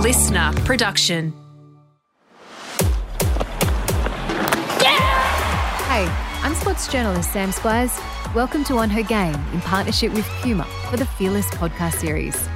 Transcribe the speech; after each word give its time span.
listener 0.00 0.50
production. 0.64 1.30
Hey, 5.90 6.08
I'm 6.42 6.54
sports 6.54 6.88
journalist 6.88 7.30
Sam 7.34 7.50
Squiers. 7.50 7.94
Welcome 8.34 8.64
to 8.64 8.78
On 8.78 8.88
Her 8.88 9.02
Game 9.02 9.34
in 9.52 9.60
partnership 9.60 10.14
with 10.14 10.24
Puma 10.40 10.64
for 10.88 10.96
the 10.96 11.04
Fearless 11.04 11.50
podcast 11.50 11.96
series. 11.96 12.48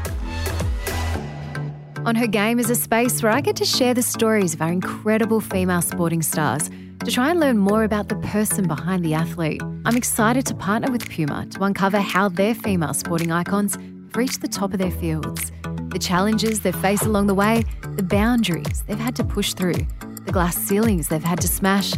On 2.06 2.14
Her 2.14 2.26
Game 2.26 2.58
is 2.58 2.70
a 2.70 2.74
space 2.74 3.22
where 3.22 3.30
I 3.30 3.42
get 3.42 3.56
to 3.56 3.66
share 3.66 3.92
the 3.92 4.02
stories 4.02 4.54
of 4.54 4.62
our 4.62 4.72
incredible 4.72 5.42
female 5.42 5.82
sporting 5.82 6.22
stars 6.22 6.70
to 7.04 7.10
try 7.10 7.30
and 7.30 7.40
learn 7.40 7.58
more 7.58 7.84
about 7.84 8.08
the 8.08 8.16
person 8.16 8.66
behind 8.66 9.04
the 9.04 9.12
athlete. 9.12 9.60
I'm 9.84 9.98
excited 9.98 10.46
to 10.46 10.54
partner 10.54 10.90
with 10.90 11.10
Puma 11.10 11.44
to 11.50 11.62
uncover 11.62 11.98
how 11.98 12.30
their 12.30 12.54
female 12.54 12.94
sporting 12.94 13.30
icons 13.30 13.74
have 13.74 14.16
reached 14.16 14.40
the 14.40 14.48
top 14.48 14.72
of 14.72 14.78
their 14.78 14.90
fields, 14.92 15.52
the 15.94 16.00
challenges 16.00 16.60
they've 16.60 16.74
faced 16.74 17.04
along 17.04 17.28
the 17.28 17.34
way, 17.34 17.64
the 17.94 18.02
boundaries 18.02 18.82
they've 18.88 18.98
had 18.98 19.14
to 19.14 19.22
push 19.22 19.54
through, 19.54 19.86
the 20.24 20.32
glass 20.32 20.56
ceilings 20.56 21.06
they've 21.06 21.22
had 21.22 21.40
to 21.40 21.46
smash, 21.46 21.92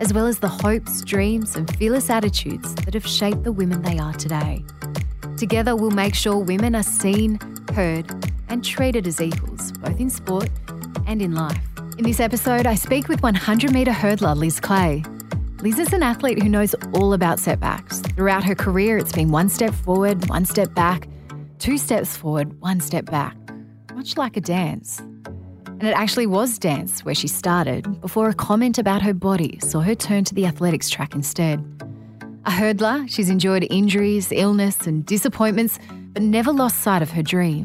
as 0.00 0.10
well 0.14 0.26
as 0.26 0.38
the 0.38 0.48
hopes, 0.48 1.02
dreams, 1.02 1.54
and 1.54 1.76
fearless 1.76 2.08
attitudes 2.08 2.74
that 2.76 2.94
have 2.94 3.06
shaped 3.06 3.44
the 3.44 3.52
women 3.52 3.82
they 3.82 3.98
are 3.98 4.14
today. 4.14 4.64
Together, 5.36 5.76
we'll 5.76 5.90
make 5.90 6.14
sure 6.14 6.38
women 6.38 6.74
are 6.74 6.82
seen, 6.82 7.38
heard, 7.74 8.10
and 8.48 8.64
treated 8.64 9.06
as 9.06 9.20
equals, 9.20 9.70
both 9.72 10.00
in 10.00 10.08
sport 10.08 10.48
and 11.06 11.20
in 11.20 11.34
life. 11.34 11.60
In 11.98 12.04
this 12.04 12.20
episode, 12.20 12.66
I 12.66 12.74
speak 12.74 13.08
with 13.08 13.22
100 13.22 13.70
metre 13.70 13.92
hurdler 13.92 14.34
Liz 14.34 14.60
Clay. 14.60 15.04
Liz 15.60 15.78
is 15.78 15.92
an 15.92 16.02
athlete 16.02 16.42
who 16.42 16.48
knows 16.48 16.74
all 16.94 17.12
about 17.12 17.38
setbacks. 17.38 18.00
Throughout 18.00 18.44
her 18.44 18.54
career, 18.54 18.96
it's 18.96 19.12
been 19.12 19.30
one 19.30 19.50
step 19.50 19.74
forward, 19.74 20.26
one 20.30 20.46
step 20.46 20.74
back, 20.74 21.06
two 21.58 21.76
steps 21.76 22.16
forward, 22.16 22.58
one 22.60 22.80
step 22.80 23.04
back, 23.04 23.36
much 24.02 24.16
like 24.16 24.36
a 24.36 24.40
dance. 24.40 24.98
And 24.98 25.84
it 25.84 25.94
actually 25.94 26.26
was 26.26 26.58
dance 26.58 27.04
where 27.04 27.14
she 27.14 27.28
started 27.28 28.00
before 28.00 28.28
a 28.28 28.34
comment 28.34 28.76
about 28.76 29.00
her 29.00 29.14
body 29.14 29.60
saw 29.62 29.78
her 29.78 29.94
turn 29.94 30.24
to 30.24 30.34
the 30.34 30.44
athletics 30.44 30.90
track 30.90 31.14
instead. 31.14 31.60
A 32.44 32.50
hurdler, 32.50 33.08
she's 33.08 33.30
enjoyed 33.30 33.64
injuries, 33.70 34.32
illness, 34.32 34.88
and 34.88 35.06
disappointments, 35.06 35.78
but 36.14 36.22
never 36.24 36.50
lost 36.50 36.80
sight 36.80 37.00
of 37.00 37.12
her 37.12 37.22
dream. 37.22 37.64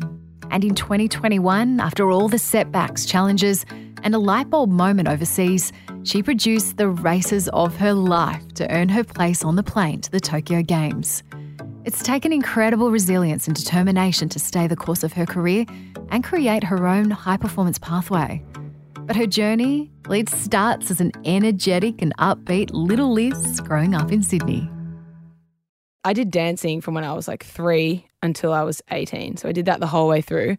And 0.51 0.63
in 0.63 0.75
2021, 0.75 1.79
after 1.79 2.11
all 2.11 2.27
the 2.27 2.37
setbacks, 2.37 3.07
challenges, 3.07 3.65
and 4.03 4.13
a 4.13 4.19
light 4.19 4.47
bulb 4.51 4.69
moment 4.69 5.07
overseas, 5.07 5.73
she 6.03 6.21
produced 6.21 6.77
the 6.77 6.87
races 6.87 7.49
of 7.49 7.75
her 7.77 7.93
life 7.93 8.47
to 8.53 8.71
earn 8.71 8.89
her 8.89 9.03
place 9.03 9.43
on 9.43 9.55
the 9.55 9.63
plane 9.63 10.01
to 10.01 10.11
the 10.11 10.19
Tokyo 10.19 10.61
Games. 10.61 11.23
It's 11.87 12.03
taken 12.03 12.33
incredible 12.33 12.91
resilience 12.91 13.47
and 13.47 13.55
determination 13.55 14.27
to 14.27 14.39
stay 14.39 14.67
the 14.67 14.75
course 14.75 15.05
of 15.05 15.13
her 15.13 15.25
career 15.25 15.65
and 16.09 16.21
create 16.21 16.61
her 16.65 16.85
own 16.85 17.11
high 17.11 17.37
performance 17.37 17.79
pathway. 17.79 18.43
But 19.05 19.15
her 19.15 19.25
journey 19.25 19.89
leads 20.09 20.37
starts 20.37 20.91
as 20.91 20.99
an 20.99 21.13
energetic 21.23 22.01
and 22.01 22.13
upbeat 22.17 22.71
little 22.73 23.13
Liz 23.13 23.61
growing 23.61 23.95
up 23.95 24.11
in 24.11 24.21
Sydney. 24.21 24.69
I 26.03 26.11
did 26.11 26.29
dancing 26.29 26.81
from 26.81 26.93
when 26.93 27.05
I 27.05 27.13
was 27.13 27.25
like 27.25 27.45
three 27.45 28.05
until 28.21 28.51
I 28.51 28.63
was 28.63 28.81
18. 28.91 29.37
So 29.37 29.47
I 29.47 29.53
did 29.53 29.63
that 29.67 29.79
the 29.79 29.87
whole 29.87 30.09
way 30.09 30.19
through. 30.19 30.57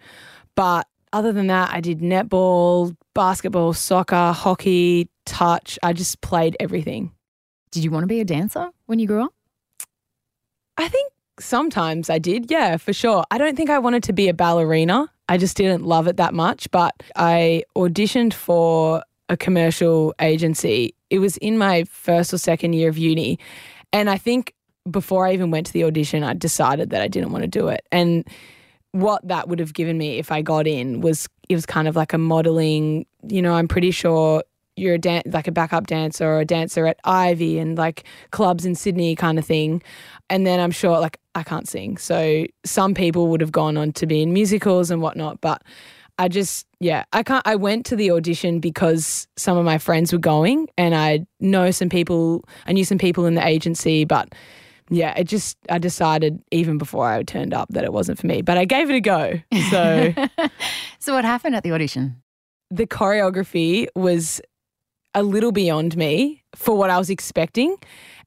But 0.54 0.86
other 1.12 1.34
than 1.34 1.48
that, 1.48 1.74
I 1.74 1.82
did 1.82 1.98
netball, 1.98 2.96
basketball, 3.14 3.74
soccer, 3.74 4.32
hockey, 4.32 5.10
touch. 5.26 5.78
I 5.82 5.92
just 5.92 6.22
played 6.22 6.56
everything. 6.58 7.12
Did 7.70 7.84
you 7.84 7.90
want 7.90 8.04
to 8.04 8.08
be 8.08 8.20
a 8.20 8.24
dancer 8.24 8.70
when 8.86 8.98
you 8.98 9.06
grew 9.06 9.24
up? 9.24 9.34
I 10.78 10.88
think 10.88 11.12
sometimes 11.40 12.10
I 12.10 12.18
did. 12.18 12.50
Yeah, 12.50 12.76
for 12.76 12.92
sure. 12.92 13.24
I 13.30 13.38
don't 13.38 13.56
think 13.56 13.70
I 13.70 13.78
wanted 13.78 14.02
to 14.04 14.12
be 14.12 14.28
a 14.28 14.34
ballerina. 14.34 15.10
I 15.28 15.36
just 15.36 15.56
didn't 15.56 15.84
love 15.84 16.06
it 16.06 16.16
that 16.16 16.34
much. 16.34 16.70
But 16.70 16.94
I 17.16 17.64
auditioned 17.76 18.32
for 18.32 19.02
a 19.28 19.36
commercial 19.36 20.14
agency. 20.20 20.94
It 21.10 21.18
was 21.18 21.36
in 21.38 21.58
my 21.58 21.84
first 21.84 22.32
or 22.32 22.38
second 22.38 22.72
year 22.72 22.88
of 22.88 22.98
uni. 22.98 23.38
And 23.92 24.08
I 24.10 24.18
think 24.18 24.54
before 24.90 25.26
I 25.26 25.32
even 25.32 25.50
went 25.50 25.66
to 25.66 25.72
the 25.72 25.84
audition, 25.84 26.22
I 26.22 26.34
decided 26.34 26.90
that 26.90 27.02
I 27.02 27.08
didn't 27.08 27.32
want 27.32 27.42
to 27.42 27.48
do 27.48 27.68
it. 27.68 27.82
And 27.92 28.26
what 28.92 29.26
that 29.28 29.48
would 29.48 29.58
have 29.58 29.74
given 29.74 29.98
me 29.98 30.18
if 30.18 30.32
I 30.32 30.42
got 30.42 30.66
in 30.66 31.00
was 31.00 31.28
it 31.48 31.54
was 31.54 31.66
kind 31.66 31.88
of 31.88 31.96
like 31.96 32.12
a 32.12 32.18
modeling, 32.18 33.06
you 33.28 33.42
know, 33.42 33.54
I'm 33.54 33.68
pretty 33.68 33.90
sure 33.90 34.42
you're 34.76 34.94
a 34.94 34.98
dan- 34.98 35.22
like 35.26 35.48
a 35.48 35.52
backup 35.52 35.86
dancer 35.86 36.26
or 36.26 36.40
a 36.40 36.44
dancer 36.44 36.86
at 36.86 36.98
Ivy 37.04 37.58
and 37.58 37.76
like 37.76 38.04
clubs 38.30 38.64
in 38.64 38.74
Sydney 38.74 39.14
kind 39.16 39.38
of 39.38 39.44
thing. 39.44 39.82
And 40.30 40.46
then 40.46 40.60
I'm 40.60 40.70
sure 40.70 40.98
like 41.00 41.18
I 41.34 41.42
can't 41.42 41.68
sing. 41.68 41.96
So 41.96 42.46
some 42.64 42.94
people 42.94 43.28
would 43.28 43.40
have 43.40 43.52
gone 43.52 43.76
on 43.76 43.92
to 43.92 44.06
be 44.06 44.22
in 44.22 44.32
musicals 44.32 44.90
and 44.90 45.00
whatnot, 45.00 45.40
but 45.40 45.62
I 46.18 46.28
just 46.28 46.66
yeah, 46.80 47.04
I 47.12 47.22
can't 47.22 47.46
I 47.46 47.56
went 47.56 47.86
to 47.86 47.96
the 47.96 48.10
audition 48.10 48.60
because 48.60 49.28
some 49.36 49.56
of 49.56 49.64
my 49.64 49.78
friends 49.78 50.12
were 50.12 50.18
going 50.18 50.68
and 50.76 50.94
I 50.94 51.26
know 51.40 51.70
some 51.70 51.88
people 51.88 52.44
I 52.66 52.72
knew 52.72 52.84
some 52.84 52.98
people 52.98 53.26
in 53.26 53.34
the 53.34 53.46
agency, 53.46 54.04
but 54.04 54.34
yeah, 54.90 55.14
it 55.16 55.24
just 55.24 55.56
I 55.68 55.78
decided 55.78 56.42
even 56.50 56.78
before 56.78 57.08
I 57.08 57.22
turned 57.22 57.54
up 57.54 57.68
that 57.70 57.84
it 57.84 57.92
wasn't 57.92 58.18
for 58.18 58.26
me, 58.26 58.42
but 58.42 58.58
I 58.58 58.64
gave 58.64 58.90
it 58.90 58.96
a 58.96 59.00
go. 59.00 59.40
So 59.70 60.12
So 60.98 61.14
what 61.14 61.24
happened 61.24 61.54
at 61.54 61.62
the 61.62 61.72
audition? 61.72 62.22
the 62.70 62.86
choreography 62.86 63.86
was 63.94 64.40
a 65.14 65.22
little 65.22 65.52
beyond 65.52 65.96
me 65.96 66.44
for 66.54 66.76
what 66.76 66.90
I 66.90 66.98
was 66.98 67.10
expecting. 67.10 67.76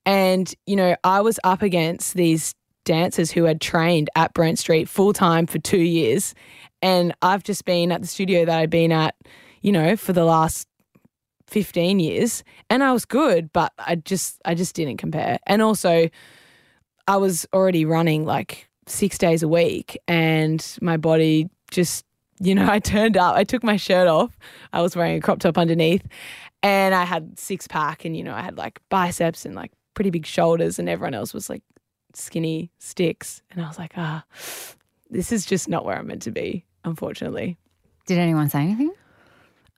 And, 0.06 0.54
you 0.66 0.76
know, 0.76 0.96
I 1.04 1.22
was 1.22 1.40
up 1.44 1.62
against 1.62 2.16
these 2.16 2.56
dancers 2.86 3.32
who 3.32 3.44
had 3.44 3.62
trained 3.62 4.10
at 4.16 4.34
Brent 4.34 4.60
Street 4.60 4.90
full 4.90 5.14
time 5.14 5.46
for 5.46 5.60
two 5.60 5.82
years. 5.82 6.34
And 6.82 7.14
I've 7.22 7.44
just 7.44 7.66
been 7.66 7.92
at 7.92 8.02
the 8.02 8.08
studio 8.08 8.46
that 8.46 8.58
I've 8.58 8.70
been 8.70 8.92
at, 8.92 9.16
you 9.62 9.72
know, 9.72 9.96
for 9.96 10.14
the 10.14 10.26
last 10.26 10.68
15 11.48 12.00
years. 12.00 12.44
And 12.70 12.84
I 12.84 12.92
was 12.92 13.06
good, 13.06 13.52
but 13.54 13.74
I 13.78 13.96
just 13.96 14.42
I 14.46 14.56
just 14.56 14.74
didn't 14.74 14.98
compare. 14.98 15.38
And 15.46 15.62
also 15.62 16.10
I 17.08 17.18
was 17.18 17.46
already 17.54 17.86
running 17.86 18.26
like 18.26 18.70
six 18.88 19.18
days 19.18 19.44
a 19.44 19.48
week 19.48 19.98
and 20.08 20.66
my 20.82 20.98
body 20.98 21.50
just 21.70 22.06
you 22.40 22.56
know, 22.56 22.68
I 22.72 22.80
turned 22.80 23.18
up, 23.18 23.36
I 23.36 23.44
took 23.44 23.64
my 23.64 23.78
shirt 23.78 24.08
off. 24.08 24.38
I 24.74 24.82
was 24.82 24.96
wearing 24.96 25.18
a 25.18 25.22
crop 25.22 25.40
top 25.40 25.58
underneath 25.58 26.08
and 26.64 26.96
I 26.96 27.04
had 27.04 27.38
six 27.38 27.68
pack 27.68 28.06
and, 28.06 28.18
you 28.18 28.24
know, 28.24 28.34
I 28.34 28.42
had 28.42 28.58
like 28.58 28.80
biceps 28.90 29.46
and 29.46 29.54
like 29.54 29.72
pretty 29.94 30.10
big 30.10 30.26
shoulders 30.26 30.80
and 30.80 30.90
everyone 30.90 31.14
else 31.14 31.34
was 31.34 31.50
like 31.50 31.64
skinny 32.14 32.72
sticks. 32.80 33.42
And 33.52 33.64
I 33.64 33.68
was 33.68 33.78
like, 33.78 33.94
ah, 33.98 34.24
this 35.10 35.32
is 35.32 35.46
just 35.46 35.68
not 35.68 35.86
where 35.86 35.98
I'm 35.98 36.08
meant 36.08 36.22
to 36.24 36.32
be, 36.32 36.66
unfortunately. 36.84 37.58
Did 38.06 38.18
anyone 38.18 38.50
say 38.50 38.62
anything? 38.62 38.94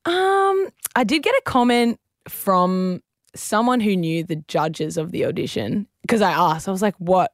Um, 0.06 0.70
I 0.96 1.04
did 1.04 1.24
get 1.24 1.34
a 1.36 1.42
comment 1.46 2.00
from 2.28 3.02
someone 3.36 3.80
who 3.80 3.96
knew 3.96 4.24
the 4.24 4.38
judges 4.48 4.98
of 4.98 5.12
the 5.12 5.26
audition 5.26 5.88
because 6.02 6.22
I 6.22 6.32
asked, 6.32 6.68
I 6.68 6.72
was 6.72 6.82
like, 6.82 6.96
what, 6.98 7.34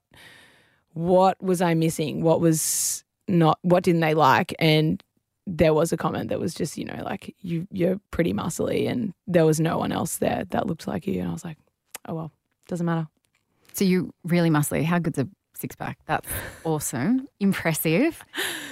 what 0.94 1.42
was 1.42 1.62
I 1.62 1.74
missing? 1.74 2.22
What 2.22 2.42
was 2.42 3.04
not, 3.28 3.60
what 3.62 3.84
didn't 3.84 4.02
they 4.02 4.14
like? 4.14 4.54
And 4.60 5.04
there 5.46 5.74
was 5.74 5.92
a 5.92 5.98
comment 5.98 6.30
that 6.30 6.40
was 6.40 6.54
just, 6.54 6.78
you 6.78 6.86
know, 6.86 7.02
like 7.04 7.36
you 7.42 7.68
you're 7.72 8.00
pretty 8.12 8.34
muscly 8.34 8.88
and 8.88 9.14
there 9.26 9.46
was 9.46 9.60
no 9.60 9.78
one 9.78 9.92
else 9.92 10.18
there 10.18 10.46
that 10.52 10.68
looked 10.68 10.88
like 10.88 11.08
you. 11.08 11.20
And 11.22 11.30
I 11.30 11.34
was 11.34 11.44
like, 11.44 11.58
oh 12.08 12.14
well, 12.14 12.32
doesn't 12.70 12.86
matter. 12.86 13.08
So 13.74 13.84
you 13.84 14.14
really 14.24 14.50
muscly. 14.50 14.84
How 14.84 15.00
good's 15.00 15.20
a 15.20 15.28
six 15.54 15.76
pack? 15.76 15.98
That's 16.06 16.28
awesome, 16.64 17.28
impressive. 17.40 18.24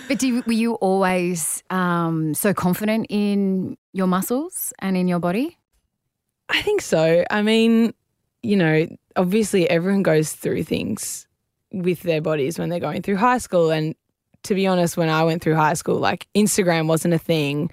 But 0.08 0.20
do 0.20 0.28
you, 0.28 0.44
were 0.46 0.54
you 0.54 0.74
always 0.76 1.64
um, 1.70 2.34
so 2.34 2.54
confident 2.54 3.08
in 3.10 3.78
your 3.92 4.08
muscles 4.08 4.72
and 4.80 4.96
in 4.96 5.08
your 5.08 5.20
body? 5.20 5.58
I 6.50 6.62
think 6.62 6.82
so. 6.82 7.26
I 7.30 7.42
mean, 7.42 7.94
you 8.42 8.56
know, 8.56 8.88
obviously 9.18 9.70
everyone 9.70 10.04
goes 10.04 10.32
through 10.32 10.64
things 10.64 11.28
with 11.74 12.04
their 12.04 12.22
bodies 12.22 12.58
when 12.58 12.70
they're 12.70 12.80
going 12.80 13.02
through 13.02 13.18
high 13.18 13.40
school 13.40 13.72
and 13.72 13.94
to 14.44 14.56
be 14.56 14.66
honest, 14.66 14.96
when 14.96 15.10
I 15.10 15.24
went 15.24 15.42
through 15.42 15.56
high 15.56 15.74
school, 15.74 15.98
like 15.98 16.28
Instagram 16.34 16.88
wasn't 16.88 17.14
a 17.14 17.18
thing. 17.18 17.70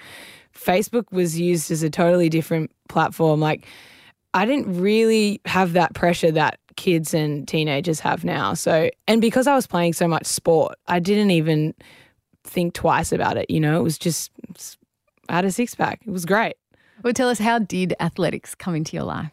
Facebook 0.54 1.10
was 1.12 1.38
used 1.38 1.70
as 1.70 1.82
a 1.82 1.90
totally 1.90 2.28
different 2.28 2.70
platform. 2.88 3.40
Like, 3.40 3.66
I 4.34 4.44
didn't 4.44 4.80
really 4.80 5.40
have 5.46 5.72
that 5.72 5.94
pressure 5.94 6.32
that 6.32 6.58
kids 6.76 7.14
and 7.14 7.46
teenagers 7.46 8.00
have 8.00 8.24
now. 8.24 8.54
So, 8.54 8.90
and 9.06 9.20
because 9.20 9.46
I 9.46 9.54
was 9.54 9.66
playing 9.66 9.92
so 9.92 10.08
much 10.08 10.26
sport, 10.26 10.76
I 10.88 10.98
didn't 10.98 11.30
even 11.30 11.72
think 12.42 12.74
twice 12.74 13.12
about 13.12 13.36
it. 13.36 13.48
You 13.48 13.60
know, 13.60 13.78
it 13.78 13.82
was 13.82 13.96
just, 13.96 14.32
I 15.28 15.36
had 15.36 15.44
a 15.44 15.52
six 15.52 15.74
pack. 15.74 16.00
It 16.04 16.10
was 16.10 16.24
great. 16.24 16.56
Well, 17.02 17.12
tell 17.12 17.28
us, 17.28 17.38
how 17.38 17.60
did 17.60 17.94
athletics 18.00 18.54
come 18.54 18.74
into 18.74 18.96
your 18.96 19.04
life? 19.04 19.30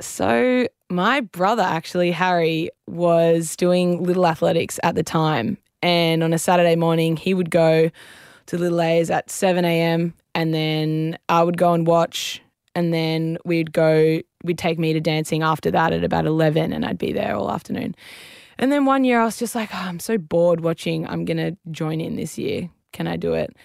So, 0.00 0.66
my 0.90 1.20
brother, 1.20 1.62
actually, 1.62 2.10
Harry, 2.10 2.70
was 2.86 3.56
doing 3.56 4.02
little 4.02 4.26
athletics 4.26 4.80
at 4.82 4.96
the 4.96 5.02
time. 5.02 5.56
And 5.82 6.24
on 6.24 6.32
a 6.32 6.38
Saturday 6.38 6.76
morning, 6.76 7.16
he 7.16 7.32
would 7.32 7.50
go 7.50 7.90
to 8.46 8.58
Little 8.58 8.80
A's 8.80 9.10
at 9.10 9.30
7 9.30 9.64
a.m. 9.64 10.14
And 10.34 10.52
then 10.52 11.18
I 11.28 11.42
would 11.42 11.56
go 11.56 11.74
and 11.74 11.86
watch. 11.86 12.40
And 12.74 12.92
then 12.92 13.38
we'd 13.44 13.72
go, 13.72 14.20
we'd 14.42 14.58
take 14.58 14.78
me 14.78 14.92
to 14.92 15.00
dancing 15.00 15.42
after 15.42 15.70
that 15.70 15.92
at 15.92 16.04
about 16.04 16.26
11 16.26 16.72
and 16.72 16.84
I'd 16.84 16.98
be 16.98 17.12
there 17.12 17.36
all 17.36 17.50
afternoon. 17.50 17.94
And 18.58 18.70
then 18.70 18.84
one 18.84 19.04
year 19.04 19.20
I 19.20 19.24
was 19.24 19.36
just 19.36 19.54
like, 19.54 19.70
oh, 19.72 19.78
I'm 19.78 20.00
so 20.00 20.18
bored 20.18 20.60
watching. 20.60 21.06
I'm 21.06 21.24
going 21.24 21.36
to 21.36 21.56
join 21.70 22.00
in 22.00 22.16
this 22.16 22.38
year. 22.38 22.70
Can 22.92 23.06
I 23.06 23.16
do 23.16 23.34
it? 23.34 23.56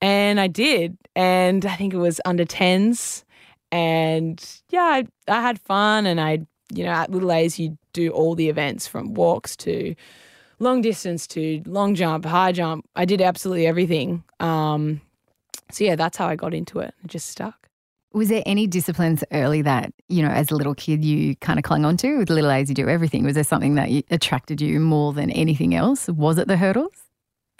And 0.00 0.40
I 0.40 0.46
did. 0.46 0.96
And 1.16 1.64
I 1.66 1.74
think 1.76 1.92
it 1.92 1.98
was 1.98 2.20
under 2.24 2.44
10s. 2.44 3.24
And 3.72 4.44
yeah, 4.70 4.82
I, 4.82 5.06
I 5.26 5.40
had 5.40 5.60
fun. 5.60 6.06
And 6.06 6.20
I, 6.20 6.40
you 6.72 6.84
know, 6.84 6.90
at 6.90 7.10
Little 7.10 7.32
A's, 7.32 7.58
you 7.58 7.76
do 7.92 8.10
all 8.10 8.34
the 8.34 8.48
events 8.48 8.86
from 8.86 9.14
walks 9.14 9.56
to 9.56 9.94
long 10.60 10.82
distance 10.82 11.26
to 11.28 11.62
long 11.66 11.94
jump, 11.94 12.24
high 12.24 12.52
jump. 12.52 12.88
I 12.96 13.04
did 13.04 13.20
absolutely 13.20 13.66
everything. 13.66 14.24
Um, 14.40 15.00
so 15.70 15.84
yeah, 15.84 15.96
that's 15.96 16.16
how 16.16 16.26
I 16.26 16.36
got 16.36 16.54
into 16.54 16.80
it. 16.80 16.94
It 17.04 17.08
just 17.08 17.28
stuck. 17.28 17.67
Was 18.12 18.28
there 18.28 18.42
any 18.46 18.66
disciplines 18.66 19.22
early 19.32 19.62
that, 19.62 19.92
you 20.08 20.22
know, 20.22 20.30
as 20.30 20.50
a 20.50 20.56
little 20.56 20.74
kid 20.74 21.04
you 21.04 21.36
kind 21.36 21.58
of 21.58 21.62
clung 21.62 21.84
on 21.84 21.96
to? 21.98 22.18
With 22.18 22.30
Little 22.30 22.50
A's, 22.50 22.68
you 22.68 22.74
do 22.74 22.88
everything. 22.88 23.24
Was 23.24 23.34
there 23.34 23.44
something 23.44 23.74
that 23.74 23.90
attracted 24.10 24.60
you 24.60 24.80
more 24.80 25.12
than 25.12 25.30
anything 25.30 25.74
else? 25.74 26.08
Was 26.08 26.38
it 26.38 26.48
the 26.48 26.56
hurdles? 26.56 26.92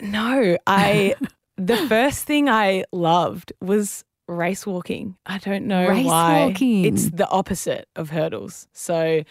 No, 0.00 0.56
I, 0.66 1.14
the 1.56 1.76
first 1.76 2.24
thing 2.24 2.48
I 2.48 2.84
loved 2.92 3.52
was 3.60 4.04
race 4.26 4.66
walking. 4.66 5.16
I 5.26 5.38
don't 5.38 5.66
know 5.66 5.88
race 5.88 6.06
why. 6.06 6.46
Walking. 6.46 6.84
It's 6.84 7.10
the 7.10 7.28
opposite 7.28 7.88
of 7.96 8.10
hurdles. 8.10 8.68
So 8.72 9.24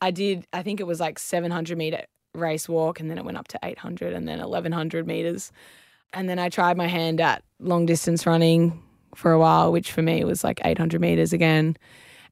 I 0.00 0.10
did, 0.10 0.46
I 0.52 0.62
think 0.62 0.80
it 0.80 0.86
was 0.86 1.00
like 1.00 1.18
700 1.18 1.76
meter 1.78 2.04
race 2.34 2.68
walk 2.68 3.00
and 3.00 3.10
then 3.10 3.18
it 3.18 3.24
went 3.24 3.38
up 3.38 3.48
to 3.48 3.58
800 3.62 4.12
and 4.12 4.28
then 4.28 4.38
1100 4.38 5.06
meters. 5.06 5.52
And 6.12 6.28
then 6.28 6.38
I 6.38 6.48
tried 6.48 6.76
my 6.76 6.86
hand 6.86 7.20
at 7.20 7.42
long 7.60 7.86
distance 7.86 8.26
running 8.26 8.82
for 9.14 9.32
a 9.32 9.38
while, 9.38 9.72
which 9.72 9.92
for 9.92 10.02
me 10.02 10.24
was 10.24 10.44
like 10.44 10.60
800 10.64 11.00
meters 11.00 11.32
again. 11.32 11.76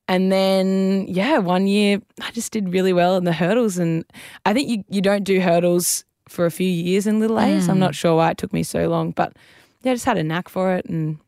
And 0.09 0.33
then, 0.33 1.05
yeah, 1.07 1.39
one 1.39 1.67
year 1.67 2.01
I 2.23 2.31
just 2.31 2.51
did 2.53 2.73
really 2.73 2.93
well 2.93 3.17
in 3.17 3.25
the 3.25 3.33
hurdles. 3.33 3.79
And 3.79 4.05
I 4.47 4.55
think 4.55 4.69
you, 4.69 4.85
you 4.89 5.03
don't 5.03 5.25
do 5.25 5.41
hurdles 5.41 6.05
for 6.29 6.47
a 6.47 6.51
few 6.51 6.69
years 6.69 7.07
in 7.07 7.21
Little 7.21 7.39
A's. 7.39 7.67
Mm. 7.67 7.71
I'm 7.71 7.79
not 7.79 7.95
sure 7.95 8.17
why 8.17 8.31
it 8.31 8.39
took 8.39 8.53
me 8.53 8.63
so 8.63 8.89
long, 8.89 9.11
but 9.11 9.37
yeah, 9.83 9.93
I 9.93 9.95
just 9.95 10.07
had 10.07 10.19
a 10.19 10.25
knack 10.25 10.49
for 10.49 10.75
it 10.75 10.87
and 10.87 11.19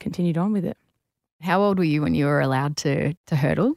continued 0.00 0.36
on 0.36 0.52
with 0.52 0.64
it. 0.64 0.76
How 1.40 1.62
old 1.62 1.78
were 1.78 1.84
you 1.84 2.02
when 2.02 2.14
you 2.14 2.26
were 2.26 2.40
allowed 2.40 2.76
to, 2.78 3.14
to 3.26 3.36
hurdle? 3.36 3.76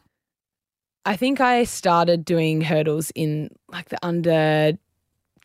I 1.06 1.16
think 1.16 1.40
I 1.40 1.64
started 1.64 2.26
doing 2.26 2.62
hurdles 2.62 3.12
in 3.16 3.50
like 3.70 3.90
the 3.90 3.98
under 4.04 4.74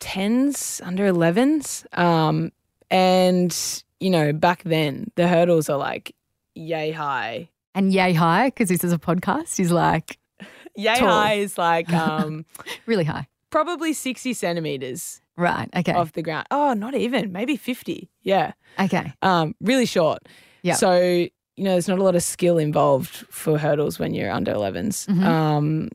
10s, 0.01 0.85
under 0.85 1.11
11s. 1.11 1.85
Um, 1.97 2.51
and, 2.89 3.83
you 3.99 4.09
know, 4.09 4.33
back 4.33 4.63
then 4.63 5.11
the 5.15 5.27
hurdles 5.27 5.69
are 5.69 5.77
like 5.77 6.15
yay 6.55 6.91
high. 6.91 7.49
And 7.75 7.93
yay 7.93 8.13
high, 8.13 8.47
because 8.47 8.69
this 8.69 8.83
is 8.83 8.91
a 8.91 8.97
podcast, 8.97 9.59
is 9.59 9.71
like 9.71 10.17
yay 10.75 10.95
tall. 10.95 11.09
high 11.09 11.33
is 11.33 11.57
like 11.57 11.91
um, 11.93 12.45
really 12.85 13.03
high. 13.03 13.27
Probably 13.49 13.93
60 13.93 14.33
centimeters. 14.33 15.21
Right. 15.37 15.69
Okay. 15.75 15.93
Off 15.93 16.13
the 16.13 16.21
ground. 16.23 16.47
Oh, 16.51 16.73
not 16.73 16.95
even. 16.95 17.31
Maybe 17.31 17.55
50. 17.55 18.09
Yeah. 18.23 18.53
Okay. 18.79 19.13
Um, 19.21 19.55
really 19.61 19.85
short. 19.85 20.19
Yeah. 20.63 20.73
So, 20.73 20.97
you 20.99 21.63
know, 21.63 21.71
there's 21.71 21.87
not 21.87 21.99
a 21.99 22.03
lot 22.03 22.15
of 22.15 22.23
skill 22.23 22.57
involved 22.57 23.15
for 23.29 23.57
hurdles 23.57 23.99
when 23.99 24.13
you're 24.13 24.31
under 24.31 24.53
11s. 24.53 25.07
Mhm. 25.07 25.23
Um, 25.23 25.89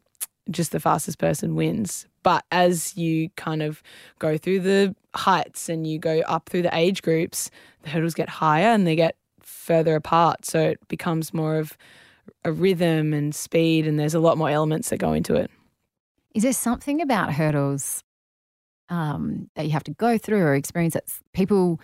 just 0.50 0.72
the 0.72 0.80
fastest 0.80 1.18
person 1.18 1.54
wins. 1.54 2.06
But 2.22 2.44
as 2.52 2.96
you 2.96 3.30
kind 3.36 3.62
of 3.62 3.82
go 4.18 4.38
through 4.38 4.60
the 4.60 4.94
heights 5.14 5.69
and 5.69 5.87
you 5.87 5.99
go 5.99 6.20
up 6.20 6.49
through 6.49 6.62
the 6.62 6.76
age 6.76 7.03
groups, 7.03 7.50
the 7.82 7.91
hurdles 7.91 8.14
get 8.14 8.29
higher 8.29 8.69
and 8.69 8.87
they 8.87 8.97
get 8.97 9.17
further 9.41 9.97
apart. 9.97 10.44
So 10.44 10.61
it 10.61 10.88
becomes 10.88 11.35
more 11.35 11.56
of 11.56 11.76
a 12.44 12.53
rhythm 12.53 13.12
and 13.12 13.35
speed, 13.35 13.87
and 13.87 13.99
there's 13.99 14.14
a 14.14 14.20
lot 14.20 14.38
more 14.38 14.49
elements 14.49 14.91
that 14.91 14.99
go 14.99 15.12
into 15.12 15.35
it. 15.35 15.50
Is 16.35 16.43
there 16.44 16.53
something 16.53 17.00
about 17.00 17.32
hurdles 17.32 18.03
um, 18.88 19.50
that 19.55 19.67
you 19.67 19.73
have 19.73 19.85
to 19.85 19.93
go 19.93 20.19
through 20.19 20.41
or 20.43 20.55
experience 20.55 20.94
that 20.94 21.05
people 21.32 21.81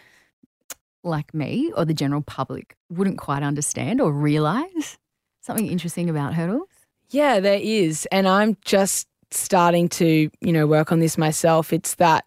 like 1.05 1.33
me 1.35 1.73
or 1.77 1.85
the 1.85 1.95
general 1.95 2.23
public 2.23 2.77
wouldn't 2.91 3.19
quite 3.19 3.43
understand 3.43 4.01
or 4.01 4.13
realize? 4.13 4.99
Something 5.41 5.67
interesting 5.67 6.09
about 6.11 6.35
hurdles? 6.35 6.69
Yeah, 7.11 7.41
there 7.41 7.61
is. 7.61 8.07
And 8.13 8.29
I'm 8.29 8.57
just 8.65 9.09
starting 9.31 9.89
to, 9.89 10.31
you 10.41 10.53
know, 10.53 10.67
work 10.67 10.93
on 10.93 11.01
this 11.01 11.19
myself. 11.19 11.73
It's 11.73 11.97
that 11.97 12.25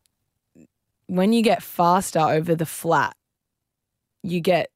when 1.11 1.33
you 1.33 1.41
get 1.41 1.61
faster 1.61 2.19
over 2.19 2.55
the 2.55 2.65
flat, 2.65 3.13
you 4.23 4.39
get 4.39 4.69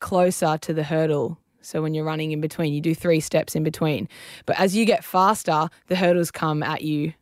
closer 0.00 0.56
to 0.56 0.72
the 0.72 0.82
hurdle. 0.82 1.38
So 1.60 1.82
when 1.82 1.92
you're 1.92 2.06
running 2.06 2.32
in 2.32 2.40
between, 2.40 2.72
you 2.72 2.80
do 2.80 2.94
three 2.94 3.20
steps 3.20 3.54
in 3.54 3.64
between. 3.64 4.08
But 4.46 4.58
as 4.58 4.74
you 4.74 4.86
get 4.86 5.04
faster, 5.04 5.68
the 5.88 5.96
hurdles 5.96 6.30
come 6.30 6.62
at 6.62 6.80
you 6.80 7.12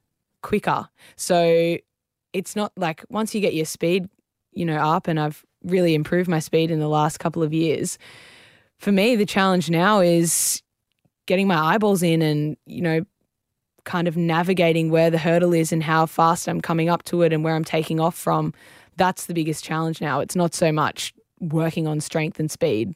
quicker. 0.44 0.88
So 1.16 1.78
it's 2.32 2.54
not 2.54 2.70
like 2.76 3.04
once 3.08 3.34
you 3.34 3.40
get 3.40 3.52
your 3.52 3.66
speed, 3.66 4.08
you 4.52 4.64
know, 4.64 4.76
up 4.76 5.08
and 5.08 5.18
I've 5.18 5.44
really 5.64 5.96
improved 5.96 6.28
my 6.28 6.38
speed 6.38 6.70
in 6.70 6.78
the 6.78 6.86
last 6.86 7.18
couple 7.18 7.42
of 7.42 7.52
years. 7.52 7.98
For 8.78 8.92
me, 8.92 9.16
the 9.16 9.26
challenge 9.26 9.70
now 9.70 9.98
is 9.98 10.62
getting 11.26 11.48
my 11.48 11.74
eyeballs 11.74 12.04
in 12.04 12.22
and, 12.22 12.56
you 12.64 12.82
know, 12.82 13.04
kind 13.86 14.06
of 14.06 14.16
navigating 14.16 14.90
where 14.90 15.10
the 15.10 15.16
hurdle 15.16 15.54
is 15.54 15.72
and 15.72 15.82
how 15.82 16.04
fast 16.04 16.46
I'm 16.46 16.60
coming 16.60 16.90
up 16.90 17.04
to 17.04 17.22
it 17.22 17.32
and 17.32 17.42
where 17.42 17.54
I'm 17.54 17.64
taking 17.64 17.98
off 17.98 18.14
from. 18.14 18.52
That's 18.96 19.24
the 19.24 19.32
biggest 19.32 19.64
challenge 19.64 20.02
now. 20.02 20.20
It's 20.20 20.36
not 20.36 20.52
so 20.52 20.70
much 20.70 21.14
working 21.40 21.86
on 21.86 22.00
strength 22.00 22.38
and 22.38 22.50
speed. 22.50 22.94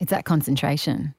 It's 0.00 0.10
that 0.10 0.24
concentration. 0.24 1.14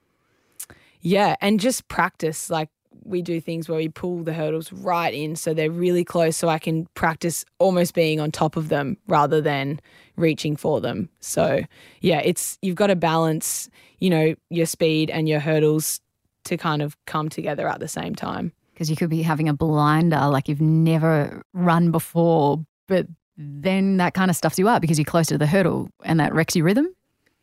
Yeah, 1.01 1.36
and 1.42 1.60
just 1.60 1.88
practice. 1.88 2.50
Like 2.50 2.69
we 3.04 3.22
do 3.22 3.39
things 3.39 3.69
where 3.69 3.78
we 3.78 3.89
pull 3.89 4.24
the 4.24 4.34
hurdles 4.34 4.72
right 4.74 5.13
in 5.13 5.36
so 5.36 5.54
they're 5.54 5.72
really 5.72 6.04
close 6.04 6.36
so 6.36 6.50
I 6.50 6.60
can 6.60 6.88
practice 6.94 7.45
almost 7.60 7.94
being 7.94 8.19
on 8.19 8.31
top 8.31 8.56
of 8.56 8.69
them 8.69 8.98
rather 9.07 9.42
than 9.42 9.80
reaching 10.16 10.56
for 10.56 10.81
them. 10.81 11.10
So, 11.19 11.62
yeah, 12.01 12.22
it's 12.24 12.57
you've 12.62 12.75
got 12.75 12.88
to 12.88 12.95
balance, 12.95 13.69
you 14.00 14.10
know, 14.10 14.36
your 14.50 14.66
speed 14.66 15.10
and 15.10 15.28
your 15.30 15.39
hurdles 15.39 16.01
to 16.45 16.57
kind 16.57 16.81
of 16.81 16.98
come 17.06 17.30
together 17.30 17.68
at 17.68 17.80
the 17.80 17.88
same 17.88 18.16
time. 18.16 18.54
Because 18.77 18.91
you 18.91 18.95
could 18.95 19.09
be 19.09 19.24
having 19.24 19.50
a 19.50 19.53
blinder 19.53 20.27
like 20.27 20.47
you've 20.47 20.62
never 20.62 21.41
run 21.53 21.89
before, 21.89 22.63
but 22.88 23.07
then 23.38 23.97
that 23.97 24.13
kind 24.13 24.29
of 24.29 24.38
stuffs 24.38 24.59
you 24.59 24.69
up 24.69 24.81
because 24.81 25.00
you're 25.00 25.06
closer 25.06 25.33
to 25.33 25.38
the 25.39 25.47
hurdle 25.47 25.89
and 26.03 26.19
that 26.19 26.31
wrecks 26.31 26.56
your 26.56 26.63
rhythm. 26.63 26.88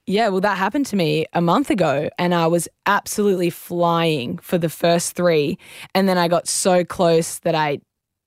Yeah, 0.07 0.29
well, 0.29 0.43
that 0.43 0.59
happened 0.59 0.87
to 0.87 0.97
me 0.97 1.25
a 1.33 1.41
month 1.41 1.71
ago, 1.71 2.11
and 2.19 2.35
I 2.35 2.47
was 2.47 2.69
absolutely 2.85 3.49
flying 3.49 4.37
for 4.39 4.59
the 4.59 4.69
first 4.69 5.17
three. 5.17 5.59
And 5.95 6.07
then 6.07 6.19
I 6.19 6.29
got 6.29 6.47
so 6.47 6.85
close 6.85 7.39
that 7.41 7.55
I 7.55 7.81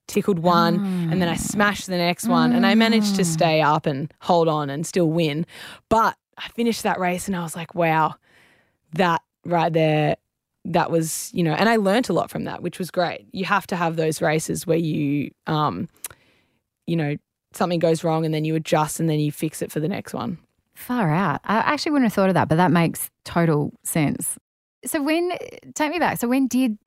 tickled 0.08 0.40
one, 0.40 0.84
and 1.12 1.22
then 1.22 1.28
I 1.28 1.36
mm. 1.36 1.40
smashed 1.40 1.86
the 1.86 1.96
next 1.96 2.26
one, 2.26 2.52
and 2.52 2.66
I 2.66 2.74
managed 2.74 3.14
to 3.16 3.22
mm. 3.22 3.26
stay 3.26 3.60
up 3.62 3.86
and 3.86 4.12
hold 4.20 4.48
on 4.48 4.70
and 4.70 4.84
still 4.84 5.08
win. 5.08 5.46
But 5.88 6.16
I 6.36 6.48
finished 6.48 6.82
that 6.82 6.98
race, 6.98 7.28
and 7.28 7.36
I 7.36 7.42
was 7.42 7.54
like, 7.54 7.76
wow, 7.76 8.16
that 8.94 9.22
right 9.44 9.72
there. 9.72 10.16
That 10.72 10.90
was, 10.90 11.30
you 11.32 11.42
know, 11.42 11.54
and 11.54 11.68
I 11.68 11.76
learnt 11.76 12.08
a 12.08 12.12
lot 12.12 12.30
from 12.30 12.44
that, 12.44 12.62
which 12.62 12.78
was 12.78 12.90
great. 12.90 13.26
You 13.32 13.44
have 13.46 13.66
to 13.68 13.76
have 13.76 13.96
those 13.96 14.20
races 14.20 14.66
where 14.66 14.78
you, 14.78 15.30
um, 15.46 15.88
you 16.86 16.94
know, 16.94 17.16
something 17.52 17.78
goes 17.78 18.04
wrong 18.04 18.24
and 18.24 18.34
then 18.34 18.44
you 18.44 18.54
adjust 18.54 19.00
and 19.00 19.08
then 19.08 19.18
you 19.18 19.32
fix 19.32 19.62
it 19.62 19.72
for 19.72 19.80
the 19.80 19.88
next 19.88 20.12
one. 20.12 20.38
Far 20.74 21.10
out. 21.10 21.40
I 21.44 21.56
actually 21.56 21.92
wouldn't 21.92 22.06
have 22.10 22.14
thought 22.14 22.28
of 22.28 22.34
that, 22.34 22.48
but 22.48 22.56
that 22.56 22.70
makes 22.70 23.10
total 23.24 23.72
sense. 23.82 24.38
So 24.84 25.02
when 25.02 25.32
take 25.74 25.90
me 25.90 25.98
back. 25.98 26.18
So 26.18 26.28
when 26.28 26.46
did 26.46 26.78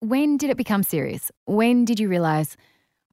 when 0.00 0.36
did 0.36 0.50
it 0.50 0.56
become 0.56 0.82
serious? 0.82 1.30
When 1.46 1.84
did 1.84 1.98
you 1.98 2.08
realize 2.08 2.56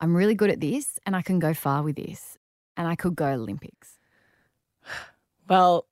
I'm 0.02 0.16
really 0.16 0.36
good 0.36 0.50
at 0.50 0.60
this 0.60 1.00
and 1.06 1.16
I 1.16 1.22
can 1.22 1.40
go 1.40 1.54
far 1.54 1.84
with 1.84 1.96
this 1.96 2.38
and 2.78 2.88
I 2.88 2.96
could 2.96 3.16
go 3.16 3.28
Olympics? 3.28 4.00
Well, 5.48 5.88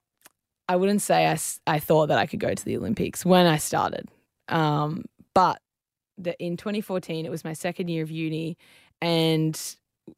I 0.70 0.76
wouldn't 0.76 1.02
say 1.02 1.28
I, 1.28 1.38
I 1.66 1.80
thought 1.80 2.08
that 2.08 2.18
I 2.20 2.26
could 2.26 2.40
go 2.40 2.54
to 2.54 2.66
the 2.66 2.78
Olympics 2.78 3.26
when 3.26 3.48
I 3.48 3.58
started. 3.58 4.08
Um, 4.50 5.06
but 5.34 5.62
the, 6.18 6.38
in 6.44 6.58
2014, 6.58 7.26
it 7.26 7.30
was 7.30 7.44
my 7.44 7.54
second 7.54 7.90
year 7.90 8.04
of 8.04 8.12
uni, 8.12 8.58
and 9.02 9.60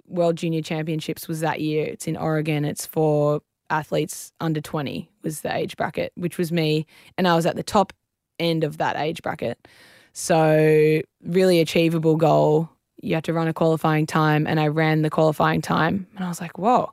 World 0.08 0.38
Junior 0.38 0.62
Championships 0.62 1.28
was 1.28 1.42
that 1.42 1.62
year. 1.62 1.86
It's 1.86 2.08
in 2.08 2.16
Oregon. 2.18 2.66
It's 2.66 2.86
for 2.86 3.42
athletes 3.70 4.32
under 4.40 4.62
20 4.62 5.10
was 5.24 5.42
the 5.42 5.56
age 5.56 5.78
bracket, 5.78 6.12
which 6.16 6.38
was 6.38 6.52
me, 6.52 6.86
and 7.18 7.28
I 7.28 7.36
was 7.36 7.46
at 7.46 7.56
the 7.56 7.64
top 7.64 7.94
end 8.40 8.64
of 8.64 8.78
that 8.78 8.96
age 8.96 9.22
bracket. 9.22 9.68
So 10.14 11.02
really 11.24 11.60
achievable 11.60 12.16
goal. 12.16 12.70
You 13.02 13.16
had 13.16 13.24
to 13.26 13.34
run 13.34 13.48
a 13.48 13.54
qualifying 13.54 14.06
time, 14.06 14.48
and 14.48 14.60
I 14.60 14.68
ran 14.68 15.02
the 15.02 15.10
qualifying 15.10 15.62
time, 15.62 16.08
and 16.16 16.26
I 16.26 16.30
was 16.30 16.42
like, 16.42 16.58
whoa, 16.58 16.92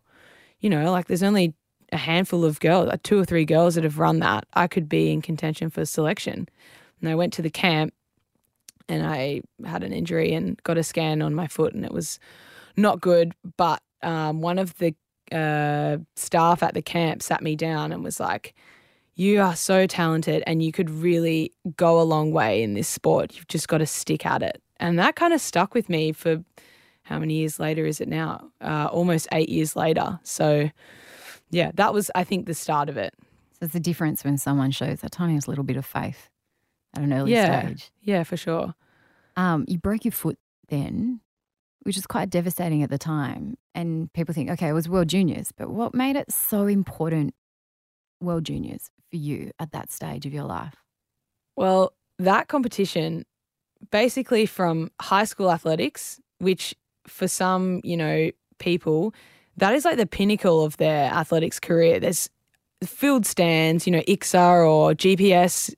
you 0.60 0.70
know, 0.70 0.90
like 0.92 1.06
there's 1.06 1.22
only 1.22 1.54
a 1.92 1.96
handful 1.96 2.44
of 2.44 2.60
girls, 2.60 2.88
like 2.88 3.02
two 3.02 3.18
or 3.18 3.24
three 3.24 3.44
girls 3.44 3.74
that 3.74 3.84
have 3.84 3.98
run 3.98 4.18
that. 4.20 4.46
I 4.54 4.66
could 4.66 4.88
be 4.88 5.12
in 5.12 5.22
contention 5.22 5.70
for 5.70 5.84
selection. 5.84 6.48
And 7.00 7.08
I 7.08 7.14
went 7.14 7.32
to 7.34 7.42
the 7.42 7.50
camp 7.50 7.92
and 8.88 9.06
I 9.06 9.42
had 9.64 9.82
an 9.82 9.92
injury 9.92 10.32
and 10.32 10.62
got 10.62 10.78
a 10.78 10.82
scan 10.82 11.22
on 11.22 11.34
my 11.34 11.46
foot 11.46 11.74
and 11.74 11.84
it 11.84 11.92
was 11.92 12.18
not 12.76 13.00
good. 13.00 13.32
But 13.56 13.82
um, 14.02 14.40
one 14.40 14.58
of 14.58 14.76
the 14.78 14.94
uh, 15.32 15.98
staff 16.14 16.62
at 16.62 16.74
the 16.74 16.82
camp 16.82 17.22
sat 17.22 17.42
me 17.42 17.56
down 17.56 17.92
and 17.92 18.04
was 18.04 18.20
like, 18.20 18.54
You 19.14 19.40
are 19.40 19.56
so 19.56 19.86
talented 19.86 20.42
and 20.46 20.62
you 20.62 20.72
could 20.72 20.90
really 20.90 21.52
go 21.76 22.00
a 22.00 22.04
long 22.04 22.32
way 22.32 22.62
in 22.62 22.74
this 22.74 22.88
sport. 22.88 23.34
You've 23.34 23.48
just 23.48 23.68
got 23.68 23.78
to 23.78 23.86
stick 23.86 24.24
at 24.24 24.42
it. 24.42 24.62
And 24.78 24.98
that 24.98 25.16
kind 25.16 25.32
of 25.32 25.40
stuck 25.40 25.74
with 25.74 25.88
me 25.88 26.12
for 26.12 26.44
how 27.02 27.18
many 27.18 27.34
years 27.34 27.58
later 27.58 27.86
is 27.86 28.00
it 28.00 28.08
now? 28.08 28.50
Uh, 28.60 28.88
almost 28.90 29.28
eight 29.32 29.48
years 29.48 29.74
later. 29.74 30.18
So, 30.22 30.70
yeah, 31.50 31.70
that 31.74 31.94
was, 31.94 32.10
I 32.14 32.24
think, 32.24 32.46
the 32.46 32.54
start 32.54 32.88
of 32.88 32.96
it. 32.96 33.14
So 33.52 33.64
it's 33.64 33.72
the 33.72 33.80
difference 33.80 34.22
when 34.22 34.36
someone 34.36 34.70
shows 34.70 35.00
that 35.00 35.12
tiniest 35.12 35.48
little 35.48 35.64
bit 35.64 35.76
of 35.76 35.86
faith 35.86 36.28
at 36.96 37.02
an 37.02 37.12
early 37.12 37.32
Yeah. 37.32 37.62
stage. 37.68 37.90
Yeah, 38.00 38.24
for 38.24 38.36
sure. 38.36 38.74
Um, 39.36 39.64
you 39.68 39.78
broke 39.78 40.04
your 40.04 40.12
foot 40.12 40.38
then, 40.68 41.20
which 41.82 41.96
was 41.96 42.06
quite 42.06 42.30
devastating 42.30 42.82
at 42.82 42.90
the 42.90 42.98
time. 42.98 43.56
And 43.74 44.12
people 44.12 44.34
think, 44.34 44.50
okay, 44.50 44.68
it 44.68 44.72
was 44.72 44.88
World 44.88 45.08
Juniors, 45.08 45.52
but 45.52 45.70
what 45.70 45.94
made 45.94 46.16
it 46.16 46.32
so 46.32 46.66
important, 46.66 47.34
World 48.20 48.44
Juniors, 48.44 48.90
for 49.10 49.16
you 49.16 49.50
at 49.58 49.72
that 49.72 49.92
stage 49.92 50.26
of 50.26 50.32
your 50.32 50.44
life? 50.44 50.74
Well, 51.56 51.92
that 52.18 52.48
competition, 52.48 53.24
basically 53.90 54.46
from 54.46 54.90
high 55.00 55.24
school 55.24 55.50
athletics, 55.52 56.18
which 56.38 56.74
for 57.06 57.28
some, 57.28 57.80
you 57.84 57.96
know, 57.96 58.30
people, 58.58 59.14
that 59.58 59.74
is 59.74 59.84
like 59.84 59.96
the 59.96 60.06
pinnacle 60.06 60.64
of 60.64 60.76
their 60.78 61.10
athletics 61.12 61.60
career. 61.60 62.00
There's 62.00 62.28
field 62.84 63.24
stands, 63.26 63.86
you 63.86 63.92
know, 63.92 64.02
ICSA 64.02 64.68
or 64.68 64.92
GPS. 64.94 65.72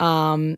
Um, 0.00 0.56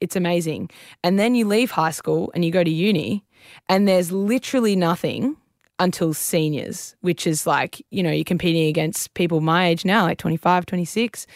it's 0.00 0.16
amazing. 0.16 0.70
And 1.02 1.18
then 1.18 1.34
you 1.34 1.46
leave 1.46 1.70
high 1.70 1.90
school 1.90 2.30
and 2.34 2.44
you 2.44 2.50
go 2.50 2.64
to 2.64 2.70
uni, 2.70 3.24
and 3.68 3.86
there's 3.86 4.12
literally 4.12 4.76
nothing 4.76 5.36
until 5.78 6.14
seniors, 6.14 6.96
which 7.00 7.26
is 7.26 7.46
like, 7.46 7.84
you 7.90 8.02
know, 8.02 8.10
you're 8.10 8.24
competing 8.24 8.66
against 8.66 9.12
people 9.14 9.40
my 9.40 9.66
age 9.66 9.84
now, 9.84 10.04
like 10.04 10.18
25, 10.18 10.66
26, 10.66 11.26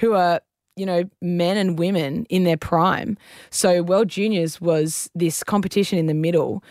who 0.00 0.14
are, 0.14 0.40
you 0.76 0.86
know, 0.86 1.04
men 1.20 1.56
and 1.56 1.78
women 1.78 2.24
in 2.26 2.44
their 2.44 2.56
prime. 2.56 3.18
So 3.50 3.82
World 3.82 4.08
Juniors 4.08 4.60
was 4.60 5.10
this 5.14 5.44
competition 5.44 5.98
in 5.98 6.06
the 6.06 6.14
middle 6.14 6.64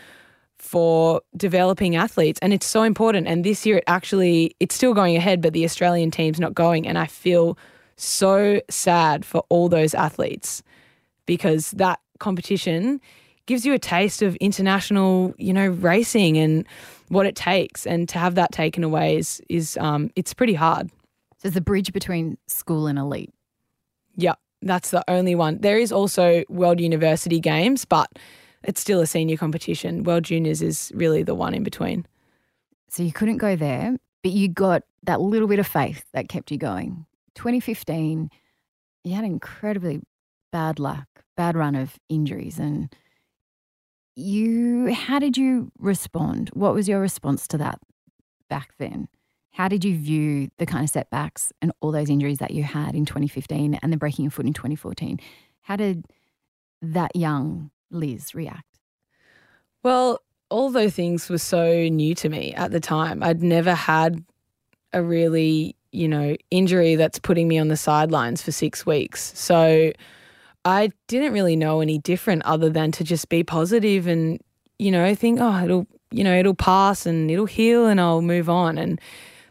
for 0.58 1.22
developing 1.38 1.96
athletes 1.96 2.38
and 2.42 2.52
it's 2.52 2.66
so 2.66 2.84
important 2.84 3.28
and 3.28 3.46
this 3.46 3.66
year 3.66 3.78
it 3.78 3.84
actually 3.88 4.54
it's 4.60 4.76
still 4.76 4.94
going 4.94 5.16
ahead 5.16 5.42
but 5.42 5.54
the 5.54 5.64
Australian 5.64 6.12
team's 6.12 6.38
not 6.38 6.54
going 6.54 6.86
and 6.86 6.98
I 6.98 7.08
feel 7.08 7.58
so 7.96 8.60
sad 8.70 9.24
for 9.24 9.42
all 9.48 9.70
those 9.70 9.94
athletes 9.94 10.62
because 11.30 11.70
that 11.74 12.00
competition 12.18 13.00
gives 13.46 13.64
you 13.64 13.72
a 13.72 13.78
taste 13.78 14.24
of 14.24 14.36
international, 14.38 15.32
you 15.38 15.54
know, 15.54 15.68
racing 15.68 16.40
and 16.40 16.66
what 17.10 17.28
it 17.28 17.36
takes 17.36 17.86
and 17.86 18.10
to 18.10 18.18
have 18.18 18.34
that 18.34 18.52
taken 18.52 18.84
away 18.84 19.16
is 19.18 19.40
is 19.48 19.78
um 19.78 20.10
it's 20.16 20.34
pretty 20.34 20.56
hard. 20.56 20.90
So 21.38 21.46
it's 21.46 21.54
the 21.54 21.62
bridge 21.62 21.94
between 21.94 22.40
school 22.48 22.88
and 22.88 22.98
elite. 22.98 23.32
Yeah, 24.16 24.34
that's 24.64 24.90
the 24.90 25.04
only 25.08 25.36
one. 25.36 25.60
There 25.60 25.78
is 25.78 25.92
also 25.92 26.44
World 26.50 26.80
University 26.80 27.40
Games, 27.40 27.86
but 27.86 28.10
it's 28.64 28.82
still 28.82 29.00
a 29.00 29.06
senior 29.06 29.38
competition. 29.38 30.04
World 30.04 30.24
Juniors 30.24 30.64
is 30.64 30.92
really 30.96 31.22
the 31.22 31.36
one 31.36 31.54
in 31.54 31.62
between. 31.62 32.08
So 32.88 33.04
you 33.04 33.12
couldn't 33.12 33.38
go 33.38 33.56
there, 33.56 33.96
but 34.24 34.32
you 34.32 34.48
got 34.48 34.82
that 35.04 35.22
little 35.22 35.48
bit 35.48 35.60
of 35.60 35.68
faith 35.68 36.06
that 36.14 36.28
kept 36.28 36.50
you 36.50 36.58
going. 36.58 37.06
2015, 37.36 38.32
you 39.04 39.14
had 39.14 39.24
an 39.24 39.32
incredibly 39.32 40.02
bad 40.52 40.80
luck, 40.80 41.08
bad 41.36 41.56
run 41.56 41.76
of 41.76 41.98
injuries. 42.10 42.60
And 42.60 42.94
you, 44.16 44.94
how 44.94 45.20
did 45.20 45.38
you 45.38 45.72
respond? 45.80 46.50
What 46.54 46.74
was 46.74 46.88
your 46.88 47.00
response 47.00 47.48
to 47.50 47.58
that 47.58 47.80
back 48.50 48.74
then? 48.78 49.08
How 49.52 49.68
did 49.68 49.84
you 49.84 49.98
view 49.98 50.50
the 50.58 50.66
kind 50.66 50.84
of 50.84 50.90
setbacks 50.90 51.52
and 51.62 51.72
all 51.82 51.92
those 51.92 52.10
injuries 52.10 52.38
that 52.38 52.52
you 52.52 52.64
had 52.64 52.96
in 52.96 53.06
2015 53.06 53.76
and 53.76 53.92
then 53.92 53.98
breaking 53.98 54.24
your 54.24 54.32
foot 54.32 54.46
in 54.46 54.54
2014? 54.54 55.20
How 55.62 55.76
did 55.76 56.06
that 56.82 57.16
young 57.16 57.72
Liz 57.92 58.34
react? 58.36 58.80
Well, 59.84 60.22
all 60.50 60.72
those 60.72 60.94
things 60.94 61.30
were 61.30 61.38
so 61.38 61.88
new 61.88 62.16
to 62.16 62.30
me 62.30 62.54
at 62.54 62.72
the 62.72 62.80
time. 62.80 63.24
I'd 63.24 63.42
never 63.42 63.74
had 63.74 64.24
a 64.94 65.02
really, 65.02 65.76
you 65.92 66.08
know, 66.08 66.36
injury 66.52 66.96
that's 66.96 67.20
putting 67.20 67.48
me 67.48 67.58
on 67.60 67.68
the 67.68 67.78
sidelines 67.78 68.42
for 68.42 68.52
six 68.52 68.86
weeks. 68.86 69.38
So 69.38 69.92
I 70.66 70.92
didn't 71.08 71.34
really 71.34 71.56
know 71.56 71.80
any 71.80 71.98
different 71.98 72.44
other 72.46 72.70
than 72.70 72.92
to 72.94 73.04
just 73.04 73.30
be 73.30 73.44
positive 73.44 74.08
and, 74.08 74.40
you 74.78 74.92
know, 74.92 75.16
think, 75.16 75.40
oh, 75.42 75.64
it'll, 75.64 75.88
you 76.12 76.24
know, 76.24 76.38
it'll 76.38 76.56
pass 76.56 77.06
and 77.06 77.32
it'll 77.32 77.46
heal 77.46 77.88
and 77.88 78.00
I'll 78.00 78.22
move 78.22 78.50
on. 78.50 78.78
And 78.78 79.00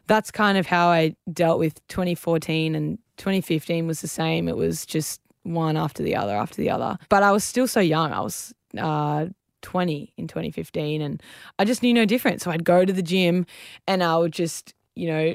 that's 0.07 0.31
kind 0.31 0.59
of 0.59 0.67
how 0.67 0.89
I 0.89 1.15
dealt 1.33 1.59
with 1.59 1.87
2014 1.89 2.75
and 2.75 2.99
2015 3.17 3.87
was 3.87 4.01
the 4.01 4.09
same. 4.09 4.49
It 4.49 4.57
was 4.57 4.85
just 4.85 5.21
one 5.43 5.77
after 5.77 6.03
the 6.03 6.15
other 6.15 6.37
after 6.37 6.57
the 6.57 6.71
other. 6.71 6.99
But 7.09 7.23
I 7.23 7.33
was 7.33 7.45
still 7.45 7.67
so 7.67 7.81
young. 7.81 8.13
I 8.13 8.21
was 8.21 8.55
uh, 8.77 9.27
20 9.63 10.13
in 10.17 10.29
2015 10.29 11.01
and 11.01 11.23
I 11.59 11.65
just 11.65 11.83
knew 11.83 11.95
no 11.95 12.05
different. 12.05 12.43
So 12.43 12.51
I'd 12.51 12.65
go 12.65 12.85
to 12.85 12.93
the 12.93 13.03
gym 13.03 13.47
and 13.87 14.03
I 14.03 14.17
would 14.19 14.33
just, 14.33 14.75
you 14.95 15.09
know, 15.09 15.35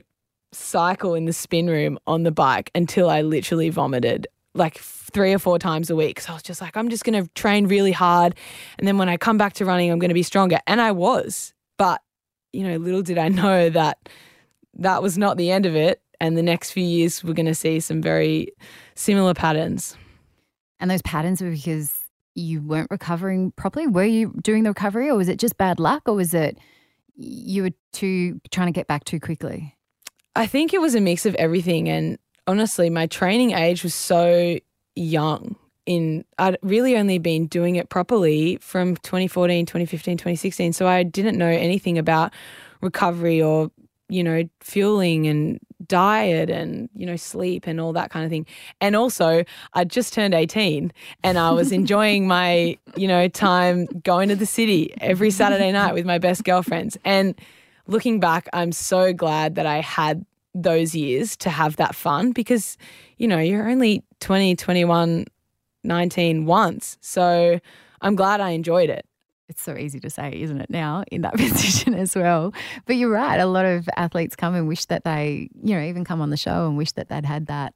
cycle 0.51 1.15
in 1.15 1.25
the 1.25 1.34
spin 1.34 1.68
room 1.68 1.98
on 2.06 2.24
the 2.24 2.32
bike 2.32 2.70
until 2.75 3.10
I 3.10 3.22
literally 3.22 3.70
vomited 3.70 4.27
like 4.53 4.77
three 5.13 5.34
or 5.34 5.39
four 5.39 5.60
times 5.60 5.89
a 5.89 5.96
week. 5.96 6.20
So 6.20 6.32
I 6.32 6.36
was 6.36 6.43
just 6.43 6.62
like, 6.62 6.75
I'm 6.75 6.89
just 6.89 7.03
going 7.03 7.24
to 7.24 7.29
train 7.34 7.67
really 7.67 7.91
hard. 7.91 8.36
And 8.77 8.88
then 8.88 8.98
when 8.98 9.10
I 9.10 9.17
come 9.17 9.38
back 9.38 9.53
to 9.53 9.65
running, 9.65 9.91
I'm 9.91 10.00
going 10.00 10.10
to 10.10 10.15
be 10.15 10.24
stronger. 10.24 10.60
And 10.67 10.82
I 10.82 10.91
was. 10.91 11.53
But, 11.77 12.01
you 12.51 12.63
know, 12.67 12.77
little 12.77 13.01
did 13.01 13.17
I 13.17 13.29
know 13.29 13.70
that 13.70 14.10
that 14.75 15.01
was 15.01 15.17
not 15.17 15.38
the 15.38 15.51
end 15.51 15.65
of 15.65 15.75
it. 15.75 16.01
And 16.20 16.38
the 16.38 16.43
next 16.43 16.72
few 16.72 16.84
years, 16.84 17.24
we're 17.24 17.34
going 17.34 17.46
to 17.48 17.55
see 17.55 17.79
some 17.79 18.01
very 18.01 18.50
similar 18.96 19.34
patterns. 19.34 19.98
And 20.79 20.89
those 20.89 21.01
patterns 21.01 21.41
were 21.41 21.51
because 21.51 21.93
you 22.36 22.62
weren't 22.62 22.89
recovering 22.89 23.51
properly. 23.51 23.88
Were 23.88 24.05
you 24.05 24.34
doing 24.41 24.63
the 24.63 24.70
recovery, 24.70 25.10
or 25.10 25.15
was 25.15 25.29
it 25.29 25.38
just 25.38 25.58
bad 25.58 25.79
luck, 25.79 26.03
or 26.08 26.15
was 26.15 26.34
it 26.34 26.58
you 27.15 27.63
were 27.63 27.72
too 27.91 28.41
trying 28.51 28.67
to 28.67 28.72
get 28.72 28.88
back 28.88 29.03
too 29.03 29.20
quickly? 29.20 29.75
I 30.36 30.48
think 30.48 30.74
it 30.74 30.82
was 30.82 30.96
a 30.96 31.01
mix 31.01 31.25
of 31.25 31.36
everything. 31.36 31.89
And 31.89 32.17
honestly, 32.48 32.89
my 32.89 33.05
training 33.05 33.51
age 33.51 33.84
was 33.84 33.93
so 33.93 34.58
young. 34.96 35.56
In 35.86 36.24
I'd 36.38 36.58
really 36.62 36.96
only 36.96 37.18
been 37.18 37.48
doing 37.48 37.76
it 37.76 37.90
properly 37.90 38.58
from 38.62 38.96
2014, 38.98 39.66
2015, 39.66 40.18
2016. 40.18 40.74
So 40.74 40.88
I 40.88 41.04
didn't 41.04 41.38
know 41.38 41.48
anything 41.48 41.98
about 41.98 42.34
recovery 42.82 43.42
or 43.42 43.70
you 44.10 44.24
know 44.24 44.44
fueling 44.62 45.28
and 45.28 45.60
diet 45.88 46.50
and 46.50 46.90
you 46.94 47.06
know 47.06 47.16
sleep 47.16 47.68
and 47.68 47.82
all 47.82 47.94
that 47.94 48.10
kind 48.10 48.24
of 48.24 48.30
thing 48.30 48.46
and 48.80 48.96
also 48.96 49.44
i 49.74 49.84
just 49.84 50.14
turned 50.14 50.34
18 50.34 50.92
and 51.24 51.38
i 51.38 51.52
was 51.52 51.72
enjoying 51.80 52.28
my 52.28 52.78
you 52.96 53.08
know 53.08 53.28
time 53.28 53.86
going 54.04 54.30
to 54.30 54.36
the 54.36 54.46
city 54.46 54.94
every 55.02 55.32
saturday 55.32 55.72
night 55.72 55.94
with 55.94 56.06
my 56.06 56.18
best 56.18 56.44
girlfriends 56.44 56.98
and 57.04 57.36
looking 57.88 58.20
back 58.20 58.48
i'm 58.54 58.72
so 58.72 59.14
glad 59.14 59.56
that 59.56 59.66
i 59.66 59.80
had 59.80 60.26
those 60.53 60.93
years 60.93 61.36
to 61.38 61.50
have 61.50 61.75
that 61.77 61.95
fun 61.95 62.31
because 62.31 62.77
you 63.17 63.27
know 63.27 63.39
you're 63.39 63.69
only 63.69 64.03
20 64.19 64.55
21 64.55 65.25
19 65.83 66.45
once 66.45 66.98
so 67.01 67.60
i'm 68.01 68.15
glad 68.15 68.39
i 68.39 68.51
enjoyed 68.51 68.89
it 68.89 69.05
It's 69.50 69.62
so 69.62 69.75
easy 69.75 70.00
to 70.00 70.10
say, 70.10 70.31
isn't 70.41 70.62
it, 70.62 70.69
now 70.69 71.03
in 71.12 71.22
that 71.22 71.33
position 71.38 71.93
as 71.93 72.15
well? 72.15 72.53
But 72.86 72.95
you're 72.95 73.12
right. 73.12 73.39
A 73.39 73.45
lot 73.45 73.65
of 73.65 73.89
athletes 73.98 74.36
come 74.36 74.55
and 74.55 74.67
wish 74.67 74.86
that 74.86 75.03
they, 75.03 75.50
you 75.62 75.75
know, 75.75 75.83
even 75.83 76.05
come 76.05 76.22
on 76.22 76.29
the 76.29 76.38
show 76.38 76.65
and 76.67 76.77
wish 76.77 76.93
that 76.93 77.10
they'd 77.10 77.25
had 77.25 77.48
that 77.48 77.74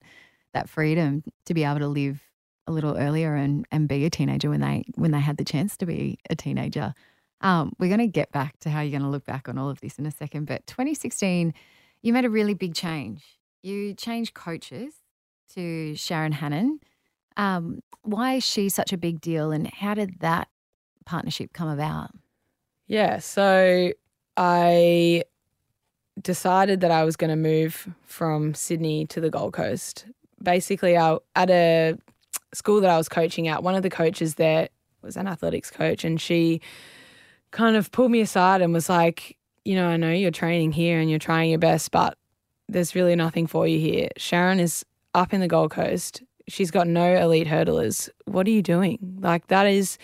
that 0.53 0.69
freedom 0.69 1.23
to 1.45 1.53
be 1.53 1.63
able 1.65 1.79
to 1.79 1.87
live 1.87 2.21
a 2.67 2.71
little 2.71 2.95
earlier 2.97 3.35
and 3.35 3.65
and 3.71 3.87
be 3.87 4.05
a 4.05 4.09
teenager 4.09 4.49
when 4.49 4.61
they 4.61 4.85
when 4.95 5.11
they 5.11 5.19
had 5.19 5.37
the 5.37 5.43
chance 5.43 5.77
to 5.77 5.85
be 5.85 6.17
a 6.29 6.35
teenager. 6.35 6.93
Um, 7.41 7.73
we're 7.77 7.89
going 7.89 7.99
to 7.99 8.07
get 8.07 8.31
back 8.31 8.57
to 8.61 8.69
how 8.69 8.81
you're 8.81 8.97
going 8.97 9.03
to 9.03 9.09
look 9.09 9.25
back 9.25 9.47
on 9.47 9.57
all 9.57 9.69
of 9.69 9.79
this 9.81 9.99
in 9.99 10.05
a 10.05 10.11
second. 10.11 10.45
But 10.47 10.65
2016, 10.67 11.53
you 12.07 12.13
made 12.13 12.23
a 12.23 12.29
really 12.29 12.53
big 12.53 12.73
change. 12.73 13.37
You 13.61 13.93
changed 13.93 14.33
coaches 14.33 14.93
to 15.53 15.93
Sharon 15.95 16.31
Hannan. 16.31 16.79
Um, 17.35 17.81
why 18.03 18.35
is 18.35 18.45
she 18.45 18.69
such 18.69 18.93
a 18.93 18.97
big 18.97 19.19
deal, 19.19 19.51
and 19.51 19.67
how 19.67 19.93
did 19.93 20.21
that 20.21 20.47
partnership 21.05 21.51
come 21.51 21.67
about? 21.67 22.11
Yeah, 22.87 23.19
so 23.19 23.91
I 24.37 25.23
decided 26.21 26.79
that 26.79 26.91
I 26.91 27.03
was 27.03 27.17
going 27.17 27.29
to 27.29 27.35
move 27.35 27.89
from 28.05 28.53
Sydney 28.53 29.05
to 29.07 29.19
the 29.19 29.29
Gold 29.29 29.53
Coast. 29.53 30.05
Basically, 30.41 30.97
I, 30.97 31.17
at 31.35 31.49
a 31.49 31.97
school 32.53 32.79
that 32.79 32.89
I 32.89 32.97
was 32.97 33.09
coaching 33.09 33.49
at, 33.49 33.63
one 33.63 33.75
of 33.75 33.83
the 33.83 33.89
coaches 33.89 34.35
there 34.35 34.69
was 35.01 35.17
an 35.17 35.27
athletics 35.27 35.69
coach, 35.69 36.05
and 36.05 36.19
she 36.21 36.61
kind 37.51 37.75
of 37.75 37.91
pulled 37.91 38.11
me 38.11 38.21
aside 38.21 38.61
and 38.61 38.73
was 38.73 38.87
like, 38.89 39.36
You 39.67 39.75
know, 39.75 39.89
I 39.89 39.97
know 39.97 40.13
you're 40.13 40.31
training 40.31 40.71
here 40.71 40.97
and 41.01 41.09
you're 41.09 41.19
trying 41.19 41.49
your 41.49 41.59
best, 41.59 41.91
but 41.91 42.17
there's 42.69 42.95
really 42.95 43.17
nothing 43.17 43.47
for 43.47 43.67
you 43.67 43.77
here. 43.77 44.07
Sharon 44.15 44.61
is 44.61 44.85
up 45.13 45.33
in 45.33 45.41
the 45.41 45.47
Gold 45.49 45.71
Coast. 45.71 46.23
She's 46.47 46.71
got 46.71 46.87
no 46.87 47.15
elite 47.15 47.47
hurdlers. 47.47 48.07
What 48.23 48.47
are 48.47 48.51
you 48.51 48.61
doing? 48.61 48.97
Like, 49.19 49.47
that 49.47 49.67
is 49.67 49.97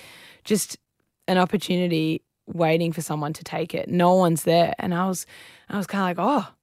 just 0.43 0.77
an 1.29 1.37
opportunity 1.37 2.21
waiting 2.45 2.91
for 2.91 2.99
someone 2.99 3.31
to 3.31 3.43
take 3.45 3.73
it. 3.73 3.87
No 3.87 4.15
one's 4.15 4.43
there. 4.43 4.73
And 4.79 4.93
I 4.93 5.07
was 5.07 5.25
I 5.69 5.77
was 5.77 5.87
kind 5.87 6.01
of 6.11 6.17
like, 6.17 6.27
oh, 6.29 6.53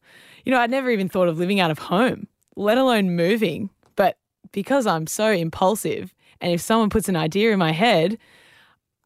you 0.44 0.52
know, 0.52 0.60
I'd 0.60 0.70
never 0.70 0.90
even 0.90 1.08
thought 1.08 1.28
of 1.28 1.38
living 1.38 1.58
out 1.58 1.70
of 1.70 1.78
home, 1.78 2.28
let 2.54 2.76
alone 2.76 3.16
moving. 3.16 3.70
But 3.96 4.18
because 4.52 4.86
I'm 4.86 5.06
so 5.06 5.30
impulsive 5.32 6.12
and 6.42 6.52
if 6.52 6.60
someone 6.60 6.90
puts 6.90 7.08
an 7.08 7.16
idea 7.16 7.50
in 7.50 7.58
my 7.58 7.72
head, 7.72 8.18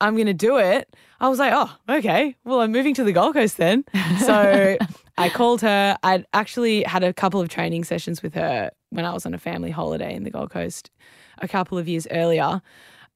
I'm 0.04 0.14
going 0.16 0.26
to 0.26 0.34
do 0.34 0.58
it. 0.58 0.94
I 1.18 1.28
was 1.28 1.38
like, 1.38 1.52
oh, 1.54 1.74
okay. 1.88 2.36
Well, 2.44 2.60
I'm 2.60 2.72
moving 2.72 2.92
to 2.94 3.04
the 3.04 3.12
Gold 3.12 3.34
Coast 3.34 3.56
then. 3.56 3.84
So 4.18 4.76
I 5.18 5.30
called 5.30 5.62
her. 5.62 5.96
I'd 6.02 6.26
actually 6.34 6.82
had 6.82 7.02
a 7.02 7.14
couple 7.14 7.40
of 7.40 7.48
training 7.48 7.84
sessions 7.84 8.22
with 8.22 8.34
her 8.34 8.70
when 8.90 9.06
I 9.06 9.14
was 9.14 9.24
on 9.24 9.32
a 9.32 9.38
family 9.38 9.70
holiday 9.70 10.14
in 10.14 10.24
the 10.24 10.30
Gold 10.30 10.50
Coast 10.50 10.90
a 11.38 11.48
couple 11.48 11.78
of 11.78 11.88
years 11.88 12.06
earlier. 12.10 12.60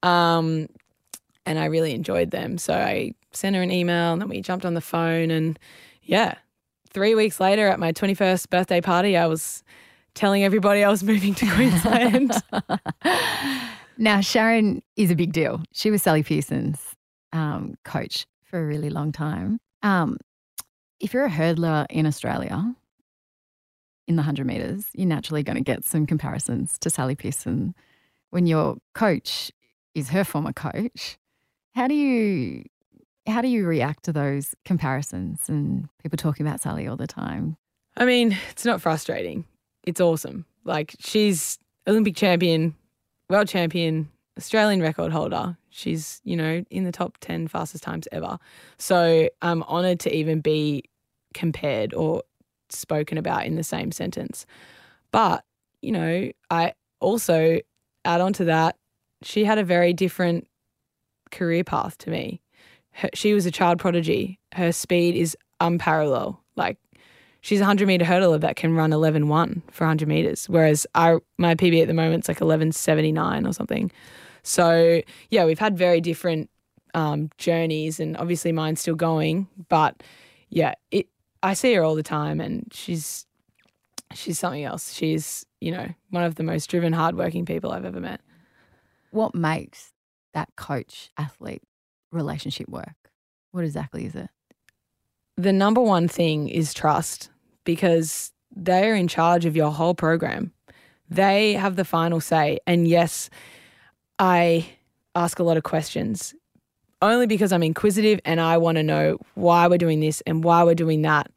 Um, 0.02 0.68
and 1.44 1.58
I 1.58 1.66
really 1.66 1.92
enjoyed 1.92 2.30
them. 2.30 2.56
So 2.56 2.72
I 2.72 3.12
sent 3.32 3.54
her 3.54 3.60
an 3.60 3.70
email 3.70 4.14
and 4.14 4.22
then 4.22 4.30
we 4.30 4.40
jumped 4.40 4.64
on 4.64 4.72
the 4.72 4.80
phone. 4.80 5.30
And 5.30 5.58
yeah, 6.02 6.36
three 6.88 7.14
weeks 7.14 7.38
later 7.38 7.68
at 7.68 7.78
my 7.78 7.92
21st 7.92 8.48
birthday 8.48 8.80
party, 8.80 9.14
I 9.14 9.26
was 9.26 9.62
telling 10.14 10.42
everybody 10.42 10.84
I 10.84 10.88
was 10.88 11.04
moving 11.04 11.34
to 11.34 11.46
Queensland. 11.54 12.32
now, 13.98 14.20
Sharon 14.20 14.82
is 14.96 15.10
a 15.10 15.16
big 15.16 15.32
deal. 15.32 15.62
She 15.72 15.90
was 15.90 16.02
Sally 16.02 16.22
Pearson's 16.22 16.94
um, 17.32 17.74
coach 17.84 18.26
for 18.44 18.60
a 18.60 18.64
really 18.64 18.90
long 18.90 19.12
time. 19.12 19.58
Um, 19.82 20.18
if 21.00 21.12
you're 21.12 21.24
a 21.24 21.30
hurdler 21.30 21.86
in 21.90 22.06
Australia, 22.06 22.74
in 24.06 24.16
the 24.16 24.20
100 24.20 24.46
metres, 24.46 24.86
you're 24.94 25.06
naturally 25.06 25.42
going 25.42 25.56
to 25.56 25.62
get 25.62 25.84
some 25.84 26.06
comparisons 26.06 26.78
to 26.78 26.90
Sally 26.90 27.14
Pearson. 27.14 27.74
When 28.30 28.46
your 28.46 28.76
coach 28.94 29.52
is 29.94 30.10
her 30.10 30.24
former 30.24 30.52
coach, 30.52 31.18
how 31.74 31.88
do 31.88 31.94
you 31.94 32.64
how 33.26 33.42
do 33.42 33.48
you 33.48 33.66
react 33.66 34.04
to 34.04 34.12
those 34.12 34.54
comparisons 34.64 35.48
and 35.48 35.88
people 36.02 36.16
talking 36.16 36.46
about 36.46 36.60
Sally 36.60 36.86
all 36.86 36.96
the 36.96 37.06
time? 37.06 37.56
I 37.96 38.06
mean, 38.06 38.38
it's 38.50 38.64
not 38.64 38.80
frustrating. 38.80 39.44
It's 39.84 40.00
awesome. 40.00 40.46
Like 40.64 40.94
she's 40.98 41.58
Olympic 41.86 42.16
champion, 42.16 42.74
world 43.28 43.48
champion, 43.48 44.08
Australian 44.36 44.80
record 44.80 45.12
holder. 45.12 45.56
She's, 45.70 46.20
you 46.24 46.36
know, 46.36 46.64
in 46.70 46.84
the 46.84 46.92
top 46.92 47.18
10 47.20 47.48
fastest 47.48 47.82
times 47.82 48.08
ever. 48.12 48.38
So 48.78 49.28
I'm 49.42 49.62
honored 49.64 50.00
to 50.00 50.14
even 50.14 50.40
be 50.40 50.84
compared 51.34 51.92
or 51.94 52.22
spoken 52.70 53.18
about 53.18 53.46
in 53.46 53.56
the 53.56 53.64
same 53.64 53.92
sentence. 53.92 54.46
But, 55.12 55.44
you 55.82 55.92
know, 55.92 56.30
I 56.50 56.74
also 57.00 57.60
add 58.04 58.20
on 58.20 58.32
to 58.34 58.44
that, 58.44 58.76
she 59.22 59.44
had 59.44 59.58
a 59.58 59.64
very 59.64 59.92
different 59.92 60.46
career 61.30 61.64
path 61.64 61.98
to 61.98 62.10
me. 62.10 62.40
Her, 62.92 63.10
she 63.14 63.34
was 63.34 63.46
a 63.46 63.50
child 63.50 63.78
prodigy. 63.78 64.38
Her 64.54 64.72
speed 64.72 65.14
is 65.14 65.36
unparalleled. 65.60 66.36
Like, 66.56 66.78
she's 67.40 67.60
a 67.60 67.62
100 67.62 67.86
meter 67.86 68.04
hurdler 68.04 68.40
that 68.40 68.56
can 68.56 68.74
run 68.74 68.90
11.1 68.90 69.62
for 69.70 69.84
100 69.84 70.08
meters, 70.08 70.48
whereas 70.48 70.86
I, 70.94 71.18
my 71.36 71.54
PB 71.54 71.82
at 71.82 71.88
the 71.88 71.94
moment 71.94 72.24
is 72.24 72.28
like 72.28 72.38
11.79 72.38 73.48
or 73.48 73.52
something. 73.52 73.90
So, 74.42 75.02
yeah, 75.30 75.44
we've 75.44 75.58
had 75.58 75.76
very 75.76 76.00
different 76.00 76.50
um, 76.94 77.30
journeys, 77.38 78.00
and 78.00 78.16
obviously 78.16 78.52
mine's 78.52 78.80
still 78.80 78.94
going. 78.94 79.48
But 79.68 80.02
yeah, 80.48 80.74
it 80.90 81.08
I 81.42 81.54
see 81.54 81.74
her 81.74 81.84
all 81.84 81.94
the 81.94 82.02
time, 82.02 82.40
and 82.40 82.66
she's 82.72 83.26
she's 84.14 84.38
something 84.38 84.64
else. 84.64 84.92
She's 84.92 85.46
you 85.60 85.72
know 85.72 85.88
one 86.10 86.24
of 86.24 86.36
the 86.36 86.42
most 86.42 86.68
driven, 86.68 86.92
hardworking 86.92 87.44
people 87.44 87.72
I've 87.72 87.84
ever 87.84 88.00
met. 88.00 88.20
What 89.10 89.34
makes 89.34 89.92
that 90.34 90.48
coach 90.56 91.10
athlete 91.16 91.62
relationship 92.10 92.68
work? 92.68 93.10
What 93.52 93.64
exactly 93.64 94.04
is 94.04 94.14
it? 94.14 94.30
The 95.38 95.52
number 95.52 95.80
one 95.80 96.08
thing 96.08 96.48
is 96.48 96.74
trust 96.74 97.30
because 97.62 98.32
they 98.54 98.90
are 98.90 98.94
in 98.94 99.06
charge 99.06 99.46
of 99.46 99.54
your 99.54 99.70
whole 99.70 99.94
program. 99.94 100.52
They 101.08 101.52
have 101.52 101.76
the 101.76 101.84
final 101.84 102.20
say. 102.20 102.58
And 102.66 102.88
yes, 102.88 103.30
I 104.18 104.68
ask 105.14 105.38
a 105.38 105.44
lot 105.44 105.56
of 105.56 105.62
questions 105.62 106.34
only 107.00 107.28
because 107.28 107.52
I'm 107.52 107.62
inquisitive 107.62 108.18
and 108.24 108.40
I 108.40 108.58
want 108.58 108.78
to 108.78 108.82
know 108.82 109.18
why 109.34 109.68
we're 109.68 109.78
doing 109.78 110.00
this 110.00 110.20
and 110.22 110.42
why 110.42 110.64
we're 110.64 110.74
doing 110.74 111.02
that. 111.02 111.30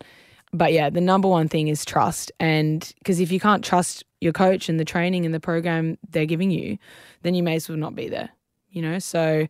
But 0.52 0.74
yeah, 0.74 0.90
the 0.90 1.00
number 1.00 1.28
one 1.28 1.48
thing 1.48 1.68
is 1.68 1.86
trust. 1.86 2.32
And 2.40 2.92
because 2.98 3.20
if 3.20 3.32
you 3.32 3.40
can't 3.40 3.64
trust 3.64 4.04
your 4.20 4.34
coach 4.34 4.68
and 4.68 4.80
the 4.80 4.86
training 4.86 5.26
and 5.26 5.34
the 5.34 5.40
program 5.40 6.00
they're 6.10 6.26
giving 6.26 6.50
you, 6.50 6.80
then 7.22 7.36
you 7.36 7.44
may 7.44 7.56
as 7.56 7.70
well 7.70 7.78
not 7.78 7.94
be 7.94 8.10
there, 8.10 8.32
you 8.72 8.82
know? 8.82 8.98
So, 8.98 9.48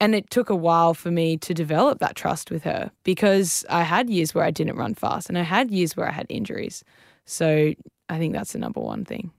and 0.00 0.14
it 0.14 0.30
took 0.30 0.48
a 0.48 0.56
while 0.56 0.94
for 0.94 1.10
me 1.10 1.36
to 1.36 1.52
develop 1.52 1.98
that 2.00 2.16
trust 2.16 2.50
with 2.50 2.64
her 2.64 2.90
because 3.04 3.64
I 3.68 3.82
had 3.82 4.08
years 4.08 4.34
where 4.34 4.44
I 4.44 4.50
didn't 4.50 4.76
run 4.76 4.94
fast 4.94 5.28
and 5.28 5.38
I 5.38 5.42
had 5.42 5.70
years 5.70 5.96
where 5.96 6.08
I 6.08 6.12
had 6.12 6.26
injuries. 6.30 6.82
So 7.26 7.74
I 8.08 8.18
think 8.18 8.32
that's 8.32 8.52
the 8.52 8.58
number 8.58 8.80
one 8.80 9.04
thing. 9.04 9.30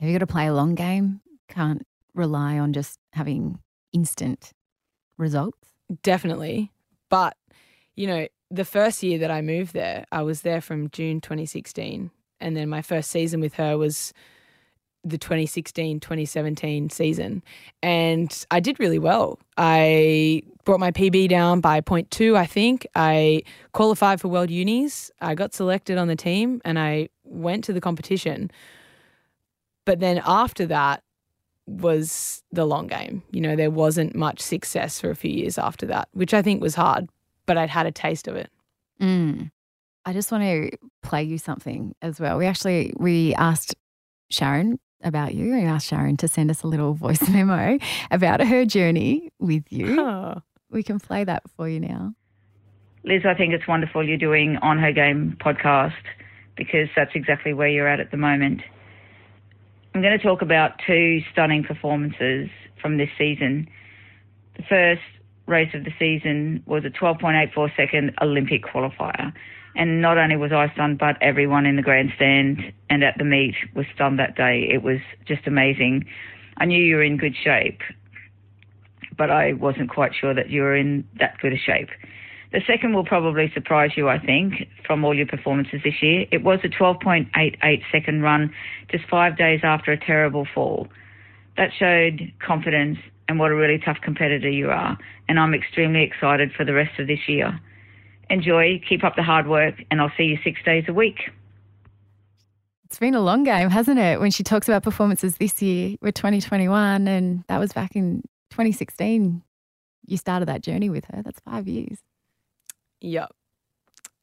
Have 0.00 0.08
you 0.08 0.14
got 0.14 0.20
to 0.20 0.26
play 0.26 0.46
a 0.46 0.54
long 0.54 0.74
game? 0.74 1.20
Can't 1.48 1.86
rely 2.14 2.58
on 2.58 2.72
just 2.72 2.98
having 3.12 3.58
instant 3.92 4.52
results? 5.18 5.68
Definitely. 6.02 6.72
But, 7.10 7.36
you 7.94 8.06
know, 8.06 8.28
the 8.50 8.64
first 8.64 9.02
year 9.02 9.18
that 9.18 9.30
I 9.30 9.42
moved 9.42 9.74
there, 9.74 10.06
I 10.10 10.22
was 10.22 10.40
there 10.42 10.60
from 10.60 10.88
June 10.90 11.20
2016. 11.20 12.10
And 12.40 12.56
then 12.56 12.68
my 12.68 12.82
first 12.82 13.10
season 13.10 13.40
with 13.40 13.54
her 13.54 13.76
was 13.76 14.12
the 15.04 15.18
2016 15.18 16.00
2017 16.00 16.90
season. 16.90 17.42
And 17.82 18.46
I 18.50 18.60
did 18.60 18.78
really 18.80 18.98
well. 18.98 19.38
I 19.56 20.42
brought 20.64 20.80
my 20.80 20.90
PB 20.90 21.28
down 21.28 21.60
by 21.60 21.80
0.2, 21.80 22.36
I 22.36 22.46
think. 22.46 22.86
I 22.94 23.42
qualified 23.72 24.20
for 24.20 24.28
World 24.28 24.50
Unis. 24.50 25.10
I 25.20 25.34
got 25.34 25.54
selected 25.54 25.98
on 25.98 26.08
the 26.08 26.16
team 26.16 26.60
and 26.64 26.78
I 26.78 27.08
went 27.24 27.64
to 27.64 27.72
the 27.72 27.80
competition. 27.80 28.50
But 29.84 30.00
then 30.00 30.20
after 30.26 30.66
that, 30.66 31.02
was 31.68 32.42
the 32.50 32.64
long 32.64 32.86
game. 32.86 33.22
You 33.30 33.40
know, 33.42 33.54
there 33.54 33.70
wasn't 33.70 34.16
much 34.16 34.40
success 34.40 35.00
for 35.00 35.10
a 35.10 35.14
few 35.14 35.30
years 35.30 35.58
after 35.58 35.86
that, 35.86 36.08
which 36.12 36.32
I 36.32 36.42
think 36.42 36.62
was 36.62 36.74
hard, 36.74 37.08
but 37.46 37.58
I'd 37.58 37.68
had 37.68 37.86
a 37.86 37.92
taste 37.92 38.26
of 38.26 38.36
it. 38.36 38.50
Mm. 39.00 39.50
I 40.04 40.12
just 40.12 40.32
want 40.32 40.44
to 40.44 40.70
play 41.02 41.22
you 41.22 41.36
something 41.36 41.94
as 42.00 42.18
well. 42.18 42.38
We 42.38 42.46
actually 42.46 42.94
we 42.96 43.34
asked 43.34 43.74
Sharon 44.30 44.78
about 45.02 45.34
you. 45.34 45.52
We 45.52 45.64
asked 45.64 45.88
Sharon 45.88 46.16
to 46.18 46.28
send 46.28 46.50
us 46.50 46.62
a 46.62 46.66
little 46.66 46.94
voice 46.94 47.28
memo 47.28 47.78
about 48.10 48.40
her 48.40 48.64
journey 48.64 49.30
with 49.38 49.64
you. 49.70 50.00
Oh. 50.00 50.42
We 50.70 50.82
can 50.82 51.00
play 51.00 51.24
that 51.24 51.42
for 51.56 51.68
you 51.68 51.80
now. 51.80 52.14
Liz, 53.04 53.22
I 53.24 53.34
think 53.34 53.54
it's 53.54 53.66
wonderful 53.66 54.06
you're 54.06 54.18
doing 54.18 54.56
on 54.58 54.78
her 54.78 54.92
game 54.92 55.36
podcast 55.40 55.94
because 56.56 56.88
that's 56.94 57.12
exactly 57.14 57.54
where 57.54 57.68
you're 57.68 57.88
at 57.88 58.00
at 58.00 58.10
the 58.10 58.16
moment. 58.16 58.60
I'm 59.94 60.02
going 60.02 60.16
to 60.16 60.22
talk 60.22 60.42
about 60.42 60.72
two 60.86 61.22
stunning 61.32 61.64
performances 61.64 62.50
from 62.80 62.98
this 62.98 63.08
season. 63.16 63.68
The 64.56 64.62
first 64.64 65.02
race 65.46 65.72
of 65.74 65.84
the 65.84 65.92
season 65.98 66.62
was 66.66 66.84
a 66.84 66.90
12.84 66.90 67.74
second 67.76 68.14
Olympic 68.20 68.62
qualifier. 68.64 69.32
And 69.78 70.02
not 70.02 70.18
only 70.18 70.36
was 70.36 70.50
I 70.52 70.70
stunned, 70.74 70.98
but 70.98 71.16
everyone 71.22 71.64
in 71.64 71.76
the 71.76 71.82
grandstand 71.82 72.72
and 72.90 73.04
at 73.04 73.16
the 73.16 73.24
meet 73.24 73.54
was 73.74 73.86
stunned 73.94 74.18
that 74.18 74.34
day. 74.34 74.68
It 74.70 74.82
was 74.82 74.98
just 75.24 75.46
amazing. 75.46 76.04
I 76.56 76.64
knew 76.64 76.82
you 76.82 76.96
were 76.96 77.04
in 77.04 77.16
good 77.16 77.36
shape, 77.36 77.80
but 79.16 79.30
I 79.30 79.52
wasn't 79.52 79.88
quite 79.88 80.16
sure 80.20 80.34
that 80.34 80.50
you 80.50 80.62
were 80.62 80.74
in 80.74 81.06
that 81.20 81.38
good 81.40 81.52
a 81.52 81.56
shape. 81.56 81.90
The 82.50 82.60
second 82.66 82.92
will 82.92 83.04
probably 83.04 83.52
surprise 83.54 83.92
you, 83.96 84.08
I 84.08 84.18
think, 84.18 84.66
from 84.84 85.04
all 85.04 85.14
your 85.14 85.26
performances 85.26 85.80
this 85.84 86.02
year. 86.02 86.26
It 86.32 86.42
was 86.42 86.58
a 86.64 86.68
12.88 86.68 87.82
second 87.92 88.22
run 88.22 88.52
just 88.90 89.04
five 89.08 89.38
days 89.38 89.60
after 89.62 89.92
a 89.92 89.98
terrible 89.98 90.46
fall. 90.52 90.88
That 91.56 91.70
showed 91.78 92.32
confidence 92.44 92.98
and 93.28 93.38
what 93.38 93.52
a 93.52 93.54
really 93.54 93.78
tough 93.78 93.98
competitor 94.02 94.50
you 94.50 94.70
are. 94.70 94.98
And 95.28 95.38
I'm 95.38 95.54
extremely 95.54 96.02
excited 96.02 96.50
for 96.52 96.64
the 96.64 96.72
rest 96.74 96.98
of 96.98 97.06
this 97.06 97.28
year. 97.28 97.60
Enjoy, 98.30 98.80
keep 98.86 99.04
up 99.04 99.16
the 99.16 99.22
hard 99.22 99.46
work, 99.46 99.74
and 99.90 100.00
I'll 100.00 100.12
see 100.16 100.24
you 100.24 100.38
six 100.44 100.60
days 100.64 100.84
a 100.88 100.92
week. 100.92 101.30
It's 102.84 102.98
been 102.98 103.14
a 103.14 103.20
long 103.20 103.44
game, 103.44 103.68
hasn't 103.70 103.98
it? 103.98 104.20
When 104.20 104.30
she 104.30 104.42
talks 104.42 104.68
about 104.68 104.82
performances 104.82 105.36
this 105.36 105.60
year, 105.60 105.96
we're 106.00 106.12
2021, 106.12 107.06
and 107.06 107.44
that 107.48 107.58
was 107.58 107.72
back 107.72 107.96
in 107.96 108.22
2016. 108.50 109.42
You 110.06 110.16
started 110.16 110.46
that 110.46 110.62
journey 110.62 110.88
with 110.88 111.04
her. 111.06 111.22
That's 111.22 111.40
five 111.40 111.68
years. 111.68 111.98
Yep. 113.00 113.30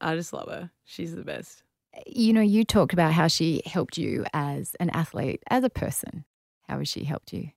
I 0.01 0.15
just 0.15 0.33
love 0.33 0.49
her. 0.49 0.71
She's 0.83 1.15
the 1.15 1.23
best. 1.23 1.63
You 2.07 2.33
know, 2.33 2.41
you 2.41 2.63
talked 2.63 2.93
about 2.93 3.13
how 3.13 3.27
she 3.27 3.61
helped 3.65 3.97
you 3.97 4.25
as 4.33 4.75
an 4.79 4.89
athlete, 4.89 5.41
as 5.49 5.63
a 5.63 5.69
person. 5.69 6.25
How 6.67 6.79
has 6.79 6.87
she 6.87 7.03
helped 7.03 7.33
you? 7.33 7.51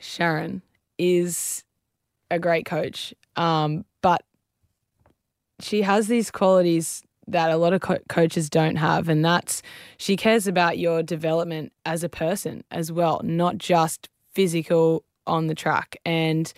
Sharon 0.00 0.62
is 0.98 1.64
a 2.30 2.38
great 2.38 2.66
coach, 2.66 3.14
um, 3.36 3.84
but 3.95 3.95
she 5.60 5.82
has 5.82 6.08
these 6.08 6.30
qualities 6.30 7.02
that 7.28 7.50
a 7.50 7.56
lot 7.56 7.72
of 7.72 7.80
co- 7.80 7.98
coaches 8.08 8.48
don't 8.48 8.76
have, 8.76 9.08
and 9.08 9.24
that's 9.24 9.62
she 9.96 10.16
cares 10.16 10.46
about 10.46 10.78
your 10.78 11.02
development 11.02 11.72
as 11.84 12.04
a 12.04 12.08
person 12.08 12.62
as 12.70 12.92
well, 12.92 13.20
not 13.24 13.58
just 13.58 14.08
physical 14.32 15.04
on 15.26 15.46
the 15.48 15.54
track. 15.54 15.96
And 16.04 16.52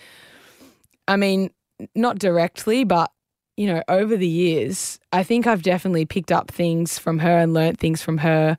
I 1.06 1.16
mean, 1.16 1.50
not 1.94 2.18
directly, 2.18 2.84
but 2.84 3.10
you 3.56 3.66
know, 3.66 3.82
over 3.88 4.16
the 4.16 4.28
years, 4.28 5.00
I 5.12 5.24
think 5.24 5.46
I've 5.46 5.62
definitely 5.62 6.06
picked 6.06 6.30
up 6.30 6.50
things 6.50 6.96
from 6.98 7.18
her 7.18 7.38
and 7.38 7.52
learnt 7.52 7.80
things 7.80 8.00
from 8.00 8.18
her 8.18 8.56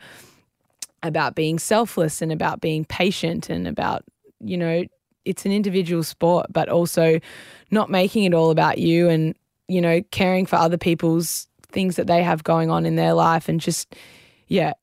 about 1.04 1.36
being 1.36 1.58
selfless 1.58 2.21
and 2.21 2.34
about 2.34 2.60
being 2.60 2.84
patient 2.84 3.49
and 3.49 3.65
about, 3.65 4.04
you 4.41 4.58
know, 4.58 4.84
it's 5.23 5.45
an 5.45 5.54
individual 5.54 6.04
sport, 6.04 6.47
but 6.49 6.67
also 6.67 7.19
not 7.71 7.89
making 7.89 8.25
it 8.25 8.34
all 8.34 8.52
about 8.52 8.78
you 8.78 9.08
and, 9.08 9.36
you 9.70 9.82
know, 9.82 10.02
caring 10.12 10.46
for 10.46 10.56
other 10.58 10.78
people's 10.78 11.48
things 11.72 11.96
that 11.96 12.08
they 12.08 12.24
have 12.24 12.44
going 12.44 12.70
on 12.70 12.86
in 12.86 12.96
their 12.96 13.14
life 13.14 13.48
and 13.48 13.60
just, 13.60 13.96
yeah, 14.48 14.74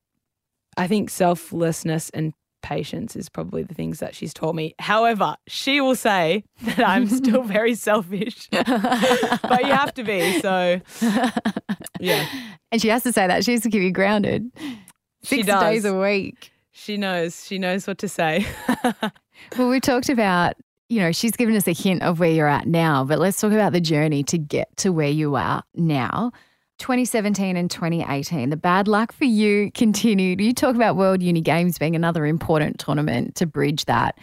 I 0.77 0.87
think 0.87 1.09
selflessness 1.09 2.09
and 2.11 2.33
patience 2.63 3.15
is 3.15 3.29
probably 3.29 3.63
the 3.63 3.73
things 3.73 3.99
that 3.99 4.15
she's 4.15 4.33
taught 4.33 4.55
me. 4.55 4.73
However, 4.79 5.35
she 5.47 5.81
will 5.81 5.95
say 5.95 6.43
that 6.61 6.87
I'm 6.87 7.07
still 7.07 7.43
very 7.57 7.75
selfish, 7.75 8.49
but 8.51 9.61
you 9.65 9.73
have 9.73 9.93
to 9.95 10.03
be. 10.03 10.39
So, 10.39 10.81
yeah. 11.99 12.27
And 12.71 12.81
she 12.81 12.87
has 12.89 13.03
to 13.03 13.11
say 13.11 13.27
that. 13.27 13.43
She 13.43 13.51
has 13.51 13.61
to 13.61 13.69
keep 13.69 13.81
you 13.81 13.91
grounded. 13.91 14.49
Six 15.23 15.45
days 15.45 15.83
a 15.83 15.99
week. 15.99 16.51
She 16.71 16.95
knows. 16.95 17.45
She 17.45 17.57
knows 17.57 17.87
what 17.87 17.97
to 17.99 18.07
say. 18.07 18.45
Well, 19.57 19.69
we 19.69 19.79
talked 19.79 20.09
about, 20.09 20.55
you 20.89 20.99
know, 20.99 21.11
she's 21.11 21.33
given 21.33 21.55
us 21.55 21.67
a 21.67 21.73
hint 21.73 22.01
of 22.01 22.19
where 22.19 22.31
you're 22.31 22.47
at 22.47 22.67
now, 22.67 23.03
but 23.03 23.19
let's 23.19 23.39
talk 23.39 23.51
about 23.51 23.73
the 23.73 23.81
journey 23.81 24.23
to 24.23 24.37
get 24.37 24.75
to 24.77 24.91
where 24.91 25.09
you 25.09 25.35
are 25.35 25.63
now. 25.75 26.31
2017 26.79 27.57
and 27.57 27.69
2018, 27.71 28.49
the 28.49 28.57
bad 28.57 28.87
luck 28.87 29.11
for 29.11 29.25
you 29.25 29.71
continued. 29.73 30.39
You 30.39 30.53
talk 30.53 30.75
about 30.75 30.95
World 30.95 31.21
Uni 31.21 31.41
Games 31.41 31.77
being 31.77 31.95
another 31.95 32.25
important 32.25 32.79
tournament 32.79 33.35
to 33.35 33.45
bridge 33.45 33.85
that, 33.85 34.17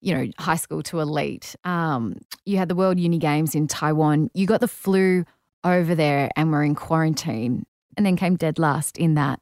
you 0.00 0.14
know, 0.14 0.26
high 0.38 0.56
school 0.56 0.82
to 0.84 1.00
elite. 1.00 1.54
Um, 1.64 2.16
you 2.46 2.56
had 2.56 2.68
the 2.68 2.74
World 2.74 2.98
Uni 2.98 3.18
Games 3.18 3.54
in 3.54 3.68
Taiwan. 3.68 4.30
You 4.32 4.46
got 4.46 4.60
the 4.60 4.68
flu 4.68 5.24
over 5.64 5.94
there 5.94 6.30
and 6.34 6.50
were 6.50 6.62
in 6.62 6.74
quarantine 6.74 7.66
and 7.96 8.06
then 8.06 8.16
came 8.16 8.36
dead 8.36 8.58
last 8.58 8.96
in 8.96 9.14
that. 9.14 9.40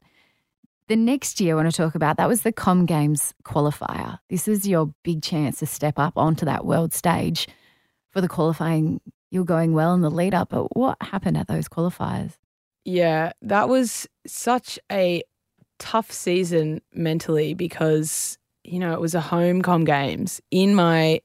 The 0.87 0.95
next 0.95 1.41
year, 1.41 1.53
I 1.53 1.61
want 1.61 1.69
to 1.69 1.75
talk 1.75 1.95
about 1.95 2.15
that 2.15 2.29
was 2.29 2.43
the 2.43 2.53
Com 2.53 2.85
Games 2.85 3.33
qualifier. 3.43 4.19
This 4.29 4.47
is 4.47 4.65
your 4.65 4.93
big 5.03 5.21
chance 5.21 5.59
to 5.59 5.65
step 5.65 5.99
up 5.99 6.13
onto 6.15 6.45
that 6.45 6.65
world 6.65 6.93
stage 6.93 7.47
for 8.11 8.21
the 8.21 8.29
qualifying. 8.29 9.01
You're 9.29 9.43
going 9.43 9.73
well 9.73 9.93
in 9.93 9.99
the 9.99 10.09
lead 10.09 10.33
up, 10.33 10.49
but 10.49 10.77
what 10.77 10.97
happened 11.01 11.35
at 11.35 11.49
those 11.49 11.67
qualifiers? 11.67 12.37
Yeah, 12.85 13.33
that 13.41 13.67
was 13.67 14.07
such 14.25 14.79
a 14.89 15.23
tough 15.77 16.09
season 16.09 16.81
mentally 16.93 17.53
because, 17.53 18.37
you 18.63 18.79
know, 18.79 18.93
it 18.93 19.01
was 19.01 19.13
a 19.13 19.19
home 19.19 19.61
com 19.61 19.83
games 19.83 20.39
in 20.51 20.73
my 20.73 21.19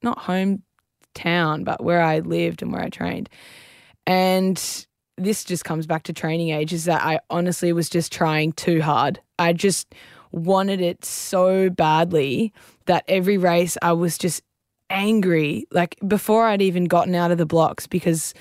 not 0.00 0.18
hometown, 0.18 1.64
but 1.64 1.82
where 1.82 2.02
I 2.02 2.20
lived 2.20 2.62
and 2.62 2.72
where 2.72 2.82
I 2.82 2.88
trained. 2.88 3.28
And 4.06 4.86
this 5.18 5.44
just 5.44 5.64
comes 5.64 5.86
back 5.86 6.04
to 6.04 6.12
training 6.12 6.50
age 6.50 6.72
is 6.72 6.84
that 6.84 7.02
I 7.02 7.20
honestly 7.30 7.72
was 7.72 7.88
just 7.88 8.12
trying 8.12 8.52
too 8.52 8.80
hard. 8.80 9.20
I 9.38 9.52
just 9.52 9.94
wanted 10.32 10.80
it 10.80 11.04
so 11.04 11.70
badly 11.70 12.52
that 12.86 13.04
every 13.08 13.38
race 13.38 13.76
I 13.82 13.92
was 13.92 14.18
just 14.18 14.42
angry, 14.90 15.66
like 15.70 15.96
before 16.06 16.46
I'd 16.46 16.62
even 16.62 16.84
gotten 16.84 17.14
out 17.14 17.30
of 17.30 17.38
the 17.38 17.46
blocks 17.46 17.86
because 17.86 18.34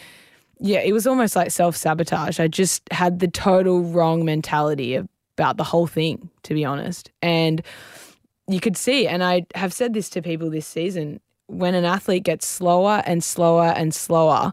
yeah, 0.60 0.80
it 0.80 0.92
was 0.92 1.06
almost 1.06 1.36
like 1.36 1.52
self 1.52 1.76
sabotage. 1.76 2.40
I 2.40 2.48
just 2.48 2.82
had 2.92 3.20
the 3.20 3.28
total 3.28 3.84
wrong 3.84 4.26
mentality 4.26 4.96
about 4.96 5.58
the 5.58 5.64
whole 5.64 5.88
thing, 5.88 6.30
to 6.44 6.54
be 6.54 6.66
honest. 6.66 7.12
And 7.22 7.62
you 8.48 8.60
could 8.60 8.78
see, 8.78 9.08
and 9.08 9.24
I 9.24 9.46
have 9.56 9.74
said 9.74 9.94
this 9.94 10.10
to 10.12 10.22
people 10.22 10.50
this 10.50 10.66
season 10.66 11.20
when 11.48 11.76
an 11.76 11.86
athlete 11.86 12.24
gets 12.24 12.48
slower 12.48 13.02
and 13.06 13.24
slower 13.24 13.74
and 13.76 13.94
slower, 13.94 14.52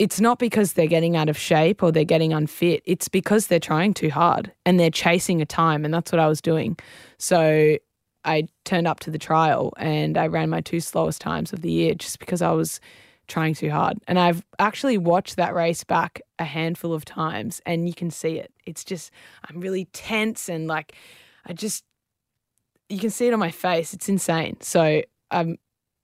it's 0.00 0.18
not 0.18 0.38
because 0.38 0.72
they're 0.72 0.86
getting 0.86 1.14
out 1.14 1.28
of 1.28 1.36
shape 1.36 1.82
or 1.82 1.92
they're 1.92 2.04
getting 2.04 2.32
unfit. 2.32 2.82
It's 2.86 3.06
because 3.06 3.48
they're 3.48 3.60
trying 3.60 3.92
too 3.92 4.08
hard 4.08 4.50
and 4.64 4.80
they're 4.80 4.90
chasing 4.90 5.42
a 5.42 5.46
time. 5.46 5.84
And 5.84 5.92
that's 5.92 6.10
what 6.10 6.18
I 6.18 6.26
was 6.26 6.40
doing. 6.40 6.78
So 7.18 7.76
I 8.24 8.48
turned 8.64 8.86
up 8.86 9.00
to 9.00 9.10
the 9.10 9.18
trial 9.18 9.74
and 9.76 10.16
I 10.16 10.26
ran 10.28 10.48
my 10.48 10.62
two 10.62 10.80
slowest 10.80 11.20
times 11.20 11.52
of 11.52 11.60
the 11.60 11.70
year 11.70 11.94
just 11.94 12.18
because 12.18 12.40
I 12.40 12.50
was 12.52 12.80
trying 13.28 13.52
too 13.52 13.68
hard. 13.70 13.98
And 14.08 14.18
I've 14.18 14.42
actually 14.58 14.96
watched 14.96 15.36
that 15.36 15.54
race 15.54 15.84
back 15.84 16.22
a 16.38 16.44
handful 16.44 16.94
of 16.94 17.04
times 17.04 17.60
and 17.66 17.86
you 17.86 17.92
can 17.92 18.10
see 18.10 18.38
it. 18.38 18.50
It's 18.64 18.84
just, 18.84 19.10
I'm 19.50 19.60
really 19.60 19.84
tense 19.92 20.48
and 20.48 20.66
like, 20.66 20.94
I 21.44 21.52
just, 21.52 21.84
you 22.88 22.98
can 22.98 23.10
see 23.10 23.26
it 23.26 23.34
on 23.34 23.38
my 23.38 23.50
face. 23.50 23.92
It's 23.92 24.08
insane. 24.08 24.62
So 24.62 25.02
I'm, 25.30 25.58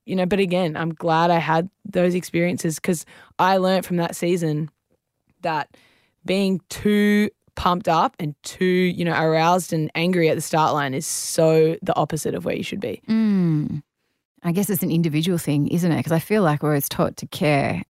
you 0.06 0.16
know, 0.16 0.24
but 0.24 0.38
again, 0.38 0.76
I'm 0.76 0.94
glad 0.94 1.30
I 1.30 1.38
had 1.38 1.68
those 1.84 2.14
experiences 2.14 2.76
because 2.76 3.04
I 3.38 3.58
learned 3.58 3.84
from 3.84 3.96
that 3.96 4.16
season 4.16 4.70
that 5.42 5.76
being 6.24 6.60
too 6.68 7.30
pumped 7.56 7.88
up 7.88 8.14
and 8.18 8.34
too, 8.42 8.64
you 8.64 9.04
know, 9.04 9.12
aroused 9.12 9.72
and 9.72 9.90
angry 9.94 10.28
at 10.28 10.36
the 10.36 10.40
start 10.40 10.74
line 10.74 10.94
is 10.94 11.06
so 11.06 11.76
the 11.82 11.96
opposite 11.96 12.34
of 12.34 12.44
where 12.44 12.54
you 12.54 12.62
should 12.62 12.80
be. 12.80 13.02
Mm. 13.08 13.82
I 14.42 14.52
guess 14.52 14.70
it's 14.70 14.82
an 14.82 14.92
individual 14.92 15.38
thing, 15.38 15.66
isn't 15.68 15.90
it? 15.90 15.96
Because 15.96 16.12
I 16.12 16.20
feel 16.20 16.42
like 16.42 16.62
we're 16.62 16.70
always 16.70 16.88
taught 16.88 17.16
to 17.16 17.26
care, 17.26 17.82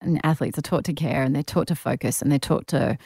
and 0.00 0.24
athletes 0.24 0.56
are 0.56 0.62
taught 0.62 0.84
to 0.84 0.94
care, 0.94 1.22
and 1.22 1.34
they're 1.36 1.42
taught 1.42 1.66
to 1.68 1.74
focus, 1.74 2.22
and 2.22 2.32
they're 2.32 2.38
taught 2.38 2.68
to, 2.68 2.96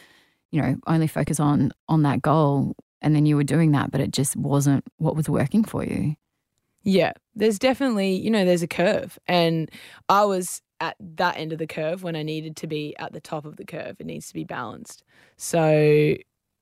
you 0.52 0.62
know, 0.62 0.76
only 0.86 1.08
focus 1.08 1.40
on 1.40 1.72
on 1.88 2.02
that 2.02 2.22
goal. 2.22 2.76
And 3.00 3.16
then 3.16 3.26
you 3.26 3.34
were 3.34 3.42
doing 3.42 3.72
that, 3.72 3.90
but 3.90 4.00
it 4.00 4.12
just 4.12 4.36
wasn't 4.36 4.84
what 4.98 5.16
was 5.16 5.28
working 5.28 5.64
for 5.64 5.84
you. 5.84 6.14
Yeah, 6.82 7.12
there's 7.34 7.58
definitely, 7.58 8.14
you 8.14 8.30
know, 8.30 8.44
there's 8.44 8.62
a 8.62 8.68
curve. 8.68 9.18
And 9.26 9.70
I 10.08 10.24
was 10.24 10.60
at 10.80 10.96
that 10.98 11.36
end 11.36 11.52
of 11.52 11.58
the 11.58 11.66
curve 11.66 12.02
when 12.02 12.16
I 12.16 12.22
needed 12.22 12.56
to 12.56 12.66
be 12.66 12.96
at 12.98 13.12
the 13.12 13.20
top 13.20 13.44
of 13.44 13.56
the 13.56 13.64
curve. 13.64 13.96
It 14.00 14.06
needs 14.06 14.28
to 14.28 14.34
be 14.34 14.44
balanced. 14.44 15.04
So, 15.36 16.16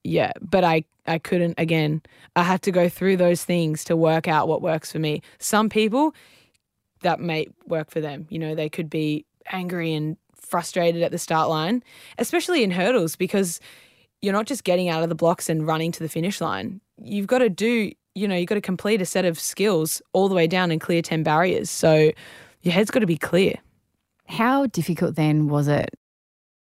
yeah, 0.05 0.33
but 0.41 0.65
I 0.65 0.85
I 1.07 1.19
couldn't 1.19 1.55
again. 1.59 2.03
I 2.37 2.43
had 2.43 2.63
to 2.63 2.71
go 2.71 2.89
through 2.89 3.17
those 3.17 3.45
things 3.45 3.85
to 3.85 3.97
work 3.97 4.29
out 4.29 4.49
what 4.49 4.63
works 4.63 4.93
for 4.93 4.99
me. 4.99 5.23
Some 5.39 5.69
people 5.69 6.15
that 7.03 7.21
may 7.21 7.49
work 7.67 7.91
for 7.91 8.01
them. 8.01 8.27
You 8.29 8.39
know, 8.39 8.55
they 8.55 8.69
could 8.69 8.91
be 8.91 9.25
angry 9.51 9.95
and 9.95 10.17
frustrated 10.37 11.03
at 11.03 11.13
the 11.13 11.19
start 11.19 11.49
line, 11.49 11.83
especially 12.19 12.63
in 12.63 12.71
hurdles 12.71 13.17
because 13.17 13.61
you're 14.23 14.33
not 14.33 14.47
just 14.47 14.65
getting 14.65 14.89
out 14.89 15.03
of 15.03 15.09
the 15.09 15.15
blocks 15.15 15.49
and 15.49 15.67
running 15.67 15.93
to 15.93 16.01
the 16.01 16.09
finish 16.09 16.41
line. 16.41 16.81
You've 17.03 17.27
got 17.27 17.39
to 17.39 17.49
do, 17.49 17.93
you 18.15 18.27
know, 18.27 18.35
you've 18.35 18.49
got 18.49 18.57
to 18.57 18.61
complete 18.61 19.01
a 19.01 19.07
set 19.07 19.25
of 19.25 19.39
skills 19.39 20.03
all 20.13 20.29
the 20.29 20.35
way 20.35 20.47
down 20.47 20.71
and 20.71 20.81
clear 20.81 21.03
10 21.03 21.23
barriers. 21.23 21.71
So 21.71 22.11
your 22.63 22.75
head's 22.75 22.91
got 22.91 23.01
to 23.01 23.07
be 23.07 23.17
clear. 23.17 23.55
How 24.27 24.67
difficult 24.67 25.17
then 25.17 25.49
was 25.49 25.69
it 25.69 25.91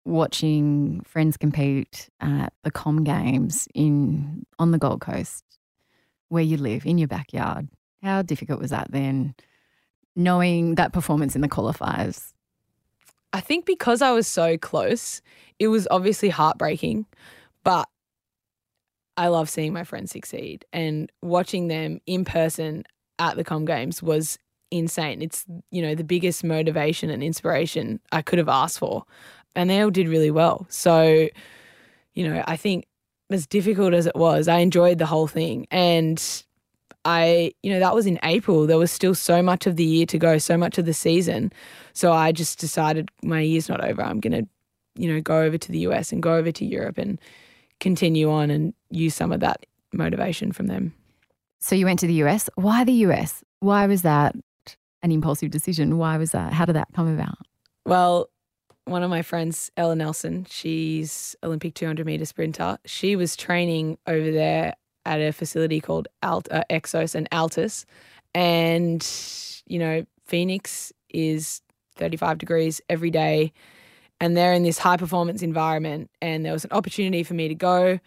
watching 0.04 1.02
friends 1.06 1.36
compete 1.36 2.08
at 2.20 2.52
the 2.62 2.70
Com 2.70 3.04
Games 3.04 3.68
in 3.74 4.44
on 4.58 4.70
the 4.70 4.78
Gold 4.78 5.00
Coast, 5.00 5.44
where 6.28 6.42
you 6.42 6.56
live 6.56 6.86
in 6.86 6.98
your 6.98 7.08
backyard? 7.08 7.68
How 8.02 8.22
difficult 8.22 8.60
was 8.60 8.70
that 8.70 8.90
then, 8.90 9.34
knowing 10.16 10.76
that 10.76 10.92
performance 10.92 11.34
in 11.34 11.42
the 11.42 11.48
qualifiers? 11.48 12.32
I 13.32 13.40
think 13.40 13.66
because 13.66 14.02
I 14.02 14.10
was 14.12 14.26
so 14.26 14.56
close, 14.58 15.20
it 15.58 15.68
was 15.68 15.86
obviously 15.90 16.30
heartbreaking, 16.30 17.06
but 17.62 17.88
I 19.20 19.28
love 19.28 19.50
seeing 19.50 19.74
my 19.74 19.84
friends 19.84 20.12
succeed 20.12 20.64
and 20.72 21.12
watching 21.20 21.68
them 21.68 22.00
in 22.06 22.24
person 22.24 22.84
at 23.18 23.36
the 23.36 23.44
Com 23.44 23.66
Games 23.66 24.02
was 24.02 24.38
insane. 24.70 25.20
It's, 25.20 25.44
you 25.70 25.82
know, 25.82 25.94
the 25.94 26.04
biggest 26.04 26.42
motivation 26.42 27.10
and 27.10 27.22
inspiration 27.22 28.00
I 28.12 28.22
could 28.22 28.38
have 28.38 28.48
asked 28.48 28.78
for. 28.78 29.04
And 29.54 29.68
they 29.68 29.82
all 29.82 29.90
did 29.90 30.08
really 30.08 30.30
well. 30.30 30.66
So, 30.70 31.28
you 32.14 32.26
know, 32.26 32.42
I 32.46 32.56
think 32.56 32.86
as 33.28 33.46
difficult 33.46 33.92
as 33.92 34.06
it 34.06 34.16
was, 34.16 34.48
I 34.48 34.60
enjoyed 34.60 34.96
the 34.96 35.04
whole 35.04 35.26
thing. 35.26 35.66
And 35.70 36.18
I, 37.04 37.52
you 37.62 37.70
know, 37.70 37.78
that 37.78 37.94
was 37.94 38.06
in 38.06 38.18
April. 38.22 38.66
There 38.66 38.78
was 38.78 38.90
still 38.90 39.14
so 39.14 39.42
much 39.42 39.66
of 39.66 39.76
the 39.76 39.84
year 39.84 40.06
to 40.06 40.18
go, 40.18 40.38
so 40.38 40.56
much 40.56 40.78
of 40.78 40.86
the 40.86 40.94
season. 40.94 41.52
So 41.92 42.10
I 42.14 42.32
just 42.32 42.58
decided 42.58 43.10
my 43.22 43.42
year's 43.42 43.68
not 43.68 43.84
over. 43.84 44.00
I'm 44.00 44.20
going 44.20 44.44
to, 44.44 44.48
you 44.94 45.12
know, 45.12 45.20
go 45.20 45.42
over 45.42 45.58
to 45.58 45.70
the 45.70 45.80
US 45.80 46.10
and 46.10 46.22
go 46.22 46.36
over 46.36 46.50
to 46.52 46.64
Europe 46.64 46.96
and 46.96 47.20
continue 47.80 48.30
on 48.30 48.50
and 48.50 48.74
use 48.90 49.14
some 49.14 49.32
of 49.32 49.40
that 49.40 49.66
motivation 49.92 50.52
from 50.52 50.66
them. 50.66 50.94
So 51.58 51.74
you 51.74 51.84
went 51.84 51.98
to 52.00 52.06
the 52.06 52.22
US. 52.24 52.48
Why 52.54 52.84
the 52.84 52.92
US? 52.92 53.42
Why 53.60 53.86
was 53.86 54.02
that 54.02 54.34
an 55.02 55.10
impulsive 55.12 55.50
decision? 55.50 55.98
Why 55.98 56.16
was 56.16 56.32
that? 56.32 56.52
How 56.52 56.64
did 56.64 56.76
that 56.76 56.88
come 56.94 57.08
about? 57.08 57.38
Well, 57.84 58.30
one 58.84 59.02
of 59.02 59.10
my 59.10 59.22
friends, 59.22 59.70
Ella 59.76 59.94
Nelson, 59.94 60.46
she's 60.48 61.36
Olympic 61.42 61.74
200 61.74 62.06
meter 62.06 62.24
sprinter. 62.24 62.78
She 62.84 63.16
was 63.16 63.36
training 63.36 63.98
over 64.06 64.30
there 64.30 64.74
at 65.06 65.20
a 65.20 65.32
facility 65.32 65.80
called 65.80 66.08
Alt, 66.22 66.48
uh, 66.50 66.64
Exos 66.70 67.14
and 67.14 67.28
Altis. 67.32 67.86
And, 68.34 69.06
you 69.66 69.78
know, 69.78 70.04
Phoenix 70.26 70.92
is 71.10 71.62
35 71.96 72.38
degrees 72.38 72.80
every 72.88 73.10
day. 73.10 73.52
And 74.20 74.36
they're 74.36 74.52
in 74.52 74.62
this 74.62 74.78
high 74.78 74.96
performance 74.96 75.42
environment. 75.42 76.10
And 76.20 76.44
there 76.44 76.52
was 76.52 76.64
an 76.64 76.72
opportunity 76.72 77.22
for 77.22 77.34
me 77.34 77.48
to 77.48 77.54
go. 77.54 77.98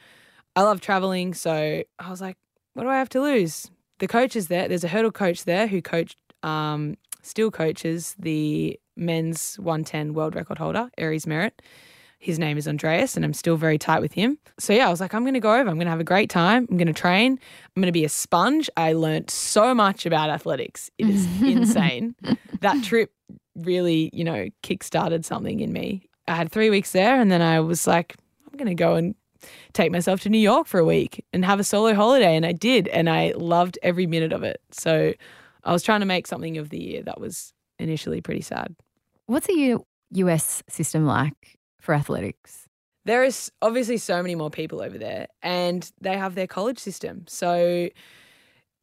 I 0.55 0.61
love 0.61 0.81
traveling. 0.81 1.33
So 1.33 1.83
I 1.99 2.09
was 2.09 2.21
like, 2.21 2.37
what 2.73 2.83
do 2.83 2.89
I 2.89 2.97
have 2.97 3.09
to 3.09 3.21
lose? 3.21 3.69
The 3.99 4.07
coach 4.07 4.35
is 4.35 4.47
there. 4.47 4.67
There's 4.67 4.83
a 4.83 4.87
hurdle 4.87 5.11
coach 5.11 5.45
there 5.45 5.67
who 5.67 5.81
coached, 5.81 6.17
um, 6.43 6.97
still 7.21 7.51
coaches 7.51 8.15
the 8.19 8.79
men's 8.95 9.55
110 9.59 10.13
world 10.13 10.35
record 10.35 10.57
holder, 10.57 10.89
Aries 10.97 11.25
Merritt. 11.25 11.61
His 12.19 12.39
name 12.39 12.57
is 12.57 12.69
Andreas, 12.69 13.17
and 13.17 13.25
I'm 13.25 13.33
still 13.33 13.57
very 13.57 13.77
tight 13.77 13.99
with 13.99 14.13
him. 14.13 14.37
So, 14.57 14.71
yeah, 14.71 14.87
I 14.87 14.89
was 14.89 15.01
like, 15.01 15.13
I'm 15.13 15.23
going 15.23 15.33
to 15.33 15.41
go 15.41 15.53
over. 15.53 15.69
I'm 15.69 15.75
going 15.75 15.87
to 15.87 15.91
have 15.91 15.99
a 15.99 16.05
great 16.05 16.29
time. 16.29 16.65
I'm 16.71 16.77
going 16.77 16.87
to 16.87 16.93
train. 16.93 17.33
I'm 17.33 17.81
going 17.81 17.87
to 17.87 17.91
be 17.91 18.05
a 18.05 18.09
sponge. 18.09 18.69
I 18.77 18.93
learned 18.93 19.29
so 19.29 19.75
much 19.75 20.05
about 20.05 20.29
athletics. 20.29 20.89
It 20.97 21.09
is 21.09 21.25
insane. 21.41 22.15
That 22.61 22.81
trip 22.81 23.11
really, 23.55 24.09
you 24.13 24.23
know, 24.23 24.47
kick-started 24.61 25.25
something 25.25 25.59
in 25.59 25.71
me. 25.71 26.09
I 26.27 26.35
had 26.35 26.51
three 26.51 26.69
weeks 26.69 26.91
there, 26.91 27.19
and 27.19 27.31
then 27.31 27.41
I 27.41 27.59
was 27.59 27.85
like, 27.87 28.15
I'm 28.51 28.57
going 28.57 28.69
to 28.69 28.75
go 28.75 28.95
and 28.95 29.15
take 29.73 29.91
myself 29.91 30.21
to 30.21 30.29
New 30.29 30.37
York 30.37 30.67
for 30.67 30.79
a 30.79 30.85
week 30.85 31.25
and 31.33 31.43
have 31.43 31.59
a 31.59 31.63
solo 31.63 31.93
holiday. 31.93 32.35
And 32.35 32.45
I 32.45 32.51
did. 32.51 32.87
And 32.87 33.09
I 33.09 33.33
loved 33.35 33.77
every 33.83 34.07
minute 34.07 34.33
of 34.33 34.43
it. 34.43 34.61
So 34.71 35.13
I 35.63 35.73
was 35.73 35.83
trying 35.83 35.99
to 35.99 36.05
make 36.05 36.27
something 36.27 36.57
of 36.57 36.69
the 36.69 36.81
year 36.81 37.03
that 37.03 37.19
was 37.19 37.53
initially 37.79 38.21
pretty 38.21 38.41
sad. 38.41 38.75
What's 39.25 39.47
the 39.47 39.53
U- 39.53 39.85
US 40.11 40.63
system 40.69 41.05
like 41.05 41.57
for 41.79 41.93
athletics? 41.93 42.67
There 43.05 43.23
is 43.23 43.51
obviously 43.61 43.97
so 43.97 44.21
many 44.21 44.35
more 44.35 44.49
people 44.49 44.81
over 44.81 44.97
there, 44.97 45.27
and 45.41 45.89
they 45.99 46.17
have 46.17 46.35
their 46.35 46.47
college 46.47 46.79
system. 46.79 47.25
So, 47.27 47.89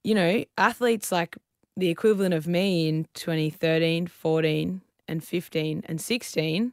you 0.04 0.14
know, 0.14 0.44
athletes 0.58 1.10
like 1.10 1.38
the 1.80 1.88
equivalent 1.88 2.34
of 2.34 2.46
me 2.46 2.88
in 2.88 3.06
2013, 3.14 4.06
14, 4.06 4.80
and 5.08 5.24
15 5.24 5.82
and 5.86 6.00
16 6.00 6.72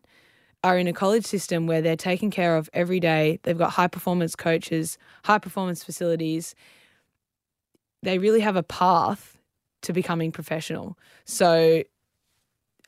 are 0.63 0.77
in 0.77 0.87
a 0.87 0.93
college 0.93 1.25
system 1.25 1.67
where 1.67 1.81
they're 1.81 1.95
taken 1.95 2.29
care 2.29 2.55
of 2.55 2.69
every 2.73 2.99
day. 2.99 3.39
They've 3.43 3.57
got 3.57 3.71
high 3.71 3.87
performance 3.87 4.35
coaches, 4.35 4.97
high 5.23 5.39
performance 5.39 5.83
facilities. 5.83 6.55
They 8.03 8.19
really 8.19 8.41
have 8.41 8.55
a 8.55 8.63
path 8.63 9.37
to 9.81 9.93
becoming 9.93 10.31
professional. 10.31 10.97
So 11.25 11.83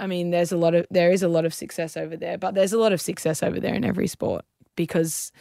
I 0.02 0.08
mean, 0.08 0.30
there's 0.30 0.54
a 0.54 0.58
lot 0.58 0.76
of 0.76 0.86
there 0.90 1.12
is 1.12 1.24
a 1.24 1.28
lot 1.28 1.46
of 1.46 1.54
success 1.54 1.98
over 1.98 2.16
there, 2.16 2.38
but 2.38 2.54
there's 2.54 2.74
a 2.74 2.80
lot 2.80 2.94
of 2.94 3.02
success 3.02 3.44
over 3.44 3.60
there 3.60 3.74
in 3.74 3.84
every 3.84 4.08
sport 4.08 4.46
because 4.76 5.32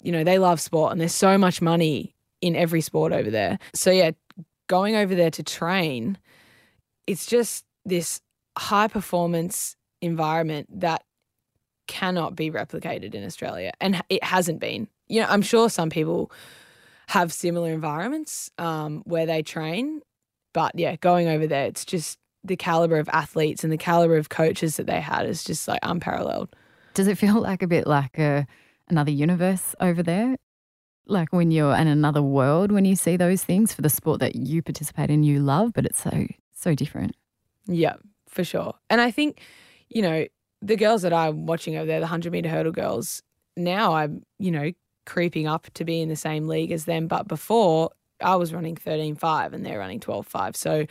you 0.00 0.12
know, 0.12 0.22
they 0.22 0.38
love 0.38 0.60
sport 0.60 0.92
and 0.92 1.00
there's 1.00 1.14
so 1.14 1.36
much 1.36 1.60
money 1.60 2.14
in 2.40 2.54
every 2.54 2.80
sport 2.80 3.12
over 3.12 3.30
there. 3.30 3.58
So 3.74 3.90
yeah, 3.90 4.12
going 4.68 4.94
over 4.94 5.14
there 5.14 5.30
to 5.32 5.42
train, 5.42 6.18
it's 7.06 7.26
just 7.26 7.64
this 7.84 8.20
high 8.56 8.88
performance 8.88 9.76
environment 10.00 10.68
that 10.80 11.02
cannot 11.86 12.36
be 12.36 12.50
replicated 12.50 13.14
in 13.14 13.24
Australia 13.24 13.72
and 13.80 14.00
it 14.08 14.22
hasn't 14.22 14.60
been. 14.60 14.88
You 15.08 15.22
know, 15.22 15.26
I'm 15.28 15.42
sure 15.42 15.70
some 15.70 15.90
people 15.90 16.30
have 17.08 17.32
similar 17.32 17.72
environments 17.72 18.50
um, 18.58 19.02
where 19.06 19.26
they 19.26 19.42
train, 19.42 20.02
but 20.52 20.78
yeah, 20.78 20.96
going 20.96 21.28
over 21.28 21.46
there, 21.46 21.64
it's 21.64 21.84
just 21.84 22.18
the 22.44 22.56
caliber 22.56 22.98
of 22.98 23.08
athletes 23.08 23.64
and 23.64 23.72
the 23.72 23.78
caliber 23.78 24.16
of 24.16 24.28
coaches 24.28 24.76
that 24.76 24.86
they 24.86 25.00
had 25.00 25.26
is 25.26 25.42
just 25.42 25.66
like 25.66 25.80
unparalleled. 25.82 26.54
Does 26.94 27.06
it 27.08 27.16
feel 27.16 27.40
like 27.40 27.62
a 27.62 27.66
bit 27.66 27.86
like 27.86 28.18
a 28.18 28.46
another 28.88 29.10
universe 29.10 29.74
over 29.80 30.02
there? 30.02 30.36
Like 31.08 31.32
when 31.32 31.50
you're 31.50 31.74
in 31.74 31.88
another 31.88 32.22
world 32.22 32.70
when 32.70 32.84
you 32.84 32.94
see 32.94 33.16
those 33.16 33.42
things 33.42 33.72
for 33.72 33.82
the 33.82 33.88
sport 33.88 34.20
that 34.20 34.36
you 34.36 34.62
participate 34.62 35.10
in, 35.10 35.22
you 35.22 35.40
love, 35.40 35.72
but 35.72 35.84
it's 35.84 36.00
so 36.02 36.26
so 36.52 36.74
different. 36.74 37.16
Yeah, 37.66 37.96
for 38.28 38.44
sure. 38.44 38.74
And 38.90 39.00
I 39.00 39.10
think, 39.10 39.40
you 39.88 40.02
know, 40.02 40.26
the 40.60 40.76
girls 40.76 41.02
that 41.02 41.12
I'm 41.12 41.46
watching 41.46 41.76
over 41.76 41.86
there, 41.86 42.00
the 42.00 42.06
hundred 42.06 42.32
meter 42.32 42.48
hurdle 42.48 42.72
girls, 42.72 43.22
now 43.56 43.94
I'm, 43.94 44.24
you 44.38 44.50
know, 44.50 44.72
creeping 45.06 45.46
up 45.46 45.68
to 45.74 45.84
be 45.84 46.00
in 46.00 46.08
the 46.08 46.16
same 46.16 46.46
league 46.48 46.72
as 46.72 46.84
them. 46.84 47.06
But 47.06 47.28
before 47.28 47.90
I 48.20 48.36
was 48.36 48.52
running 48.52 48.76
13.5 48.76 49.52
and 49.52 49.64
they're 49.64 49.78
running 49.78 50.00
12.5. 50.00 50.56
So 50.56 50.86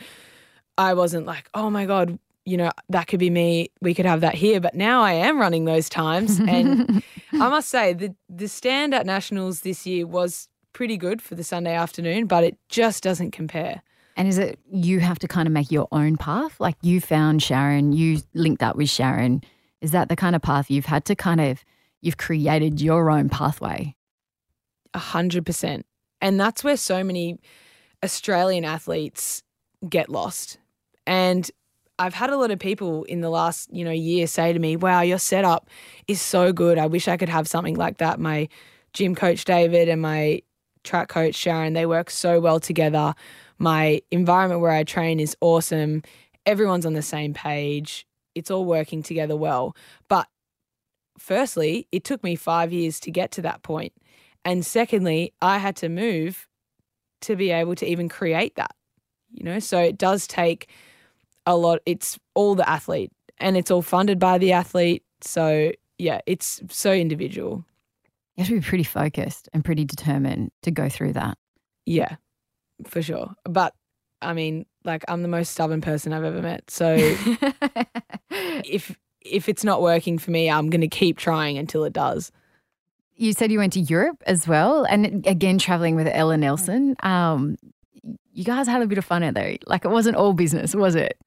I 0.76 0.94
wasn't 0.94 1.26
like, 1.26 1.48
oh 1.54 1.70
my 1.70 1.86
God, 1.86 2.18
you 2.48 2.56
know, 2.56 2.70
that 2.88 3.06
could 3.06 3.20
be 3.20 3.28
me. 3.28 3.70
We 3.82 3.94
could 3.94 4.06
have 4.06 4.22
that 4.22 4.34
here. 4.34 4.60
But 4.60 4.74
now 4.74 5.02
I 5.02 5.12
am 5.12 5.38
running 5.38 5.66
those 5.66 5.88
times. 5.88 6.40
And 6.40 7.02
I 7.32 7.48
must 7.48 7.68
say, 7.68 7.92
the, 7.92 8.14
the 8.28 8.48
stand 8.48 8.94
at 8.94 9.04
Nationals 9.04 9.60
this 9.60 9.86
year 9.86 10.06
was 10.06 10.48
pretty 10.72 10.96
good 10.96 11.20
for 11.20 11.34
the 11.34 11.44
Sunday 11.44 11.74
afternoon, 11.74 12.26
but 12.26 12.44
it 12.44 12.56
just 12.68 13.02
doesn't 13.02 13.32
compare. 13.32 13.82
And 14.16 14.26
is 14.26 14.38
it 14.38 14.58
you 14.72 15.00
have 15.00 15.18
to 15.20 15.28
kind 15.28 15.46
of 15.46 15.52
make 15.52 15.70
your 15.70 15.88
own 15.92 16.16
path? 16.16 16.58
Like 16.58 16.76
you 16.82 17.00
found 17.00 17.42
Sharon, 17.42 17.92
you 17.92 18.20
linked 18.34 18.62
up 18.62 18.76
with 18.76 18.88
Sharon. 18.88 19.42
Is 19.80 19.90
that 19.92 20.08
the 20.08 20.16
kind 20.16 20.34
of 20.34 20.42
path 20.42 20.70
you've 20.70 20.86
had 20.86 21.04
to 21.04 21.14
kind 21.14 21.40
of, 21.40 21.62
you've 22.00 22.16
created 22.16 22.80
your 22.80 23.10
own 23.10 23.28
pathway? 23.28 23.94
A 24.94 24.98
hundred 24.98 25.44
percent. 25.44 25.86
And 26.20 26.40
that's 26.40 26.64
where 26.64 26.76
so 26.76 27.04
many 27.04 27.38
Australian 28.02 28.64
athletes 28.64 29.42
get 29.88 30.08
lost 30.08 30.58
and 31.06 31.50
I've 31.98 32.14
had 32.14 32.30
a 32.30 32.36
lot 32.36 32.50
of 32.50 32.58
people 32.58 33.04
in 33.04 33.20
the 33.20 33.30
last, 33.30 33.68
you 33.72 33.84
know, 33.84 33.90
year 33.90 34.26
say 34.26 34.52
to 34.52 34.58
me, 34.58 34.76
"Wow, 34.76 35.00
your 35.00 35.18
setup 35.18 35.68
is 36.06 36.20
so 36.20 36.52
good. 36.52 36.78
I 36.78 36.86
wish 36.86 37.08
I 37.08 37.16
could 37.16 37.28
have 37.28 37.48
something 37.48 37.74
like 37.74 37.98
that." 37.98 38.20
My 38.20 38.48
gym 38.92 39.14
coach 39.14 39.44
David 39.44 39.88
and 39.88 40.00
my 40.00 40.42
track 40.84 41.08
coach 41.08 41.34
Sharon, 41.34 41.72
they 41.72 41.86
work 41.86 42.10
so 42.10 42.40
well 42.40 42.60
together. 42.60 43.14
My 43.58 44.00
environment 44.10 44.60
where 44.60 44.70
I 44.70 44.84
train 44.84 45.20
is 45.20 45.36
awesome. 45.40 46.02
Everyone's 46.46 46.86
on 46.86 46.94
the 46.94 47.02
same 47.02 47.34
page. 47.34 48.06
It's 48.34 48.50
all 48.50 48.64
working 48.64 49.02
together 49.02 49.36
well. 49.36 49.74
But 50.08 50.28
firstly, 51.18 51.88
it 51.90 52.04
took 52.04 52.22
me 52.22 52.36
5 52.36 52.72
years 52.72 53.00
to 53.00 53.10
get 53.10 53.32
to 53.32 53.42
that 53.42 53.62
point. 53.62 53.92
And 54.44 54.64
secondly, 54.64 55.32
I 55.42 55.58
had 55.58 55.74
to 55.76 55.88
move 55.88 56.48
to 57.22 57.34
be 57.34 57.50
able 57.50 57.74
to 57.74 57.86
even 57.86 58.08
create 58.08 58.54
that. 58.54 58.74
You 59.32 59.44
know, 59.44 59.58
so 59.58 59.80
it 59.80 59.98
does 59.98 60.26
take 60.26 60.70
a 61.48 61.56
lot. 61.56 61.80
It's 61.86 62.18
all 62.34 62.54
the 62.54 62.68
athlete 62.68 63.12
and 63.38 63.56
it's 63.56 63.70
all 63.70 63.82
funded 63.82 64.18
by 64.18 64.38
the 64.38 64.52
athlete. 64.52 65.04
So, 65.20 65.72
yeah, 65.98 66.20
it's 66.26 66.62
so 66.68 66.92
individual. 66.92 67.64
You 68.36 68.42
have 68.42 68.48
to 68.48 68.54
be 68.54 68.60
pretty 68.60 68.84
focused 68.84 69.48
and 69.52 69.64
pretty 69.64 69.84
determined 69.84 70.52
to 70.62 70.70
go 70.70 70.88
through 70.88 71.14
that. 71.14 71.36
Yeah, 71.86 72.16
for 72.86 73.02
sure. 73.02 73.34
But 73.44 73.74
I 74.20 74.32
mean, 74.32 74.66
like 74.84 75.04
I'm 75.08 75.22
the 75.22 75.28
most 75.28 75.50
stubborn 75.50 75.80
person 75.80 76.12
I've 76.12 76.24
ever 76.24 76.42
met. 76.42 76.70
So 76.70 76.94
if 78.30 78.96
if 79.20 79.48
it's 79.48 79.64
not 79.64 79.82
working 79.82 80.18
for 80.18 80.30
me, 80.30 80.50
I'm 80.50 80.70
going 80.70 80.80
to 80.82 80.88
keep 80.88 81.18
trying 81.18 81.58
until 81.58 81.84
it 81.84 81.92
does. 81.92 82.30
You 83.16 83.32
said 83.32 83.50
you 83.50 83.58
went 83.58 83.72
to 83.72 83.80
Europe 83.80 84.22
as 84.26 84.46
well, 84.46 84.84
and 84.84 85.26
again 85.26 85.58
traveling 85.58 85.96
with 85.96 86.06
Ella 86.06 86.36
Nelson. 86.36 86.94
Um, 87.02 87.56
you 88.32 88.44
guys 88.44 88.68
had 88.68 88.82
a 88.82 88.86
bit 88.86 88.98
of 88.98 89.04
fun 89.04 89.24
out 89.24 89.34
there. 89.34 89.56
Like 89.66 89.84
it 89.84 89.90
wasn't 89.90 90.16
all 90.16 90.32
business, 90.32 90.74
was 90.74 90.94
it? 90.94 91.18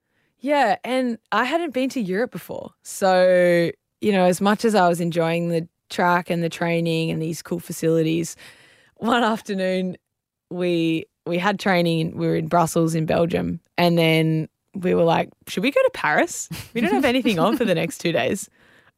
Yeah, 0.42 0.78
and 0.84 1.18
I 1.32 1.46
hadn't 1.46 1.74
been 1.74 1.90
to 1.90 2.02
Europe 2.02 2.32
before. 2.32 2.72
So, 2.82 3.72
you 4.02 4.12
know, 4.12 4.26
as 4.26 4.42
much 4.42 4.66
as 4.66 4.74
I 4.76 4.90
was 4.90 5.00
enjoying 5.00 5.50
the 5.50 5.68
track 5.90 6.30
and 6.30 6.44
the 6.44 6.50
training 6.50 7.12
and 7.12 7.22
these 7.22 7.42
cool 7.42 7.60
facilities, 7.60 8.36
one 8.96 9.24
afternoon 9.24 9.98
we 10.50 11.06
we 11.26 11.38
had 11.38 11.60
training, 11.60 12.18
we 12.18 12.28
were 12.28 12.36
in 12.36 12.48
Brussels 12.48 12.96
in 12.96 13.06
Belgium, 13.06 13.60
and 13.78 13.98
then 13.98 14.50
we 14.74 14.96
were 14.96 15.04
like, 15.04 15.30
should 15.48 15.64
we 15.64 15.72
go 15.72 15.82
to 15.82 15.92
Paris? 15.94 16.50
We 16.74 16.82
don't 16.82 16.94
have 16.94 17.06
anything 17.06 17.40
on 17.40 17.58
for 17.58 17.66
the 17.66 17.76
next 17.76 18.00
2 18.00 18.12
days. 18.12 18.50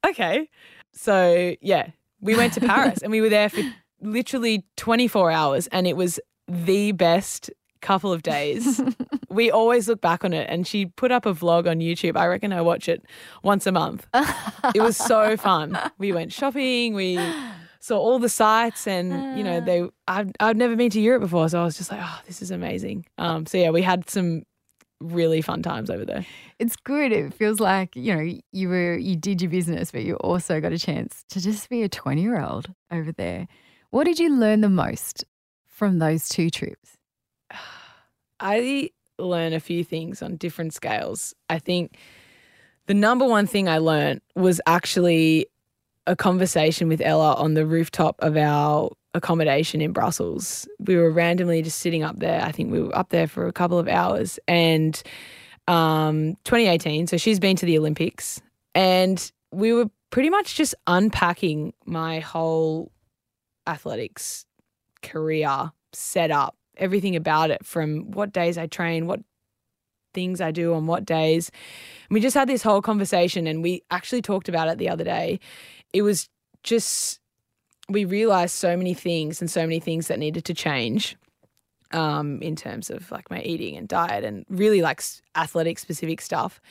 Okay. 0.05 0.49
So, 0.93 1.55
yeah, 1.61 1.89
we 2.21 2.35
went 2.35 2.53
to 2.53 2.61
Paris 2.61 3.01
and 3.01 3.11
we 3.11 3.21
were 3.21 3.29
there 3.29 3.49
for 3.49 3.61
literally 4.01 4.65
24 4.77 5.31
hours 5.31 5.67
and 5.67 5.87
it 5.87 5.97
was 5.97 6.19
the 6.47 6.91
best 6.91 7.49
couple 7.83 8.11
of 8.11 8.23
days. 8.23 8.81
we 9.29 9.51
always 9.51 9.87
look 9.87 10.01
back 10.01 10.25
on 10.25 10.33
it. 10.33 10.49
And 10.49 10.65
she 10.65 10.87
put 10.87 11.11
up 11.11 11.25
a 11.25 11.33
vlog 11.33 11.69
on 11.69 11.79
YouTube. 11.79 12.17
I 12.17 12.25
reckon 12.25 12.51
I 12.51 12.61
watch 12.61 12.89
it 12.89 13.05
once 13.43 13.67
a 13.67 13.71
month. 13.71 14.07
it 14.73 14.81
was 14.81 14.97
so 14.97 15.37
fun. 15.49 15.77
We 15.99 16.11
went 16.11 16.33
shopping. 16.33 16.93
We 16.95 17.19
saw 17.79 17.99
all 17.99 18.17
the 18.17 18.29
sights, 18.29 18.87
and 18.87 19.37
you 19.37 19.43
know, 19.43 19.59
they. 19.59 19.87
I've 20.07 20.31
I've 20.39 20.57
never 20.57 20.75
been 20.75 20.89
to 20.91 21.01
Europe 21.01 21.21
before, 21.21 21.49
so 21.49 21.61
I 21.61 21.65
was 21.65 21.77
just 21.77 21.91
like, 21.91 21.99
oh, 22.01 22.21
this 22.25 22.41
is 22.41 22.49
amazing. 22.49 23.05
Um, 23.17 23.45
so 23.45 23.57
yeah, 23.57 23.69
we 23.69 23.81
had 23.81 24.09
some 24.09 24.43
really 25.01 25.41
fun 25.41 25.61
times 25.61 25.89
over 25.89 26.05
there. 26.05 26.25
It's 26.59 26.75
good. 26.75 27.11
It 27.11 27.33
feels 27.33 27.59
like, 27.59 27.95
you 27.95 28.15
know, 28.15 28.33
you 28.51 28.69
were 28.69 28.95
you 28.95 29.15
did 29.15 29.41
your 29.41 29.51
business, 29.51 29.91
but 29.91 30.03
you 30.03 30.15
also 30.15 30.61
got 30.61 30.71
a 30.71 30.79
chance 30.79 31.23
to 31.29 31.41
just 31.41 31.69
be 31.69 31.83
a 31.83 31.89
20-year-old 31.89 32.67
over 32.91 33.11
there. 33.11 33.47
What 33.89 34.05
did 34.05 34.19
you 34.19 34.33
learn 34.33 34.61
the 34.61 34.69
most 34.69 35.25
from 35.65 35.99
those 35.99 36.29
two 36.29 36.49
trips? 36.49 36.97
I 38.43 38.89
learn 39.17 39.53
a 39.53 39.59
few 39.59 39.83
things 39.83 40.21
on 40.21 40.35
different 40.35 40.73
scales. 40.73 41.33
I 41.49 41.59
think 41.59 41.97
the 42.87 42.93
number 42.93 43.25
one 43.25 43.47
thing 43.47 43.69
I 43.69 43.77
learned 43.77 44.21
was 44.35 44.59
actually 44.67 45.47
a 46.05 46.15
conversation 46.15 46.89
with 46.89 47.01
Ella 47.01 47.33
on 47.35 47.53
the 47.53 47.65
rooftop 47.65 48.17
of 48.19 48.35
our 48.35 48.91
accommodation 49.13 49.79
in 49.79 49.93
Brussels. 49.93 50.67
We 50.79 50.97
were 50.97 51.09
randomly 51.09 51.61
just 51.61 51.79
sitting 51.79 52.03
up 52.03 52.19
there. 52.19 52.41
I 52.41 52.51
think 52.51 52.71
we 52.71 52.81
were 52.81 52.95
up 52.95 53.09
there 53.09 53.27
for 53.27 53.47
a 53.47 53.53
couple 53.53 53.79
of 53.79 53.87
hours 53.87 54.37
and 54.47 55.01
um 55.69 56.35
2018 56.43 57.07
so 57.07 57.15
she's 57.15 57.39
been 57.39 57.55
to 57.55 57.65
the 57.65 57.77
Olympics 57.77 58.41
and 58.75 59.31
we 59.53 59.71
were 59.71 59.89
pretty 60.09 60.29
much 60.29 60.55
just 60.55 60.75
unpacking 60.87 61.73
my 61.85 62.19
whole 62.19 62.91
athletics 63.65 64.45
career 65.01 65.71
setup 65.93 66.57
everything 66.77 67.15
about 67.15 67.51
it 67.51 67.65
from 67.65 68.11
what 68.11 68.33
days 68.33 68.57
I 68.57 68.67
train, 68.67 69.07
what 69.07 69.21
things 70.13 70.41
I 70.41 70.51
do 70.51 70.73
on 70.73 70.85
what 70.85 71.05
days. 71.05 71.51
And 72.09 72.15
we 72.15 72.19
just 72.19 72.35
had 72.35 72.47
this 72.47 72.63
whole 72.63 72.81
conversation 72.81 73.47
and 73.47 73.63
we 73.63 73.83
actually 73.91 74.21
talked 74.21 74.47
about 74.49 74.67
it 74.67 74.77
the 74.77 74.89
other 74.89 75.03
day. 75.03 75.39
It 75.91 76.01
was 76.03 76.29
just 76.63 77.19
we 77.89 78.05
realized 78.05 78.55
so 78.55 78.77
many 78.77 78.93
things 78.93 79.41
and 79.41 79.51
so 79.51 79.61
many 79.61 79.79
things 79.79 80.07
that 80.07 80.17
needed 80.17 80.45
to 80.45 80.53
change 80.53 81.17
um, 81.91 82.41
in 82.41 82.55
terms 82.55 82.89
of 82.89 83.11
like 83.11 83.29
my 83.29 83.41
eating 83.41 83.75
and 83.75 83.87
diet 83.87 84.23
and 84.23 84.45
really 84.49 84.81
like 84.81 85.03
athletic 85.35 85.79
specific 85.79 86.21
stuff. 86.21 86.61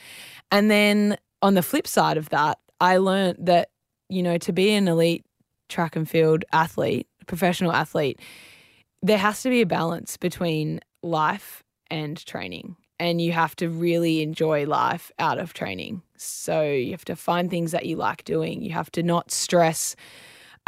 And 0.51 0.71
then 0.71 1.19
on 1.43 1.55
the 1.55 1.63
flip 1.63 1.87
side 1.87 2.17
of 2.17 2.31
that, 2.31 2.59
I 2.81 2.97
learned 2.97 3.47
that, 3.47 3.71
you 4.09 4.23
know, 4.23 4.39
to 4.39 4.53
be 4.53 4.73
an 4.73 4.89
elite 4.89 5.25
track 5.69 5.97
and 5.97 6.09
field 6.09 6.45
athlete, 6.53 7.07
professional 7.27 7.73
athlete, 7.73 8.21
there 9.03 9.19
has 9.19 9.43
to 9.43 9.51
be 9.51 9.61
a 9.61 9.67
balance 9.67 10.17
between 10.17 10.81
life 11.03 11.63
and 11.91 12.25
training. 12.25 12.77
And 13.01 13.21
you 13.21 13.33
have 13.33 13.57
to 13.57 13.69
really 13.69 14.23
enjoy 14.23 14.65
life 14.65 15.11
out 15.19 15.39
of 15.39 15.53
training. 15.53 16.03
So 16.17 16.63
you 16.63 16.93
have 16.93 17.05
to 17.07 17.17
find 17.17 17.51
things 17.51 17.73
that 17.73 17.85
you 17.85 17.97
like 17.97 18.23
doing. 18.25 18.63
You 18.63 18.71
have 18.73 18.93
to 18.93 19.03
not 19.03 19.33
stress 19.33 19.97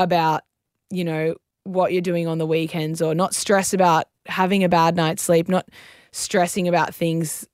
about, 0.01 0.42
you 0.90 1.05
know, 1.05 1.37
what 1.62 1.92
you're 1.92 2.03
doing 2.03 2.27
on 2.27 2.38
the 2.38 2.47
weekends 2.47 3.01
or 3.01 3.14
not 3.14 3.35
stress 3.35 3.73
about 3.73 4.09
having 4.27 4.64
a 4.64 4.68
bad 4.68 4.97
night's 4.97 5.23
sleep, 5.23 5.49
not 5.49 5.68
stressing 6.11 6.66
about 6.66 6.94
things 6.94 7.47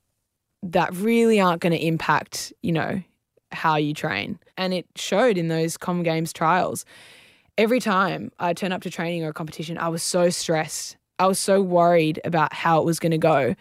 that 0.62 0.94
really 0.94 1.40
aren't 1.40 1.60
going 1.60 1.72
to 1.72 1.86
impact, 1.86 2.52
you 2.62 2.72
know, 2.72 3.02
how 3.52 3.76
you 3.76 3.92
train. 3.92 4.38
And 4.56 4.72
it 4.72 4.86
showed 4.96 5.36
in 5.36 5.48
those 5.48 5.76
Com 5.76 6.02
Games 6.02 6.32
trials. 6.32 6.84
Every 7.58 7.80
time 7.80 8.30
I 8.38 8.52
turn 8.54 8.72
up 8.72 8.82
to 8.82 8.90
training 8.90 9.24
or 9.24 9.30
a 9.30 9.34
competition, 9.34 9.78
I 9.78 9.88
was 9.88 10.02
so 10.02 10.30
stressed. 10.30 10.96
I 11.18 11.26
was 11.26 11.38
so 11.38 11.60
worried 11.60 12.20
about 12.24 12.54
how 12.54 12.80
it 12.80 12.84
was 12.84 12.98
going 12.98 13.12
to 13.12 13.18
go. 13.18 13.54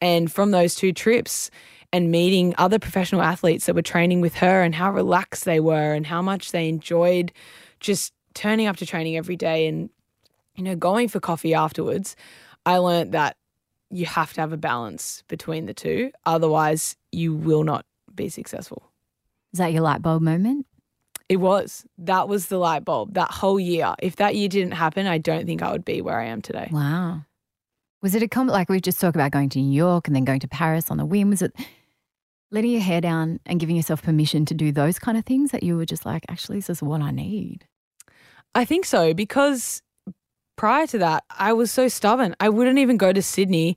And 0.00 0.30
from 0.30 0.50
those 0.50 0.74
two 0.74 0.92
trips 0.92 1.50
and 1.92 2.10
meeting 2.10 2.54
other 2.58 2.78
professional 2.78 3.22
athletes 3.22 3.66
that 3.66 3.74
were 3.74 3.82
training 3.82 4.20
with 4.20 4.34
her 4.36 4.62
and 4.62 4.74
how 4.74 4.92
relaxed 4.92 5.44
they 5.44 5.60
were 5.60 5.94
and 5.94 6.06
how 6.06 6.20
much 6.20 6.52
they 6.52 6.68
enjoyed 6.68 7.32
just 7.80 8.12
turning 8.34 8.66
up 8.66 8.76
to 8.76 8.86
training 8.86 9.16
every 9.16 9.36
day 9.36 9.66
and 9.66 9.88
you 10.56 10.62
know 10.62 10.76
going 10.76 11.08
for 11.08 11.20
coffee 11.20 11.54
afterwards, 11.54 12.16
I 12.66 12.78
learned 12.78 13.12
that 13.12 13.36
you 13.90 14.04
have 14.06 14.32
to 14.34 14.40
have 14.40 14.52
a 14.52 14.58
balance 14.58 15.22
between 15.28 15.66
the 15.66 15.74
two. 15.74 16.10
Otherwise, 16.24 16.96
you 17.12 17.34
will 17.34 17.64
not 17.64 17.86
be 18.14 18.28
successful. 18.28 18.90
Is 19.52 19.58
that 19.58 19.72
your 19.72 19.82
light 19.82 20.02
bulb 20.02 20.22
moment? 20.22 20.66
It 21.28 21.38
was. 21.38 21.84
That 21.98 22.28
was 22.28 22.46
the 22.46 22.58
light 22.58 22.84
bulb 22.84 23.14
that 23.14 23.30
whole 23.30 23.58
year. 23.58 23.94
If 23.98 24.16
that 24.16 24.36
year 24.36 24.48
didn't 24.48 24.72
happen, 24.72 25.06
I 25.06 25.18
don't 25.18 25.46
think 25.46 25.62
I 25.62 25.72
would 25.72 25.84
be 25.84 26.00
where 26.00 26.20
I 26.20 26.26
am 26.26 26.40
today. 26.40 26.68
Wow. 26.70 27.22
Was 28.02 28.14
it 28.14 28.22
a 28.22 28.28
com- 28.28 28.46
like 28.46 28.68
we 28.68 28.80
just 28.80 29.00
talked 29.00 29.16
about 29.16 29.32
going 29.32 29.48
to 29.50 29.58
New 29.58 29.74
York 29.74 30.06
and 30.06 30.14
then 30.14 30.24
going 30.24 30.40
to 30.40 30.48
Paris 30.48 30.90
on 30.90 30.98
the 30.98 31.04
whim? 31.04 31.30
Was 31.30 31.42
it 31.42 31.52
letting 32.52 32.70
your 32.70 32.80
hair 32.80 33.00
down 33.00 33.40
and 33.44 33.58
giving 33.58 33.74
yourself 33.74 34.02
permission 34.02 34.44
to 34.46 34.54
do 34.54 34.70
those 34.70 34.98
kind 34.98 35.18
of 35.18 35.24
things 35.24 35.50
that 35.50 35.64
you 35.64 35.76
were 35.76 35.86
just 35.86 36.06
like, 36.06 36.24
actually, 36.28 36.58
this 36.58 36.70
is 36.70 36.82
what 36.82 37.00
I 37.00 37.10
need? 37.10 37.66
I 38.54 38.64
think 38.64 38.84
so 38.84 39.12
because 39.12 39.82
prior 40.56 40.86
to 40.86 40.98
that, 40.98 41.24
I 41.30 41.52
was 41.52 41.72
so 41.72 41.88
stubborn. 41.88 42.36
I 42.38 42.48
wouldn't 42.48 42.78
even 42.78 42.96
go 42.96 43.12
to 43.12 43.20
Sydney 43.20 43.76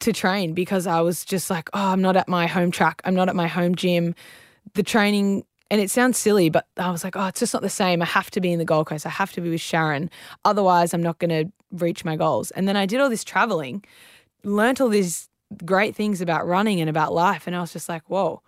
to 0.00 0.12
train 0.12 0.52
because 0.52 0.86
I 0.86 1.00
was 1.00 1.24
just 1.24 1.48
like, 1.48 1.70
oh, 1.72 1.92
I'm 1.92 2.02
not 2.02 2.16
at 2.16 2.28
my 2.28 2.46
home 2.46 2.70
track. 2.70 3.00
I'm 3.04 3.14
not 3.14 3.30
at 3.30 3.34
my 3.36 3.46
home 3.46 3.74
gym 3.74 4.14
the 4.74 4.82
training 4.82 5.44
and 5.70 5.80
it 5.80 5.90
sounds 5.90 6.16
silly, 6.16 6.48
but 6.48 6.66
I 6.76 6.90
was 6.90 7.02
like, 7.02 7.16
oh, 7.16 7.26
it's 7.26 7.40
just 7.40 7.52
not 7.52 7.62
the 7.62 7.68
same. 7.68 8.00
I 8.00 8.06
have 8.06 8.30
to 8.32 8.40
be 8.40 8.52
in 8.52 8.58
the 8.58 8.64
Gold 8.64 8.86
Coast. 8.86 9.04
I 9.04 9.10
have 9.10 9.32
to 9.32 9.40
be 9.40 9.50
with 9.50 9.60
Sharon. 9.60 10.10
Otherwise, 10.44 10.94
I'm 10.94 11.02
not 11.02 11.18
going 11.18 11.30
to 11.30 11.52
reach 11.72 12.04
my 12.04 12.16
goals. 12.16 12.52
And 12.52 12.68
then 12.68 12.76
I 12.76 12.86
did 12.86 13.00
all 13.00 13.10
this 13.10 13.24
traveling, 13.24 13.84
learned 14.44 14.80
all 14.80 14.88
these 14.88 15.28
great 15.64 15.96
things 15.96 16.20
about 16.20 16.46
running 16.46 16.80
and 16.80 16.88
about 16.88 17.12
life. 17.12 17.46
And 17.46 17.56
I 17.56 17.60
was 17.60 17.72
just 17.72 17.88
like, 17.88 18.02
whoa, 18.08 18.42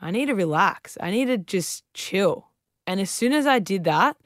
I 0.00 0.10
need 0.10 0.26
to 0.26 0.34
relax. 0.34 0.98
I 1.00 1.10
need 1.12 1.26
to 1.26 1.38
just 1.38 1.84
chill. 1.94 2.48
And 2.86 3.00
as 3.00 3.10
soon 3.10 3.32
as 3.32 3.46
I 3.46 3.60
did 3.60 3.84
that, 3.84 4.16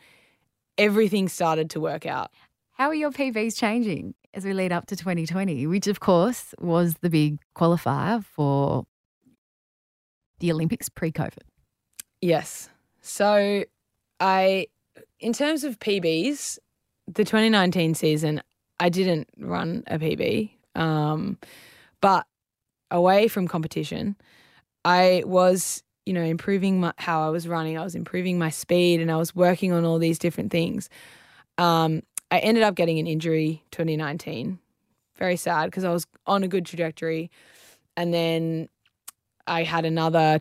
everything 0.79 1.29
started 1.29 1.68
to 1.70 1.81
work 1.81 2.07
out. 2.07 2.31
How 2.72 2.88
are 2.88 2.94
your 2.94 3.11
PBs 3.11 3.59
changing 3.59 4.14
as 4.33 4.46
we 4.46 4.55
lead 4.55 4.72
up 4.72 4.87
to 4.87 4.96
2020, 4.96 5.66
which 5.66 5.87
of 5.87 6.00
course 6.00 6.55
was 6.59 6.94
the 7.03 7.11
big 7.11 7.38
qualifier 7.55 8.24
for 8.24 8.87
the 10.38 10.50
Olympics 10.50 10.88
pre 10.88 11.12
COVID? 11.12 11.50
Yes. 12.20 12.68
So 13.00 13.64
I, 14.18 14.66
in 15.18 15.33
terms 15.33 15.64
of 15.64 15.78
PBs, 15.78 16.59
the 17.06 17.24
2019 17.24 17.94
season, 17.94 18.42
I 18.78 18.88
didn't 18.88 19.28
run 19.38 19.85
a 19.87 19.98
PB. 19.98 20.50
Um, 20.74 21.38
but 22.00 22.26
away 22.90 23.28
from 23.28 23.48
competition, 23.48 24.16
I 24.85 25.22
was, 25.26 25.83
you 26.06 26.12
know, 26.12 26.22
improving 26.22 26.80
my, 26.80 26.92
how 26.98 27.26
I 27.26 27.30
was 27.30 27.48
running. 27.48 27.78
I 27.78 27.85
was 27.85 27.94
improving 27.94 28.38
my 28.38 28.50
speed 28.50 29.00
and 29.00 29.11
I 29.11 29.16
was 29.16 29.35
working 29.35 29.72
on 29.72 29.85
all 29.85 29.98
these 29.98 30.18
different 30.18 30.50
things. 30.50 30.88
Um, 31.59 32.02
I 32.30 32.38
ended 32.38 32.62
up 32.62 32.74
getting 32.74 32.98
an 32.98 33.06
injury 33.06 33.64
2019. 33.70 34.59
Very 35.16 35.37
sad 35.37 35.66
because 35.66 35.85
I 35.85 35.90
was 35.90 36.06
on 36.26 36.42
a 36.42 36.48
good 36.48 36.64
trajectory. 36.64 37.30
And 37.96 38.14
then 38.14 38.68
I 39.46 39.64
had 39.64 39.85
another 39.85 40.40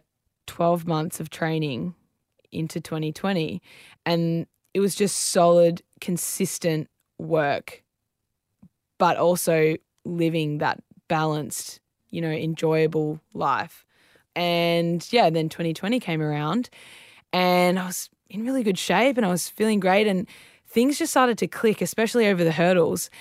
12 0.49 0.88
months 0.88 1.19
of 1.19 1.29
training 1.29 1.93
into 2.51 2.81
2020 2.81 3.62
and 4.03 4.47
it 4.73 4.79
was 4.79 4.95
just 4.95 5.15
solid 5.15 5.83
consistent 6.01 6.89
work 7.19 7.83
but 8.97 9.15
also 9.15 9.75
living 10.05 10.57
that 10.57 10.81
balanced 11.07 11.79
you 12.09 12.19
know 12.19 12.31
enjoyable 12.31 13.21
life. 13.35 13.85
And 14.35 15.07
yeah 15.13 15.29
then 15.29 15.49
2020 15.49 15.99
came 15.99 16.19
around 16.19 16.71
and 17.31 17.77
I 17.77 17.85
was 17.85 18.09
in 18.27 18.43
really 18.43 18.63
good 18.63 18.79
shape 18.79 19.17
and 19.17 19.25
I 19.25 19.29
was 19.29 19.47
feeling 19.47 19.79
great 19.79 20.07
and 20.07 20.27
things 20.67 20.97
just 20.97 21.12
started 21.12 21.38
to 21.38 21.47
click 21.47 21.79
especially 21.79 22.25
over 22.25 22.43
the 22.43 22.51
hurdles. 22.51 23.12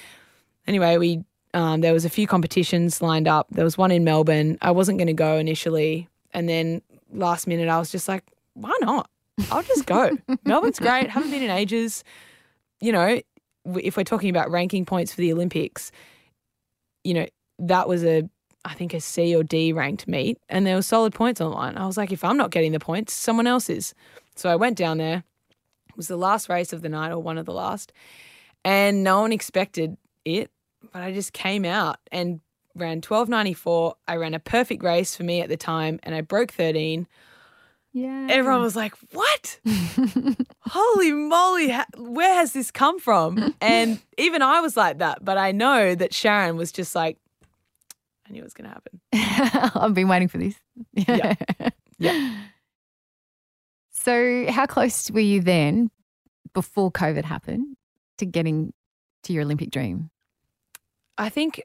Anyway 0.67 0.97
we 0.97 1.25
um, 1.53 1.83
there 1.83 1.93
was 1.93 2.07
a 2.07 2.11
few 2.11 2.27
competitions 2.27 3.03
lined 3.03 3.29
up. 3.29 3.49
There 3.51 3.65
was 3.65 3.77
one 3.77 3.91
in 3.91 4.05
Melbourne. 4.05 4.57
I 4.63 4.71
wasn't 4.71 4.97
going 4.97 5.09
to 5.09 5.13
go 5.13 5.37
initially 5.37 6.09
and 6.33 6.49
then 6.49 6.83
last 7.13 7.47
minute, 7.47 7.69
I 7.69 7.79
was 7.79 7.91
just 7.91 8.09
like, 8.09 8.25
why 8.55 8.77
not? 8.81 9.09
I'll 9.51 9.63
just 9.63 9.87
go. 9.87 10.17
Melbourne's 10.45 10.79
great. 10.79 11.11
Haven't 11.11 11.31
been 11.31 11.43
in 11.43 11.51
ages. 11.51 12.05
You 12.81 12.93
know, 12.93 13.21
if 13.77 13.97
we're 13.97 14.05
talking 14.05 14.31
about 14.31 14.51
ranking 14.51 14.85
points 14.85 15.13
for 15.15 15.21
the 15.21 15.33
Olympics, 15.33 15.93
you 17.05 17.15
know, 17.15 17.27
that 17.61 17.89
was 17.89 18.05
a, 18.05 18.29
I 18.65 18.75
think 18.75 18.95
a 18.95 19.01
C 19.01 19.35
or 19.35 19.43
D 19.43 19.73
ranked 19.73 20.09
meet, 20.09 20.39
and 20.49 20.67
there 20.67 20.75
were 20.77 20.83
solid 20.83 21.15
points 21.15 21.41
on 21.41 21.53
line. 21.53 21.77
I 21.77 21.87
was 21.87 21.97
like, 21.97 22.13
if 22.13 22.25
I'm 22.25 22.37
not 22.37 22.51
getting 22.51 22.73
the 22.73 22.81
points, 22.81 23.13
someone 23.15 23.47
else 23.47 23.71
is. 23.71 23.95
So 24.37 24.49
I 24.49 24.57
went 24.57 24.77
down 24.77 24.99
there. 24.99 25.25
It 25.89 25.97
was 25.97 26.09
the 26.09 26.17
last 26.17 26.49
race 26.49 26.73
of 26.73 26.83
the 26.83 26.89
night, 26.89 27.11
or 27.11 27.19
one 27.19 27.39
of 27.39 27.47
the 27.47 27.53
last, 27.53 27.93
and 28.65 29.03
no 29.03 29.21
one 29.21 29.33
expected 29.33 29.97
it, 30.25 30.51
but 30.93 31.03
I 31.03 31.13
just 31.13 31.33
came 31.33 31.65
out 31.65 31.97
and 32.13 32.41
ran 32.79 32.99
1294. 32.99 33.95
I 34.07 34.17
ran 34.17 34.35
a 34.35 34.39
perfect 34.39 34.83
race 34.83 35.17
for 35.17 35.25
me 35.25 35.41
at 35.41 35.49
the 35.49 35.57
time 35.57 36.01
and 36.03 36.15
I 36.15 36.21
broke 36.21 36.53
13. 36.53 37.07
Yeah. 37.93 38.27
Everyone 38.31 38.61
was 38.61 38.77
like, 38.77 38.95
"What? 39.13 39.59
Holy 40.61 41.13
moly, 41.13 41.75
where 41.97 42.35
has 42.35 42.53
this 42.53 42.71
come 42.71 43.01
from?" 43.01 43.55
And 43.61 43.99
even 44.19 44.43
I 44.43 44.61
was 44.61 44.77
like 44.77 44.99
that, 44.99 45.25
but 45.25 45.39
I 45.39 45.53
know 45.53 45.95
that 45.95 46.15
Sharon 46.15 46.57
was 46.57 46.71
just 46.71 46.95
like 46.95 47.19
I 48.29 48.33
knew 48.33 48.41
it 48.41 48.45
was 48.45 48.55
going 48.55 48.69
to 48.69 48.75
happen. 48.75 49.73
I've 49.83 49.95
been 49.95 50.09
waiting 50.09 50.29
for 50.29 50.39
this. 50.39 50.55
yeah. 50.93 51.35
Yeah. 51.99 52.37
So, 53.91 54.47
how 54.51 54.67
close 54.67 55.11
were 55.11 55.21
you 55.21 55.41
then 55.41 55.91
before 56.55 56.93
COVID 56.93 57.25
happened 57.25 57.77
to 58.19 58.27
getting 58.27 58.73
to 59.25 59.33
your 59.33 59.43
Olympic 59.43 59.71
dream? 59.71 60.11
I 61.17 61.29
think 61.31 61.63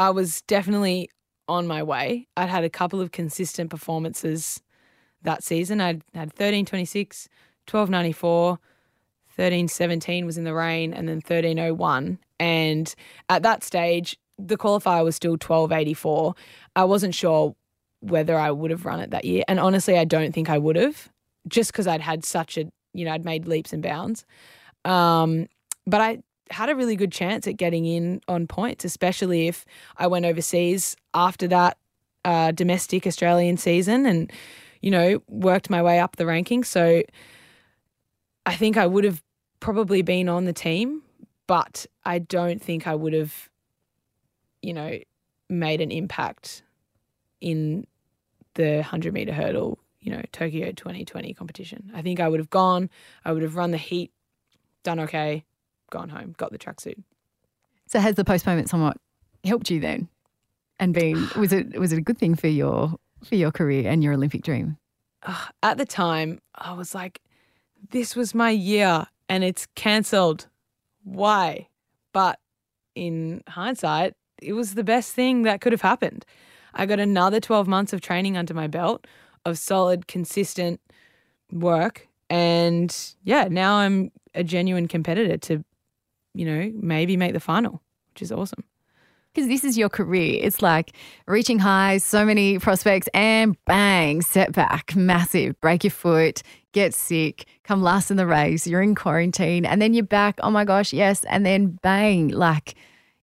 I 0.00 0.08
was 0.08 0.40
definitely 0.42 1.10
on 1.46 1.66
my 1.66 1.82
way. 1.82 2.26
I'd 2.34 2.48
had 2.48 2.64
a 2.64 2.70
couple 2.70 3.02
of 3.02 3.12
consistent 3.12 3.68
performances 3.68 4.62
that 5.20 5.44
season. 5.44 5.78
I'd 5.78 6.02
had 6.14 6.32
13 6.32 6.64
26, 6.64 7.28
12 7.66 7.90
94, 7.90 8.58
13 9.36 9.68
17 9.68 10.24
was 10.24 10.38
in 10.38 10.44
the 10.44 10.54
rain, 10.54 10.94
and 10.94 11.06
then 11.06 11.20
13 11.20 11.76
01. 11.76 12.18
And 12.38 12.94
at 13.28 13.42
that 13.42 13.62
stage, 13.62 14.16
the 14.38 14.56
qualifier 14.56 15.04
was 15.04 15.16
still 15.16 15.36
12 15.36 15.70
84. 15.70 16.34
I 16.76 16.84
wasn't 16.84 17.14
sure 17.14 17.54
whether 18.00 18.38
I 18.38 18.50
would 18.52 18.70
have 18.70 18.86
run 18.86 19.00
it 19.00 19.10
that 19.10 19.26
year. 19.26 19.44
And 19.48 19.60
honestly, 19.60 19.98
I 19.98 20.06
don't 20.06 20.32
think 20.32 20.48
I 20.48 20.56
would 20.56 20.76
have 20.76 21.10
just 21.46 21.72
because 21.72 21.86
I'd 21.86 22.00
had 22.00 22.24
such 22.24 22.56
a, 22.56 22.64
you 22.94 23.04
know, 23.04 23.12
I'd 23.12 23.26
made 23.26 23.46
leaps 23.46 23.74
and 23.74 23.82
bounds. 23.82 24.24
Um, 24.86 25.46
but 25.86 26.00
I 26.00 26.22
had 26.50 26.68
a 26.68 26.74
really 26.74 26.96
good 26.96 27.12
chance 27.12 27.46
at 27.46 27.56
getting 27.56 27.84
in 27.84 28.20
on 28.28 28.46
points, 28.46 28.84
especially 28.84 29.48
if 29.48 29.64
I 29.96 30.06
went 30.06 30.24
overseas 30.24 30.96
after 31.14 31.46
that 31.48 31.78
uh, 32.24 32.52
domestic 32.52 33.06
Australian 33.06 33.56
season 33.56 34.06
and, 34.06 34.32
you 34.80 34.90
know, 34.90 35.22
worked 35.28 35.70
my 35.70 35.82
way 35.82 35.98
up 35.98 36.16
the 36.16 36.24
rankings. 36.24 36.66
So 36.66 37.02
I 38.46 38.54
think 38.54 38.76
I 38.76 38.86
would 38.86 39.04
have 39.04 39.22
probably 39.60 40.02
been 40.02 40.28
on 40.28 40.44
the 40.44 40.52
team, 40.52 41.02
but 41.46 41.86
I 42.04 42.18
don't 42.18 42.62
think 42.62 42.86
I 42.86 42.94
would 42.94 43.12
have, 43.12 43.48
you 44.62 44.74
know, 44.74 44.98
made 45.48 45.80
an 45.80 45.90
impact 45.90 46.62
in 47.40 47.86
the 48.54 48.76
100 48.76 49.14
meter 49.14 49.32
hurdle 49.32 49.78
you 50.00 50.10
know, 50.10 50.22
Tokyo 50.32 50.72
2020 50.72 51.34
competition. 51.34 51.90
I 51.94 52.02
think 52.02 52.20
I 52.20 52.28
would 52.28 52.40
have 52.40 52.50
gone, 52.50 52.90
I 53.24 53.32
would 53.32 53.42
have 53.42 53.56
run 53.56 53.70
the 53.70 53.78
heat, 53.78 54.12
done 54.82 54.98
okay, 55.00 55.44
gone 55.90 56.08
home, 56.08 56.34
got 56.36 56.52
the 56.52 56.58
tracksuit. 56.58 57.02
So 57.86 57.98
has 57.98 58.14
the 58.14 58.24
postponement 58.24 58.68
somewhat 58.68 58.96
helped 59.44 59.70
you 59.70 59.80
then? 59.80 60.08
And 60.78 60.94
been 60.94 61.28
was 61.36 61.52
it 61.52 61.78
was 61.78 61.92
it 61.92 61.98
a 61.98 62.02
good 62.02 62.18
thing 62.18 62.34
for 62.34 62.48
your 62.48 62.94
for 63.24 63.34
your 63.34 63.50
career 63.50 63.88
and 63.90 64.02
your 64.02 64.14
Olympic 64.14 64.42
dream? 64.42 64.76
Uh, 65.22 65.46
at 65.62 65.76
the 65.76 65.84
time, 65.84 66.40
I 66.54 66.72
was 66.72 66.94
like, 66.94 67.20
this 67.90 68.16
was 68.16 68.34
my 68.34 68.50
year 68.50 69.06
and 69.28 69.44
it's 69.44 69.66
cancelled. 69.74 70.48
Why? 71.04 71.68
But 72.12 72.38
in 72.94 73.42
hindsight, 73.48 74.14
it 74.40 74.54
was 74.54 74.74
the 74.74 74.84
best 74.84 75.12
thing 75.12 75.42
that 75.42 75.60
could 75.60 75.72
have 75.72 75.82
happened. 75.82 76.24
I 76.74 76.86
got 76.86 77.00
another 77.00 77.40
12 77.40 77.68
months 77.68 77.92
of 77.92 78.00
training 78.00 78.36
under 78.36 78.54
my 78.54 78.66
belt 78.66 79.06
of 79.44 79.58
solid, 79.58 80.06
consistent 80.06 80.80
work. 81.52 82.08
And 82.28 82.94
yeah, 83.24 83.48
now 83.50 83.76
I'm 83.76 84.12
a 84.34 84.44
genuine 84.44 84.88
competitor 84.88 85.36
to, 85.36 85.64
you 86.34 86.44
know, 86.44 86.72
maybe 86.74 87.16
make 87.16 87.32
the 87.32 87.40
final, 87.40 87.82
which 88.12 88.22
is 88.22 88.32
awesome. 88.32 88.64
Because 89.32 89.48
this 89.48 89.62
is 89.62 89.78
your 89.78 89.88
career. 89.88 90.40
It's 90.42 90.60
like 90.60 90.96
reaching 91.28 91.60
highs, 91.60 92.04
so 92.04 92.24
many 92.24 92.58
prospects, 92.58 93.08
and 93.14 93.56
bang, 93.64 94.22
setback, 94.22 94.96
massive, 94.96 95.60
break 95.60 95.84
your 95.84 95.92
foot, 95.92 96.42
get 96.72 96.94
sick, 96.94 97.46
come 97.62 97.80
last 97.80 98.10
in 98.10 98.16
the 98.16 98.26
race, 98.26 98.66
you're 98.66 98.82
in 98.82 98.96
quarantine, 98.96 99.64
and 99.64 99.80
then 99.80 99.94
you're 99.94 100.04
back. 100.04 100.40
Oh 100.42 100.50
my 100.50 100.64
gosh, 100.64 100.92
yes. 100.92 101.24
And 101.24 101.46
then 101.46 101.78
bang, 101.82 102.28
like 102.28 102.74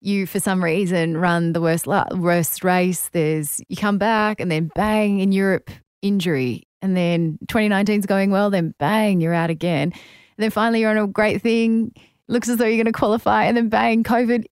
you 0.01 0.27
for 0.27 0.39
some 0.39 0.63
reason 0.63 1.17
run 1.17 1.53
the 1.53 1.61
worst 1.61 1.87
worst 1.87 2.63
race. 2.63 3.09
There's 3.11 3.59
you 3.67 3.75
come 3.75 3.97
back 3.97 4.39
and 4.39 4.51
then 4.51 4.69
bang 4.75 5.19
in 5.19 5.31
Europe 5.31 5.71
injury, 6.01 6.67
and 6.81 6.95
then 6.95 7.39
2019 7.47 7.99
is 7.99 8.05
going 8.05 8.29
well. 8.29 8.49
Then 8.49 8.75
bang 8.77 9.21
you're 9.21 9.33
out 9.33 9.49
again. 9.49 9.91
And 9.91 10.43
then 10.43 10.51
finally 10.51 10.81
you're 10.81 10.91
on 10.91 10.97
a 10.97 11.07
great 11.07 11.41
thing. 11.41 11.93
Looks 12.27 12.49
as 12.49 12.57
though 12.57 12.65
you're 12.65 12.83
going 12.83 12.91
to 12.91 12.97
qualify, 12.97 13.43
and 13.45 13.55
then 13.55 13.69
bang 13.69 14.03
COVID. 14.03 14.45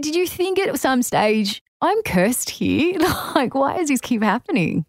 Did 0.00 0.14
you 0.14 0.26
think 0.26 0.58
at 0.58 0.78
some 0.78 1.02
stage 1.02 1.62
I'm 1.80 2.02
cursed 2.02 2.50
here? 2.50 2.98
like 3.34 3.54
why 3.54 3.78
does 3.78 3.88
this 3.88 4.00
keep 4.00 4.22
happening? 4.22 4.84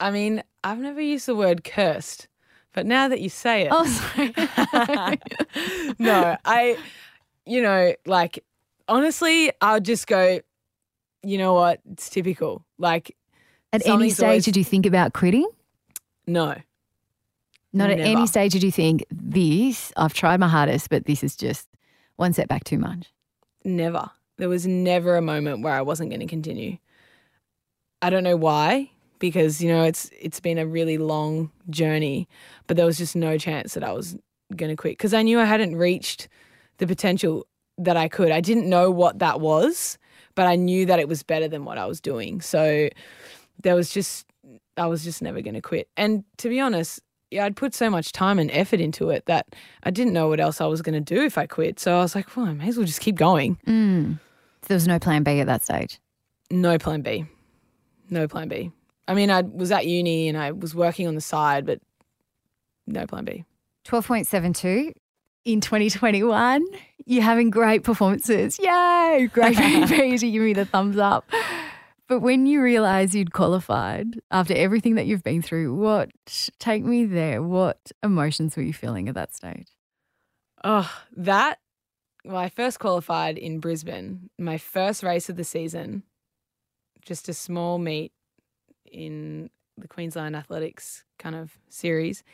I 0.00 0.10
mean, 0.10 0.42
I've 0.62 0.78
never 0.78 1.00
used 1.00 1.26
the 1.26 1.34
word 1.34 1.64
cursed, 1.64 2.28
but 2.72 2.86
now 2.86 3.08
that 3.08 3.20
you 3.20 3.28
say 3.28 3.62
it, 3.62 3.68
oh 3.72 3.84
sorry. 3.86 4.32
no, 5.98 6.36
I, 6.44 6.78
you 7.44 7.62
know, 7.62 7.94
like 8.06 8.44
honestly, 8.88 9.52
I'll 9.60 9.80
just 9.80 10.06
go, 10.06 10.40
you 11.22 11.38
know 11.38 11.54
what? 11.54 11.80
It's 11.90 12.08
typical. 12.08 12.64
Like, 12.78 13.16
at 13.72 13.86
any 13.86 14.10
stage, 14.10 14.24
always... 14.24 14.44
did 14.44 14.56
you 14.56 14.64
think 14.64 14.86
about 14.86 15.12
quitting? 15.12 15.48
No. 16.26 16.56
Not 17.72 17.88
Never. 17.88 18.00
at 18.00 18.06
any 18.06 18.26
stage 18.26 18.52
did 18.52 18.62
you 18.62 18.72
think, 18.72 19.04
this, 19.10 19.92
I've 19.96 20.14
tried 20.14 20.40
my 20.40 20.48
hardest, 20.48 20.88
but 20.88 21.04
this 21.04 21.22
is 21.22 21.36
just 21.36 21.68
one 22.16 22.32
setback 22.32 22.64
too 22.64 22.78
much? 22.78 23.12
Never. 23.64 24.10
There 24.38 24.48
was 24.48 24.66
never 24.66 25.16
a 25.16 25.22
moment 25.22 25.62
where 25.62 25.74
I 25.74 25.82
wasn't 25.82 26.10
going 26.10 26.20
to 26.20 26.26
continue. 26.26 26.78
I 28.00 28.10
don't 28.10 28.24
know 28.24 28.36
why, 28.36 28.90
because, 29.18 29.60
you 29.60 29.68
know, 29.68 29.82
it's 29.82 30.10
it's 30.18 30.40
been 30.40 30.58
a 30.58 30.66
really 30.66 30.96
long 30.96 31.50
journey, 31.68 32.28
but 32.66 32.76
there 32.76 32.86
was 32.86 32.96
just 32.96 33.16
no 33.16 33.36
chance 33.36 33.74
that 33.74 33.84
I 33.84 33.92
was 33.92 34.16
going 34.54 34.70
to 34.70 34.76
quit 34.76 34.92
because 34.92 35.12
I 35.12 35.22
knew 35.22 35.38
I 35.40 35.44
hadn't 35.44 35.76
reached 35.76 36.28
the 36.78 36.86
potential 36.86 37.46
that 37.76 37.96
I 37.96 38.08
could. 38.08 38.30
I 38.30 38.40
didn't 38.40 38.68
know 38.68 38.90
what 38.90 39.18
that 39.18 39.40
was, 39.40 39.98
but 40.34 40.46
I 40.46 40.56
knew 40.56 40.86
that 40.86 41.00
it 41.00 41.08
was 41.08 41.22
better 41.22 41.48
than 41.48 41.64
what 41.64 41.78
I 41.78 41.86
was 41.86 42.00
doing. 42.00 42.40
So 42.40 42.88
there 43.62 43.74
was 43.74 43.90
just, 43.90 44.26
I 44.76 44.86
was 44.86 45.04
just 45.04 45.20
never 45.20 45.42
going 45.42 45.54
to 45.54 45.60
quit. 45.60 45.88
And 45.96 46.24
to 46.38 46.48
be 46.48 46.60
honest, 46.60 47.00
yeah, 47.30 47.44
I'd 47.44 47.56
put 47.56 47.74
so 47.74 47.90
much 47.90 48.12
time 48.12 48.38
and 48.38 48.50
effort 48.50 48.80
into 48.80 49.10
it 49.10 49.26
that 49.26 49.54
I 49.82 49.90
didn't 49.90 50.12
know 50.12 50.28
what 50.28 50.40
else 50.40 50.60
I 50.60 50.66
was 50.66 50.82
going 50.82 50.94
to 50.94 51.14
do 51.14 51.22
if 51.22 51.36
I 51.36 51.46
quit. 51.46 51.78
So 51.78 51.96
I 51.96 52.00
was 52.00 52.14
like, 52.14 52.34
well, 52.36 52.46
I 52.46 52.52
may 52.52 52.68
as 52.68 52.76
well 52.76 52.86
just 52.86 53.00
keep 53.00 53.16
going. 53.16 53.58
Mm. 53.66 54.18
So 54.62 54.68
there 54.68 54.76
was 54.76 54.88
no 54.88 54.98
plan 54.98 55.22
B 55.22 55.40
at 55.40 55.46
that 55.46 55.62
stage? 55.62 56.00
No 56.50 56.78
plan 56.78 57.02
B. 57.02 57.26
No 58.10 58.26
plan 58.26 58.48
B. 58.48 58.72
I 59.06 59.14
mean, 59.14 59.30
I 59.30 59.42
was 59.42 59.70
at 59.70 59.86
uni 59.86 60.28
and 60.28 60.36
I 60.36 60.52
was 60.52 60.74
working 60.74 61.06
on 61.06 61.14
the 61.14 61.20
side, 61.20 61.66
but 61.66 61.80
no 62.86 63.06
plan 63.06 63.24
B. 63.24 63.44
12.72 63.86 64.92
in 65.44 65.60
2021. 65.60 66.64
You're 67.06 67.22
having 67.22 67.50
great 67.50 67.84
performances. 67.84 68.58
Yay! 68.58 69.28
Great 69.32 69.58
you 69.58 70.18
give 70.18 70.42
me 70.42 70.52
the 70.52 70.64
thumbs 70.64 70.98
up. 70.98 71.30
But 72.08 72.20
when 72.20 72.46
you 72.46 72.62
realize 72.62 73.14
you'd 73.14 73.34
qualified 73.34 74.20
after 74.30 74.54
everything 74.54 74.94
that 74.94 75.06
you've 75.06 75.22
been 75.22 75.42
through, 75.42 75.74
what 75.74 76.10
take 76.58 76.82
me 76.82 77.04
there? 77.04 77.42
What 77.42 77.92
emotions 78.02 78.56
were 78.56 78.62
you 78.62 78.72
feeling 78.72 79.08
at 79.08 79.14
that 79.14 79.34
stage? 79.34 79.68
Oh, 80.64 80.90
that 81.16 81.58
well, 82.24 82.36
I 82.36 82.48
first 82.48 82.80
qualified 82.80 83.38
in 83.38 83.60
Brisbane, 83.60 84.30
my 84.38 84.58
first 84.58 85.02
race 85.02 85.28
of 85.28 85.36
the 85.36 85.44
season, 85.44 86.02
just 87.02 87.28
a 87.28 87.34
small 87.34 87.78
meet 87.78 88.12
in 88.90 89.50
the 89.76 89.88
Queensland 89.88 90.34
Athletics 90.34 91.04
kind 91.18 91.36
of 91.36 91.56
series, 91.68 92.24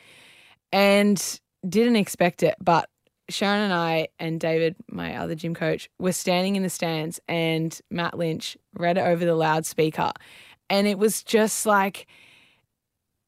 and 0.71 1.39
didn't 1.67 1.97
expect 1.97 2.43
it. 2.43 2.55
But 2.61 2.89
Sharon 3.29 3.61
and 3.61 3.73
I 3.73 4.09
and 4.19 4.39
David, 4.39 4.75
my 4.89 5.15
other 5.15 5.35
gym 5.35 5.55
coach, 5.55 5.89
were 5.99 6.11
standing 6.11 6.55
in 6.55 6.63
the 6.63 6.69
stands 6.69 7.19
and 7.27 7.79
Matt 7.89 8.17
Lynch 8.17 8.57
read 8.77 8.97
it 8.97 9.01
over 9.01 9.25
the 9.25 9.35
loudspeaker. 9.35 10.11
And 10.69 10.87
it 10.87 10.97
was 10.97 11.23
just 11.23 11.65
like 11.65 12.07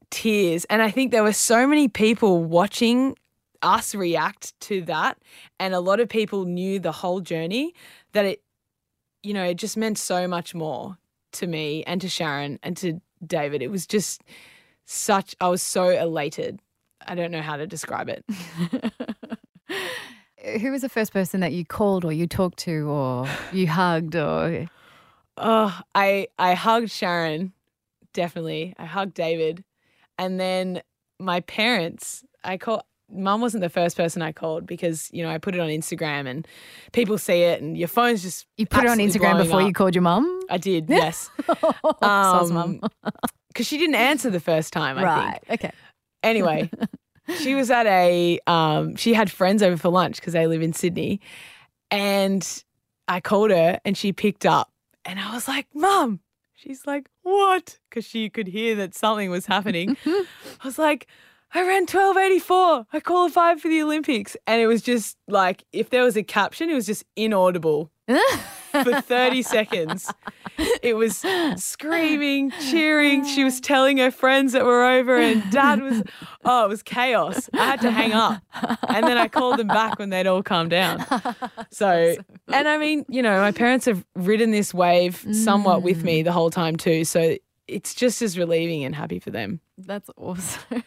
tears. 0.10 0.66
And 0.66 0.82
I 0.82 0.92
think 0.92 1.12
there 1.12 1.24
were 1.24 1.34
so 1.34 1.68
many 1.68 1.88
people 1.88 2.44
watching 2.44 3.16
us 3.62 3.96
react 3.96 4.60
to 4.62 4.82
that. 4.84 5.18
And 5.60 5.74
a 5.74 5.80
lot 5.80 6.00
of 6.00 6.10
people 6.10 6.46
knew 6.46 6.80
the 6.80 6.92
whole 6.92 7.20
journey 7.20 7.74
that 8.14 8.26
it, 8.26 8.42
you 9.24 9.34
know, 9.34 9.44
it 9.44 9.56
just 9.56 9.78
meant 9.78 9.98
so 9.98 10.28
much 10.28 10.54
more 10.54 10.98
to 11.34 11.48
me 11.48 11.84
and 11.86 12.00
to 12.02 12.10
Sharon 12.10 12.60
and 12.64 12.78
to 12.78 13.02
David. 13.26 13.62
It 13.62 13.72
was 13.72 13.88
just 13.88 14.24
such, 14.86 15.36
I 15.42 15.50
was 15.50 15.62
so 15.62 15.90
elated. 15.90 16.60
I 17.06 17.16
don't 17.16 17.32
know 17.32 17.42
how 17.42 17.58
to 17.58 17.68
describe 17.68 18.10
it. 18.10 18.26
Who 20.62 20.72
was 20.72 20.82
the 20.82 20.90
first 20.90 21.12
person 21.12 21.40
that 21.42 21.52
you 21.52 21.66
called 21.66 22.06
or 22.06 22.14
you 22.14 22.28
talked 22.28 22.60
to 22.60 22.88
or 22.88 23.28
you 23.52 23.68
hugged 23.68 24.16
or? 24.16 24.68
Oh, 25.38 25.82
I 25.94 26.28
I 26.38 26.54
hugged 26.54 26.92
Sharon, 26.92 27.54
definitely. 28.14 28.74
I 28.78 28.86
hugged 28.86 29.14
David, 29.14 29.64
and 30.18 30.40
then 30.40 30.82
my 31.20 31.42
parents. 31.42 32.24
I 32.44 32.58
called. 32.58 32.84
Mum 33.10 33.40
wasn't 33.40 33.62
the 33.62 33.70
first 33.70 33.96
person 33.96 34.22
I 34.22 34.34
called 34.34 34.66
because 34.66 35.10
you 35.14 35.24
know 35.24 35.30
I 35.30 35.38
put 35.38 35.56
it 35.56 35.62
on 35.62 35.70
Instagram 35.70 36.28
and 36.28 36.46
people 36.92 37.18
see 37.18 37.42
it 37.44 37.62
and 37.62 37.78
your 37.78 37.88
phone's 37.88 38.22
just 38.22 38.46
you 38.58 38.66
put 38.66 38.84
it 38.84 38.90
on 38.90 38.98
Instagram 38.98 39.42
before 39.42 39.62
up. 39.62 39.68
you 39.68 39.72
called 39.72 39.96
your 39.96 40.02
mum. 40.02 40.42
I 40.50 40.58
did, 40.58 40.86
yes. 40.90 41.30
um, 42.02 42.54
mum. 42.54 42.82
Because 43.48 43.66
she 43.66 43.78
didn't 43.78 43.96
answer 43.96 44.30
the 44.30 44.42
first 44.42 44.74
time. 44.74 44.98
I 44.98 45.04
right. 45.04 45.42
Think. 45.48 45.64
Okay. 45.64 45.72
Anyway, 46.22 46.70
she 47.36 47.56
was 47.56 47.70
at 47.70 47.86
a 47.86 48.40
um, 48.48 48.96
she 48.96 49.14
had 49.14 49.32
friends 49.32 49.62
over 49.64 49.78
for 49.78 49.90
lunch 49.90 50.18
because 50.18 50.34
they 50.34 50.48
live 50.48 50.62
in 50.62 50.74
Sydney, 50.74 51.22
and 51.92 52.64
I 53.08 53.20
called 53.20 53.52
her 53.52 53.80
and 53.86 53.98
she 53.98 54.12
picked 54.14 54.46
up, 54.46 54.72
and 55.06 55.20
I 55.20 55.34
was 55.34 55.48
like, 55.48 55.68
"Mom," 55.74 56.20
she's 56.56 56.86
like, 56.86 57.10
"What?" 57.24 57.80
Because 57.90 58.06
she 58.06 58.30
could 58.30 58.48
hear 58.48 58.76
that 58.76 58.96
something 58.96 59.30
was 59.30 59.46
happening. 59.46 59.98
I 60.06 60.26
was 60.64 60.78
like. 60.80 61.08
I 61.58 61.62
ran 61.62 61.88
1284. 61.88 62.86
I 62.94 63.00
qualified 63.00 63.60
for 63.60 63.68
the 63.68 63.82
Olympics. 63.82 64.38
And 64.46 64.62
it 64.62 64.68
was 64.68 64.84
just 64.84 65.18
like, 65.28 65.64
if 65.74 65.90
there 65.90 66.04
was 66.04 66.16
a 66.16 66.22
caption, 66.22 66.70
it 66.70 66.76
was 66.76 66.86
just 66.86 67.04
inaudible 67.16 67.90
for 68.72 69.02
30 69.02 69.42
seconds. 69.42 70.14
It 70.84 70.96
was 70.96 71.26
screaming, 71.56 72.52
cheering. 72.70 73.26
She 73.26 73.44
was 73.44 73.60
telling 73.72 73.98
her 73.98 74.12
friends 74.12 74.54
that 74.54 74.66
were 74.66 74.86
over, 74.86 75.18
and 75.18 75.50
dad 75.50 75.82
was, 75.82 76.04
oh, 76.46 76.66
it 76.66 76.70
was 76.70 76.84
chaos. 76.84 77.50
I 77.54 77.66
had 77.66 77.82
to 77.82 77.90
hang 77.90 78.14
up. 78.14 78.40
And 78.88 79.08
then 79.08 79.18
I 79.18 79.28
called 79.28 79.58
them 79.58 79.68
back 79.68 79.98
when 79.98 80.12
they'd 80.12 80.28
all 80.28 80.44
calmed 80.44 80.70
down. 80.70 81.04
So, 81.72 82.16
and 82.48 82.68
I 82.68 82.78
mean, 82.78 83.06
you 83.10 83.22
know, 83.22 83.40
my 83.42 83.52
parents 83.52 83.86
have 83.86 84.06
ridden 84.16 84.52
this 84.52 84.74
wave 84.74 85.26
somewhat 85.32 85.82
with 85.82 86.04
me 86.04 86.22
mm. 86.22 86.24
the 86.24 86.32
whole 86.32 86.50
time 86.50 86.76
too. 86.76 87.04
So 87.04 87.38
it's 87.68 87.94
just 87.94 88.22
as 88.22 88.38
relieving 88.38 88.84
and 88.84 88.96
happy 88.96 89.20
for 89.20 89.32
them. 89.32 89.60
That's 89.78 90.10
awesome. 90.18 90.84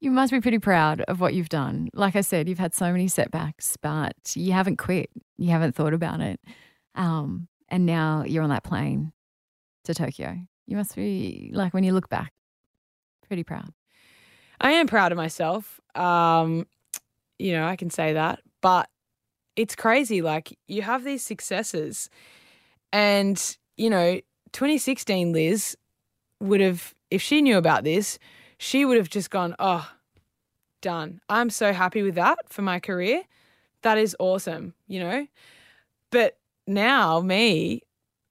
You 0.00 0.10
must 0.10 0.32
be 0.32 0.40
pretty 0.40 0.58
proud 0.58 1.00
of 1.02 1.20
what 1.20 1.34
you've 1.34 1.48
done. 1.48 1.88
Like 1.92 2.16
I 2.16 2.20
said, 2.20 2.48
you've 2.48 2.58
had 2.58 2.74
so 2.74 2.90
many 2.92 3.08
setbacks, 3.08 3.76
but 3.76 4.14
you 4.34 4.52
haven't 4.52 4.76
quit. 4.76 5.10
You 5.36 5.50
haven't 5.50 5.74
thought 5.74 5.94
about 5.94 6.20
it. 6.20 6.40
Um, 6.94 7.48
and 7.68 7.86
now 7.86 8.24
you're 8.26 8.42
on 8.42 8.50
that 8.50 8.64
plane 8.64 9.12
to 9.84 9.94
Tokyo. 9.94 10.36
You 10.66 10.76
must 10.76 10.96
be 10.96 11.50
like 11.54 11.74
when 11.74 11.84
you 11.84 11.92
look 11.92 12.08
back, 12.08 12.32
pretty 13.26 13.44
proud. 13.44 13.72
I 14.60 14.72
am 14.72 14.86
proud 14.86 15.12
of 15.12 15.16
myself. 15.16 15.80
Um, 15.94 16.66
you 17.38 17.52
know, 17.52 17.66
I 17.66 17.76
can 17.76 17.90
say 17.90 18.14
that, 18.14 18.40
but 18.62 18.88
it's 19.54 19.74
crazy. 19.74 20.22
Like 20.22 20.58
you 20.66 20.82
have 20.82 21.04
these 21.04 21.22
successes, 21.22 22.08
and 22.92 23.56
you 23.76 23.90
know, 23.90 24.20
2016 24.52 25.32
Liz 25.32 25.76
would 26.40 26.60
have 26.60 26.94
if 27.10 27.22
she 27.22 27.42
knew 27.42 27.56
about 27.56 27.84
this, 27.84 28.18
she 28.58 28.84
would 28.84 28.96
have 28.96 29.10
just 29.10 29.30
gone, 29.30 29.54
oh, 29.58 29.90
done. 30.80 31.20
I'm 31.28 31.50
so 31.50 31.72
happy 31.72 32.02
with 32.02 32.14
that 32.14 32.38
for 32.48 32.62
my 32.62 32.80
career. 32.80 33.22
That 33.82 33.98
is 33.98 34.16
awesome, 34.18 34.74
you 34.86 35.00
know? 35.00 35.26
But 36.10 36.38
now, 36.66 37.20
me, 37.20 37.82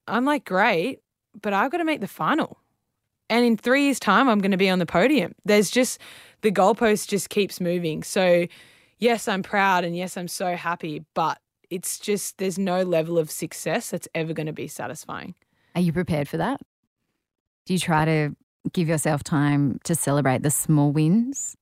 I'm 0.07 0.25
like, 0.25 0.45
great, 0.45 0.99
but 1.41 1.53
I've 1.53 1.71
got 1.71 1.77
to 1.77 1.83
make 1.83 2.01
the 2.01 2.07
final. 2.07 2.59
And 3.29 3.45
in 3.45 3.57
three 3.57 3.83
years' 3.85 3.99
time, 3.99 4.29
I'm 4.29 4.39
going 4.39 4.51
to 4.51 4.57
be 4.57 4.69
on 4.69 4.79
the 4.79 4.85
podium. 4.85 5.33
There's 5.45 5.71
just 5.71 5.99
the 6.41 6.51
goalpost 6.51 7.07
just 7.07 7.29
keeps 7.29 7.59
moving. 7.59 8.03
So, 8.03 8.45
yes, 8.99 9.27
I'm 9.27 9.43
proud 9.43 9.83
and 9.83 9.95
yes, 9.95 10.15
I'm 10.15 10.27
so 10.27 10.55
happy, 10.55 11.03
but 11.13 11.39
it's 11.69 11.97
just 11.97 12.37
there's 12.37 12.59
no 12.59 12.83
level 12.83 13.17
of 13.17 13.31
success 13.31 13.89
that's 13.89 14.07
ever 14.13 14.33
going 14.33 14.45
to 14.45 14.53
be 14.53 14.67
satisfying. 14.67 15.33
Are 15.73 15.81
you 15.81 15.91
prepared 15.91 16.29
for 16.29 16.37
that? 16.37 16.61
Do 17.65 17.73
you 17.73 17.79
try 17.79 18.05
to 18.05 18.35
give 18.73 18.87
yourself 18.87 19.23
time 19.23 19.79
to 19.83 19.95
celebrate 19.95 20.43
the 20.43 20.51
small 20.51 20.91
wins? 20.91 21.55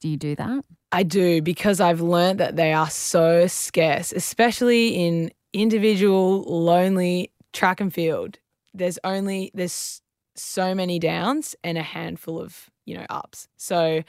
Do 0.00 0.08
you 0.08 0.16
do 0.16 0.34
that? 0.36 0.64
I 0.92 1.02
do 1.02 1.42
because 1.42 1.80
I've 1.80 2.00
learned 2.00 2.40
that 2.40 2.56
they 2.56 2.72
are 2.72 2.88
so 2.88 3.46
scarce, 3.46 4.12
especially 4.12 4.88
in 4.90 5.30
individual, 5.52 6.42
lonely 6.42 7.32
track 7.52 7.80
and 7.80 7.92
field. 7.92 8.38
There's 8.74 8.98
only 9.04 9.50
there's 9.54 10.00
so 10.34 10.74
many 10.74 10.98
downs 10.98 11.56
and 11.64 11.76
a 11.76 11.82
handful 11.82 12.40
of, 12.40 12.70
you 12.86 12.96
know, 12.96 13.06
ups. 13.10 13.48
So 13.56 14.02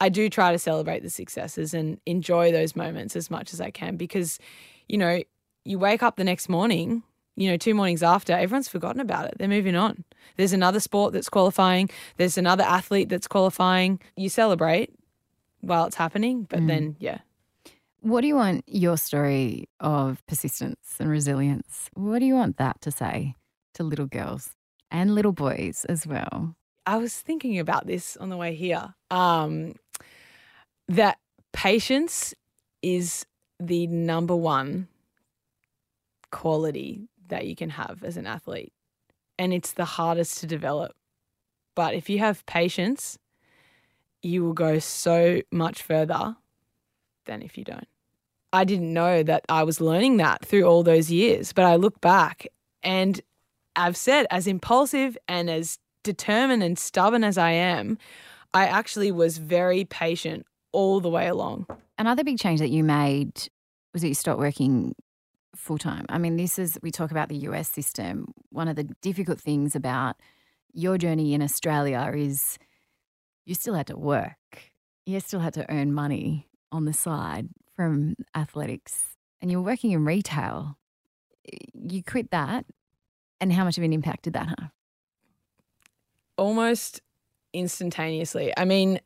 I 0.00 0.08
do 0.08 0.28
try 0.28 0.52
to 0.52 0.58
celebrate 0.58 1.02
the 1.02 1.10
successes 1.10 1.74
and 1.74 2.00
enjoy 2.06 2.52
those 2.52 2.76
moments 2.76 3.16
as 3.16 3.30
much 3.30 3.52
as 3.52 3.60
I 3.60 3.70
can 3.70 3.96
because, 3.96 4.38
you 4.88 4.98
know, 4.98 5.22
you 5.64 5.78
wake 5.78 6.02
up 6.02 6.16
the 6.16 6.24
next 6.24 6.48
morning 6.48 7.02
you 7.36 7.50
know, 7.50 7.56
two 7.56 7.74
mornings 7.74 8.02
after, 8.02 8.32
everyone's 8.32 8.68
forgotten 8.68 9.00
about 9.00 9.26
it. 9.26 9.34
They're 9.38 9.48
moving 9.48 9.76
on. 9.76 10.04
There's 10.36 10.52
another 10.52 10.80
sport 10.80 11.12
that's 11.12 11.28
qualifying. 11.28 11.88
There's 12.16 12.36
another 12.36 12.64
athlete 12.64 13.08
that's 13.08 13.26
qualifying. 13.26 14.00
You 14.16 14.28
celebrate 14.28 14.90
while 15.60 15.86
it's 15.86 15.96
happening, 15.96 16.46
but 16.48 16.60
mm. 16.60 16.68
then, 16.68 16.96
yeah. 16.98 17.18
What 18.00 18.22
do 18.22 18.26
you 18.26 18.34
want 18.34 18.64
your 18.66 18.96
story 18.96 19.68
of 19.78 20.24
persistence 20.26 20.96
and 20.98 21.08
resilience? 21.08 21.88
What 21.94 22.18
do 22.18 22.26
you 22.26 22.34
want 22.34 22.56
that 22.56 22.80
to 22.82 22.90
say 22.90 23.36
to 23.74 23.84
little 23.84 24.06
girls 24.06 24.50
and 24.90 25.14
little 25.14 25.32
boys 25.32 25.84
as 25.88 26.06
well? 26.06 26.56
I 26.84 26.96
was 26.96 27.14
thinking 27.14 27.60
about 27.60 27.86
this 27.86 28.16
on 28.16 28.28
the 28.28 28.36
way 28.36 28.56
here. 28.56 28.94
Um, 29.10 29.76
that 30.88 31.18
patience 31.52 32.34
is 32.82 33.24
the 33.60 33.86
number 33.86 34.34
one 34.34 34.88
quality 36.32 37.08
that 37.32 37.46
you 37.46 37.56
can 37.56 37.70
have 37.70 38.04
as 38.04 38.16
an 38.18 38.26
athlete. 38.26 38.72
And 39.38 39.54
it's 39.54 39.72
the 39.72 39.86
hardest 39.86 40.38
to 40.38 40.46
develop. 40.46 40.92
But 41.74 41.94
if 41.94 42.10
you 42.10 42.18
have 42.18 42.44
patience, 42.44 43.18
you 44.22 44.44
will 44.44 44.52
go 44.52 44.78
so 44.78 45.40
much 45.50 45.82
further 45.82 46.36
than 47.24 47.40
if 47.40 47.56
you 47.56 47.64
don't. 47.64 47.88
I 48.52 48.64
didn't 48.64 48.92
know 48.92 49.22
that 49.22 49.44
I 49.48 49.62
was 49.62 49.80
learning 49.80 50.18
that 50.18 50.44
through 50.44 50.64
all 50.64 50.82
those 50.82 51.10
years, 51.10 51.54
but 51.54 51.64
I 51.64 51.76
look 51.76 52.02
back 52.02 52.46
and 52.82 53.18
I've 53.76 53.96
said, 53.96 54.26
as 54.30 54.46
impulsive 54.46 55.16
and 55.26 55.48
as 55.48 55.78
determined 56.04 56.62
and 56.62 56.78
stubborn 56.78 57.24
as 57.24 57.38
I 57.38 57.52
am, 57.52 57.96
I 58.52 58.66
actually 58.66 59.10
was 59.10 59.38
very 59.38 59.86
patient 59.86 60.44
all 60.72 61.00
the 61.00 61.08
way 61.08 61.28
along. 61.28 61.66
Another 61.98 62.24
big 62.24 62.38
change 62.38 62.60
that 62.60 62.68
you 62.68 62.84
made 62.84 63.48
was 63.94 64.02
that 64.02 64.08
you 64.08 64.14
stopped 64.14 64.38
working 64.38 64.94
full 65.54 65.78
time. 65.78 66.06
I 66.08 66.18
mean, 66.18 66.36
this 66.36 66.58
is, 66.58 66.78
we 66.82 66.90
talk 66.90 67.10
about 67.10 67.28
the 67.28 67.36
US 67.36 67.68
system. 67.68 68.32
One 68.50 68.68
of 68.68 68.76
the 68.76 68.84
difficult 68.84 69.40
things 69.40 69.74
about 69.74 70.16
your 70.72 70.98
journey 70.98 71.34
in 71.34 71.42
Australia 71.42 72.10
is 72.14 72.58
you 73.44 73.54
still 73.54 73.74
had 73.74 73.86
to 73.88 73.96
work, 73.96 74.36
you 75.04 75.20
still 75.20 75.40
had 75.40 75.54
to 75.54 75.70
earn 75.70 75.92
money 75.92 76.48
on 76.70 76.84
the 76.84 76.92
side 76.92 77.48
from 77.74 78.14
athletics, 78.34 79.16
and 79.40 79.50
you're 79.50 79.60
working 79.60 79.92
in 79.92 80.04
retail. 80.04 80.78
You 81.74 82.02
quit 82.02 82.30
that, 82.30 82.64
and 83.40 83.52
how 83.52 83.64
much 83.64 83.76
of 83.76 83.84
an 83.84 83.92
impact 83.92 84.24
did 84.24 84.32
that 84.34 84.48
have? 84.48 84.70
Almost 86.38 87.02
instantaneously. 87.52 88.52
I 88.56 88.64
mean, 88.64 89.00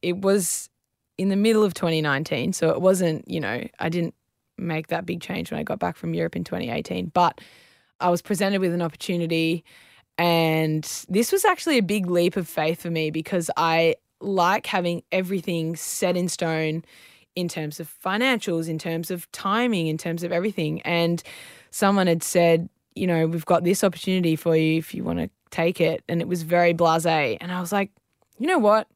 it 0.00 0.18
was 0.22 0.70
in 1.18 1.28
the 1.28 1.36
middle 1.36 1.64
of 1.64 1.74
2019, 1.74 2.52
so 2.52 2.70
it 2.70 2.80
wasn't, 2.80 3.28
you 3.28 3.40
know, 3.40 3.66
I 3.78 3.88
didn't 3.88 4.14
make 4.58 4.88
that 4.88 5.06
big 5.06 5.20
change 5.20 5.50
when 5.50 5.60
I 5.60 5.62
got 5.62 5.78
back 5.78 5.96
from 5.96 6.14
Europe 6.14 6.36
in 6.36 6.44
2018. 6.44 7.06
But 7.06 7.40
I 8.00 8.10
was 8.10 8.22
presented 8.22 8.60
with 8.60 8.74
an 8.74 8.82
opportunity, 8.82 9.64
and 10.18 10.84
this 11.08 11.32
was 11.32 11.44
actually 11.44 11.78
a 11.78 11.82
big 11.82 12.10
leap 12.10 12.36
of 12.36 12.48
faith 12.48 12.82
for 12.82 12.90
me 12.90 13.10
because 13.10 13.50
I 13.56 13.96
like 14.20 14.66
having 14.66 15.02
everything 15.10 15.76
set 15.76 16.16
in 16.16 16.28
stone 16.28 16.84
in 17.34 17.48
terms 17.48 17.80
of 17.80 17.92
financials, 18.04 18.68
in 18.68 18.78
terms 18.78 19.10
of 19.10 19.30
timing, 19.32 19.86
in 19.86 19.98
terms 19.98 20.22
of 20.22 20.32
everything. 20.32 20.80
And 20.82 21.22
someone 21.70 22.06
had 22.06 22.22
said, 22.22 22.68
you 22.94 23.06
know, 23.06 23.26
we've 23.26 23.46
got 23.46 23.64
this 23.64 23.82
opportunity 23.82 24.36
for 24.36 24.56
you 24.56 24.78
if 24.78 24.94
you 24.94 25.02
want 25.02 25.18
to 25.18 25.30
take 25.50 25.80
it. 25.80 26.02
And 26.08 26.20
it 26.20 26.28
was 26.28 26.42
very 26.42 26.72
blase. 26.72 27.06
And 27.06 27.50
I 27.50 27.60
was 27.60 27.72
like, 27.72 27.90
you 28.38 28.46
know 28.46 28.58
what? 28.58 28.86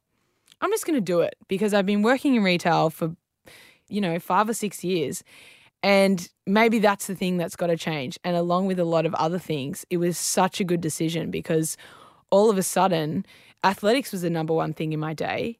I'm 0.60 0.70
just 0.70 0.86
going 0.86 0.96
to 0.96 1.04
do 1.04 1.20
it 1.20 1.36
because 1.48 1.74
I've 1.74 1.86
been 1.86 2.02
working 2.02 2.34
in 2.34 2.42
retail 2.42 2.90
for 2.90 3.14
you 3.88 4.00
know, 4.00 4.18
five 4.18 4.48
or 4.48 4.54
six 4.54 4.84
years. 4.84 5.22
And 5.82 6.28
maybe 6.46 6.78
that's 6.78 7.06
the 7.06 7.14
thing 7.14 7.36
that's 7.36 7.56
got 7.56 7.68
to 7.68 7.76
change. 7.76 8.18
And 8.24 8.36
along 8.36 8.66
with 8.66 8.80
a 8.80 8.84
lot 8.84 9.06
of 9.06 9.14
other 9.14 9.38
things, 9.38 9.84
it 9.90 9.98
was 9.98 10.18
such 10.18 10.60
a 10.60 10.64
good 10.64 10.80
decision 10.80 11.30
because 11.30 11.76
all 12.30 12.50
of 12.50 12.58
a 12.58 12.62
sudden, 12.62 13.24
athletics 13.62 14.10
was 14.10 14.22
the 14.22 14.30
number 14.30 14.54
one 14.54 14.72
thing 14.72 14.92
in 14.92 15.00
my 15.00 15.14
day 15.14 15.58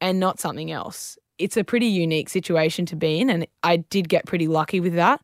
and 0.00 0.18
not 0.18 0.40
something 0.40 0.70
else. 0.70 1.18
It's 1.38 1.56
a 1.56 1.64
pretty 1.64 1.86
unique 1.86 2.28
situation 2.28 2.86
to 2.86 2.96
be 2.96 3.20
in. 3.20 3.28
And 3.28 3.46
I 3.62 3.78
did 3.78 4.08
get 4.08 4.26
pretty 4.26 4.46
lucky 4.46 4.80
with 4.80 4.94
that. 4.94 5.20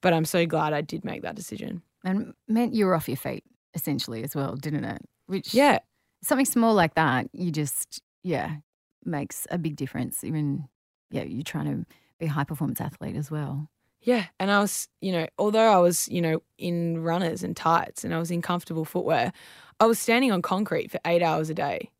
But 0.00 0.12
I'm 0.12 0.24
so 0.24 0.46
glad 0.46 0.72
I 0.72 0.82
did 0.82 1.04
make 1.04 1.22
that 1.22 1.34
decision. 1.34 1.82
And 2.04 2.34
meant 2.48 2.74
you 2.74 2.86
were 2.86 2.94
off 2.94 3.08
your 3.08 3.16
feet, 3.16 3.44
essentially, 3.74 4.22
as 4.22 4.34
well, 4.34 4.54
didn't 4.54 4.84
it? 4.84 5.02
Which, 5.26 5.54
yeah. 5.54 5.78
Something 6.22 6.46
small 6.46 6.74
like 6.74 6.94
that, 6.94 7.28
you 7.32 7.50
just, 7.50 8.02
yeah, 8.22 8.56
makes 9.04 9.46
a 9.50 9.58
big 9.58 9.76
difference, 9.76 10.24
even 10.24 10.68
yeah, 11.14 11.22
you're 11.22 11.44
trying 11.44 11.66
to 11.66 11.86
be 12.18 12.26
a 12.26 12.30
high 12.30 12.44
performance 12.44 12.80
athlete 12.80 13.14
as 13.14 13.30
well. 13.30 13.68
Yeah. 14.00 14.26
And 14.38 14.50
I 14.50 14.60
was, 14.60 14.88
you 15.00 15.12
know, 15.12 15.26
although 15.38 15.72
I 15.72 15.78
was, 15.78 16.08
you 16.08 16.20
know, 16.20 16.42
in 16.58 17.02
runners 17.02 17.42
and 17.42 17.56
tights 17.56 18.04
and 18.04 18.12
I 18.12 18.18
was 18.18 18.30
in 18.30 18.42
comfortable 18.42 18.84
footwear, 18.84 19.32
I 19.80 19.86
was 19.86 19.98
standing 19.98 20.32
on 20.32 20.42
concrete 20.42 20.90
for 20.90 21.00
eight 21.06 21.22
hours 21.22 21.48
a 21.48 21.54
day 21.54 21.90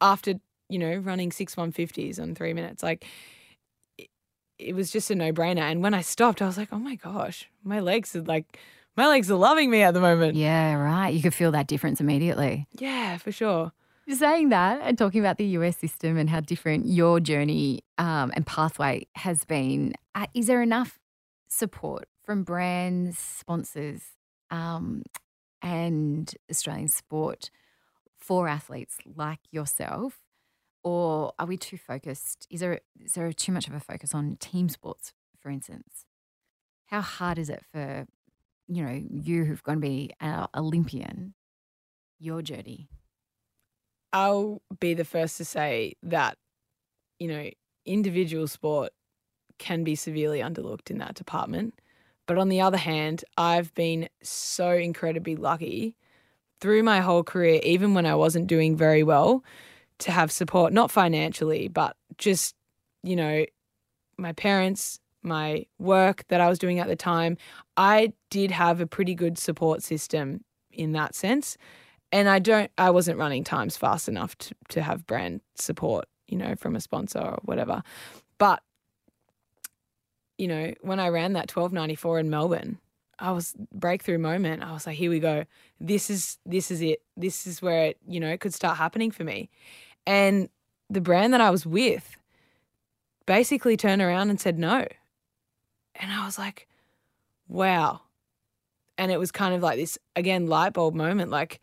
after, 0.00 0.34
you 0.68 0.78
know, 0.78 0.94
running 0.96 1.32
six 1.32 1.56
150s 1.56 2.18
in 2.18 2.34
three 2.34 2.54
minutes. 2.54 2.82
Like, 2.82 3.04
it, 3.98 4.08
it 4.58 4.74
was 4.74 4.90
just 4.90 5.10
a 5.10 5.14
no 5.14 5.32
brainer. 5.32 5.60
And 5.60 5.82
when 5.82 5.92
I 5.92 6.00
stopped, 6.00 6.40
I 6.40 6.46
was 6.46 6.56
like, 6.56 6.68
oh 6.72 6.78
my 6.78 6.94
gosh, 6.94 7.48
my 7.62 7.80
legs 7.80 8.14
are 8.14 8.22
like, 8.22 8.58
my 8.96 9.08
legs 9.08 9.30
are 9.30 9.36
loving 9.36 9.68
me 9.70 9.82
at 9.82 9.94
the 9.94 10.00
moment. 10.00 10.36
Yeah, 10.36 10.74
right. 10.74 11.12
You 11.12 11.22
could 11.22 11.34
feel 11.34 11.50
that 11.52 11.66
difference 11.66 12.00
immediately. 12.00 12.68
Yeah, 12.78 13.18
for 13.18 13.32
sure 13.32 13.72
saying 14.08 14.48
that 14.48 14.80
and 14.82 14.98
talking 14.98 15.20
about 15.20 15.38
the 15.38 15.46
US 15.46 15.76
system 15.76 16.16
and 16.16 16.28
how 16.28 16.40
different 16.40 16.86
your 16.86 17.20
journey 17.20 17.82
um, 17.98 18.32
and 18.34 18.46
pathway 18.46 19.06
has 19.14 19.44
been, 19.44 19.94
uh, 20.14 20.26
is 20.34 20.46
there 20.46 20.62
enough 20.62 20.98
support 21.48 22.08
from 22.24 22.42
brands, 22.42 23.18
sponsors, 23.18 24.02
um, 24.50 25.02
and 25.62 26.34
Australian 26.50 26.88
sport 26.88 27.50
for 28.18 28.48
athletes 28.48 28.98
like 29.16 29.40
yourself? 29.50 30.18
Or 30.82 31.32
are 31.38 31.46
we 31.46 31.56
too 31.56 31.76
focused? 31.76 32.46
Is 32.50 32.60
there, 32.60 32.80
is 32.98 33.12
there 33.12 33.32
too 33.32 33.52
much 33.52 33.68
of 33.68 33.74
a 33.74 33.80
focus 33.80 34.14
on 34.14 34.36
team 34.40 34.68
sports, 34.68 35.12
for 35.38 35.50
instance? 35.50 36.06
How 36.86 37.02
hard 37.02 37.38
is 37.38 37.50
it 37.50 37.62
for, 37.70 38.06
you 38.66 38.82
know, 38.82 39.02
you 39.10 39.44
who've 39.44 39.62
going 39.62 39.78
to 39.78 39.86
be 39.86 40.10
an 40.20 40.46
Olympian, 40.54 41.34
your 42.18 42.40
journey? 42.42 42.88
I'll 44.12 44.60
be 44.80 44.94
the 44.94 45.04
first 45.04 45.36
to 45.38 45.44
say 45.44 45.94
that, 46.02 46.36
you 47.18 47.28
know, 47.28 47.50
individual 47.86 48.48
sport 48.48 48.92
can 49.58 49.84
be 49.84 49.94
severely 49.94 50.40
underlooked 50.40 50.90
in 50.90 50.98
that 50.98 51.14
department. 51.14 51.74
But 52.26 52.38
on 52.38 52.48
the 52.48 52.60
other 52.60 52.78
hand, 52.78 53.24
I've 53.36 53.74
been 53.74 54.08
so 54.22 54.70
incredibly 54.70 55.36
lucky 55.36 55.96
through 56.60 56.82
my 56.82 57.00
whole 57.00 57.24
career, 57.24 57.60
even 57.62 57.94
when 57.94 58.06
I 58.06 58.14
wasn't 58.14 58.46
doing 58.46 58.76
very 58.76 59.02
well, 59.02 59.44
to 59.98 60.12
have 60.12 60.30
support, 60.30 60.72
not 60.72 60.90
financially, 60.90 61.68
but 61.68 61.96
just, 62.18 62.54
you 63.02 63.16
know, 63.16 63.44
my 64.16 64.32
parents, 64.32 65.00
my 65.22 65.66
work 65.78 66.24
that 66.28 66.40
I 66.40 66.48
was 66.48 66.58
doing 66.58 66.78
at 66.78 66.88
the 66.88 66.96
time. 66.96 67.36
I 67.76 68.12
did 68.30 68.50
have 68.50 68.80
a 68.80 68.86
pretty 68.86 69.14
good 69.14 69.38
support 69.38 69.82
system 69.82 70.44
in 70.70 70.92
that 70.92 71.14
sense 71.14 71.56
and 72.12 72.28
I 72.28 72.38
don't 72.38 72.70
I 72.78 72.90
wasn't 72.90 73.18
running 73.18 73.44
times 73.44 73.76
fast 73.76 74.08
enough 74.08 74.36
to, 74.38 74.54
to 74.70 74.82
have 74.82 75.06
brand 75.06 75.40
support, 75.54 76.06
you 76.28 76.36
know, 76.36 76.54
from 76.56 76.76
a 76.76 76.80
sponsor 76.80 77.20
or 77.20 77.38
whatever. 77.42 77.82
But 78.38 78.62
you 80.38 80.48
know, 80.48 80.72
when 80.80 80.98
I 80.98 81.08
ran 81.08 81.34
that 81.34 81.54
1294 81.54 82.20
in 82.20 82.30
Melbourne, 82.30 82.78
I 83.18 83.32
was 83.32 83.54
breakthrough 83.72 84.18
moment. 84.18 84.62
I 84.62 84.72
was 84.72 84.86
like, 84.86 84.96
here 84.96 85.10
we 85.10 85.20
go. 85.20 85.44
This 85.78 86.08
is 86.08 86.38
this 86.46 86.70
is 86.70 86.80
it. 86.80 87.02
This 87.16 87.46
is 87.46 87.60
where 87.60 87.86
it, 87.86 87.98
you 88.08 88.18
know, 88.18 88.36
could 88.38 88.54
start 88.54 88.78
happening 88.78 89.10
for 89.10 89.24
me. 89.24 89.50
And 90.06 90.48
the 90.88 91.00
brand 91.00 91.34
that 91.34 91.40
I 91.40 91.50
was 91.50 91.66
with 91.66 92.16
basically 93.26 93.76
turned 93.76 94.02
around 94.02 94.30
and 94.30 94.40
said 94.40 94.58
no. 94.58 94.86
And 95.94 96.10
I 96.10 96.24
was 96.24 96.38
like, 96.38 96.66
wow. 97.46 98.00
And 98.96 99.12
it 99.12 99.18
was 99.18 99.30
kind 99.30 99.54
of 99.54 99.62
like 99.62 99.78
this 99.78 99.98
again 100.16 100.46
light 100.46 100.72
bulb 100.72 100.94
moment 100.94 101.30
like 101.30 101.60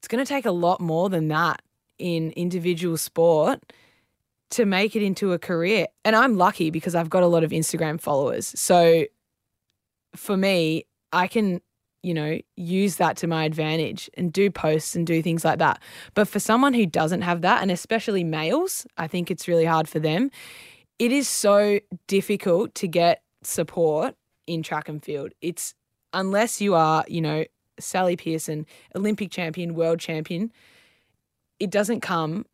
it's 0.00 0.08
going 0.08 0.24
to 0.24 0.28
take 0.28 0.46
a 0.46 0.50
lot 0.50 0.80
more 0.80 1.10
than 1.10 1.28
that 1.28 1.60
in 1.98 2.30
individual 2.30 2.96
sport 2.96 3.72
to 4.48 4.64
make 4.64 4.96
it 4.96 5.02
into 5.02 5.34
a 5.34 5.38
career. 5.38 5.86
And 6.06 6.16
I'm 6.16 6.38
lucky 6.38 6.70
because 6.70 6.94
I've 6.94 7.10
got 7.10 7.22
a 7.22 7.26
lot 7.26 7.44
of 7.44 7.50
Instagram 7.50 8.00
followers. 8.00 8.46
So 8.58 9.04
for 10.16 10.38
me, 10.38 10.86
I 11.12 11.26
can, 11.26 11.60
you 12.02 12.14
know, 12.14 12.38
use 12.56 12.96
that 12.96 13.18
to 13.18 13.26
my 13.26 13.44
advantage 13.44 14.08
and 14.14 14.32
do 14.32 14.50
posts 14.50 14.96
and 14.96 15.06
do 15.06 15.20
things 15.20 15.44
like 15.44 15.58
that. 15.58 15.82
But 16.14 16.28
for 16.28 16.40
someone 16.40 16.72
who 16.72 16.86
doesn't 16.86 17.20
have 17.20 17.42
that, 17.42 17.60
and 17.60 17.70
especially 17.70 18.24
males, 18.24 18.86
I 18.96 19.06
think 19.06 19.30
it's 19.30 19.46
really 19.46 19.66
hard 19.66 19.86
for 19.86 19.98
them. 20.00 20.30
It 20.98 21.12
is 21.12 21.28
so 21.28 21.78
difficult 22.06 22.74
to 22.76 22.88
get 22.88 23.22
support 23.42 24.16
in 24.46 24.62
track 24.62 24.88
and 24.88 25.04
field. 25.04 25.32
It's 25.42 25.74
unless 26.14 26.60
you 26.62 26.74
are, 26.74 27.04
you 27.06 27.20
know, 27.20 27.44
Sally 27.80 28.16
Pearson, 28.16 28.66
Olympic 28.94 29.30
champion, 29.30 29.74
world 29.74 30.00
champion, 30.00 30.52
it 31.58 31.70
doesn't 31.70 32.00
come 32.00 32.46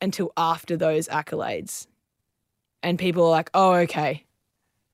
until 0.00 0.32
after 0.36 0.76
those 0.76 1.08
accolades. 1.08 1.86
And 2.82 2.98
people 2.98 3.24
are 3.24 3.30
like, 3.30 3.50
"Oh, 3.54 3.72
okay. 3.74 4.24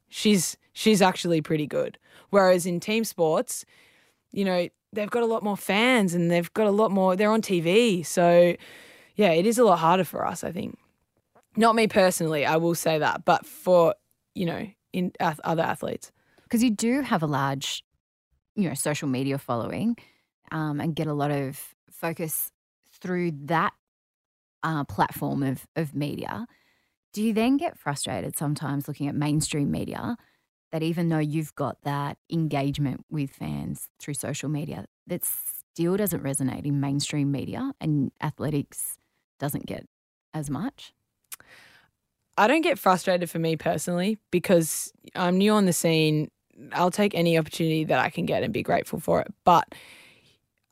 She's 0.09 0.57
she's 0.73 1.03
actually 1.03 1.41
pretty 1.41 1.67
good." 1.67 1.99
Whereas 2.31 2.65
in 2.67 2.81
team 2.81 3.05
sports, 3.05 3.65
you 4.33 4.45
know, 4.45 4.69
they've 4.93 5.11
got 5.11 5.23
a 5.23 5.27
lot 5.27 5.43
more 5.43 5.57
fans 5.57 6.15
and 6.15 6.31
they've 6.31 6.53
got 6.55 6.67
a 6.67 6.71
lot 6.71 6.91
more, 6.91 7.17
they're 7.17 7.31
on 7.31 7.43
TV. 7.43 8.05
So, 8.05 8.55
yeah, 9.17 9.33
it 9.33 9.47
is 9.47 9.59
a 9.59 9.65
lot 9.65 9.79
harder 9.79 10.05
for 10.05 10.27
us, 10.27 10.45
I 10.45 10.53
think. 10.53 10.79
Not 11.57 11.75
me 11.75 11.89
personally, 11.89 12.47
I 12.47 12.57
will 12.57 12.75
say 12.75 12.99
that, 12.99 13.25
but 13.25 13.45
for, 13.45 13.95
you 14.35 14.47
know, 14.47 14.69
in 14.93 15.13
other 15.21 15.63
athletes. 15.63 16.13
Because 16.45 16.63
you 16.63 16.71
do 16.71 17.03
have 17.03 17.23
a 17.23 17.27
large, 17.27 17.85
you 18.55 18.69
know, 18.69 18.75
social 18.75 19.09
media 19.09 19.39
following 19.39 19.97
um, 20.51 20.81
and 20.81 20.95
get 20.95 21.07
a 21.07 21.15
lot 21.15 21.31
of 21.31 21.75
focus 21.91 22.51
through 23.01 23.33
that 23.45 23.73
uh, 24.63 24.85
platform 24.85 25.43
of, 25.43 25.67
of 25.77 25.95
media. 25.95 26.47
Do 27.13 27.23
you 27.23 27.33
then 27.33 27.57
get 27.57 27.79
frustrated 27.79 28.37
sometimes 28.37 28.87
looking 28.87 29.09
at 29.09 29.15
mainstream 29.15 29.71
media 29.71 30.17
that 30.73 30.83
even 30.83 31.09
though 31.09 31.19
you've 31.19 31.55
got 31.55 31.83
that 31.83 32.17
engagement 32.31 33.05
with 33.11 33.31
fans 33.31 33.89
through 33.99 34.15
social 34.15 34.49
media, 34.49 34.87
that 35.07 35.25
still 35.25 35.97
doesn't 35.97 36.23
resonate 36.23 36.65
in 36.65 36.81
mainstream 36.81 37.33
media 37.33 37.73
and 37.81 38.13
athletics 38.23 38.97
doesn't 39.41 39.67
get 39.67 39.87
as 40.33 40.49
much? 40.49 40.93
I 42.39 42.47
don't 42.47 42.63
get 42.63 42.79
frustrated 42.79 43.29
for 43.29 43.39
me 43.39 43.57
personally 43.57 44.19
because 44.31 44.93
I'm 45.15 45.39
new 45.39 45.53
on 45.53 45.67
the 45.67 45.73
scene. 45.73 46.31
I'll 46.73 46.91
take 46.91 47.15
any 47.15 47.39
opportunity 47.39 47.85
that 47.85 47.99
I 47.99 48.11
can 48.11 48.27
get 48.27 48.43
and 48.43 48.53
be 48.53 48.63
grateful 48.63 49.01
for 49.01 49.21
it. 49.21 49.33
But 49.45 49.75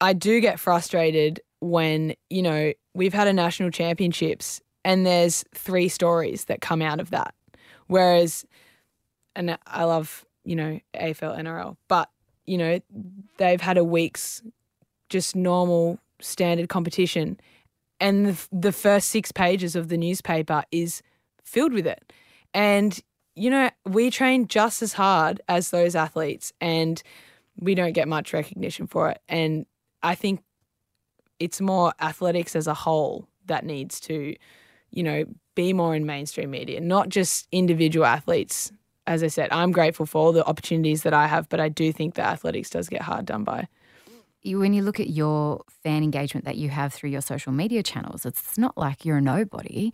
I 0.00 0.12
do 0.12 0.40
get 0.40 0.60
frustrated 0.60 1.40
when, 1.60 2.14
you 2.30 2.42
know, 2.42 2.72
we've 2.94 3.14
had 3.14 3.28
a 3.28 3.32
national 3.32 3.70
championships 3.70 4.60
and 4.84 5.04
there's 5.04 5.44
three 5.54 5.88
stories 5.88 6.44
that 6.44 6.60
come 6.60 6.82
out 6.82 7.00
of 7.00 7.10
that. 7.10 7.34
Whereas 7.86 8.44
and 9.38 9.56
I 9.66 9.84
love, 9.84 10.24
you 10.44 10.56
know, 10.56 10.80
AFL, 10.94 11.38
NRL, 11.38 11.76
but, 11.86 12.10
you 12.44 12.58
know, 12.58 12.80
they've 13.38 13.60
had 13.60 13.78
a 13.78 13.84
week's 13.84 14.42
just 15.08 15.36
normal 15.36 15.98
standard 16.20 16.68
competition. 16.68 17.38
And 18.00 18.26
the, 18.26 18.48
the 18.50 18.72
first 18.72 19.10
six 19.10 19.30
pages 19.30 19.76
of 19.76 19.88
the 19.88 19.96
newspaper 19.96 20.64
is 20.72 21.02
filled 21.44 21.72
with 21.72 21.86
it. 21.86 22.12
And, 22.52 23.00
you 23.38 23.50
know, 23.50 23.70
we 23.86 24.10
train 24.10 24.48
just 24.48 24.82
as 24.82 24.92
hard 24.92 25.40
as 25.48 25.70
those 25.70 25.94
athletes 25.94 26.52
and 26.60 27.02
we 27.60 27.74
don't 27.74 27.92
get 27.92 28.08
much 28.08 28.32
recognition 28.32 28.86
for 28.86 29.10
it. 29.10 29.20
And 29.28 29.66
I 30.02 30.14
think 30.14 30.40
it's 31.38 31.60
more 31.60 31.92
athletics 32.00 32.56
as 32.56 32.66
a 32.66 32.74
whole 32.74 33.28
that 33.46 33.64
needs 33.64 34.00
to, 34.00 34.34
you 34.90 35.02
know, 35.02 35.24
be 35.54 35.72
more 35.72 35.94
in 35.94 36.06
mainstream 36.06 36.50
media, 36.50 36.80
not 36.80 37.08
just 37.08 37.48
individual 37.52 38.06
athletes 38.06 38.72
as 39.08 39.24
I 39.24 39.28
said, 39.28 39.48
I'm 39.50 39.72
grateful 39.72 40.04
for 40.04 40.18
all 40.18 40.32
the 40.32 40.44
opportunities 40.44 41.02
that 41.02 41.14
I 41.14 41.26
have, 41.26 41.48
but 41.48 41.60
I 41.60 41.70
do 41.70 41.92
think 41.92 42.14
that 42.14 42.26
athletics 42.26 42.68
does 42.68 42.90
get 42.90 43.00
hard 43.00 43.24
done 43.24 43.42
by. 43.42 43.66
when 44.44 44.74
you 44.74 44.82
look 44.82 45.00
at 45.00 45.08
your 45.08 45.62
fan 45.82 46.02
engagement 46.02 46.44
that 46.44 46.56
you 46.56 46.68
have 46.68 46.92
through 46.92 47.10
your 47.10 47.22
social 47.22 47.50
media 47.50 47.82
channels, 47.82 48.26
it's 48.26 48.58
not 48.58 48.76
like 48.76 49.06
you're 49.06 49.16
a 49.16 49.22
nobody, 49.22 49.92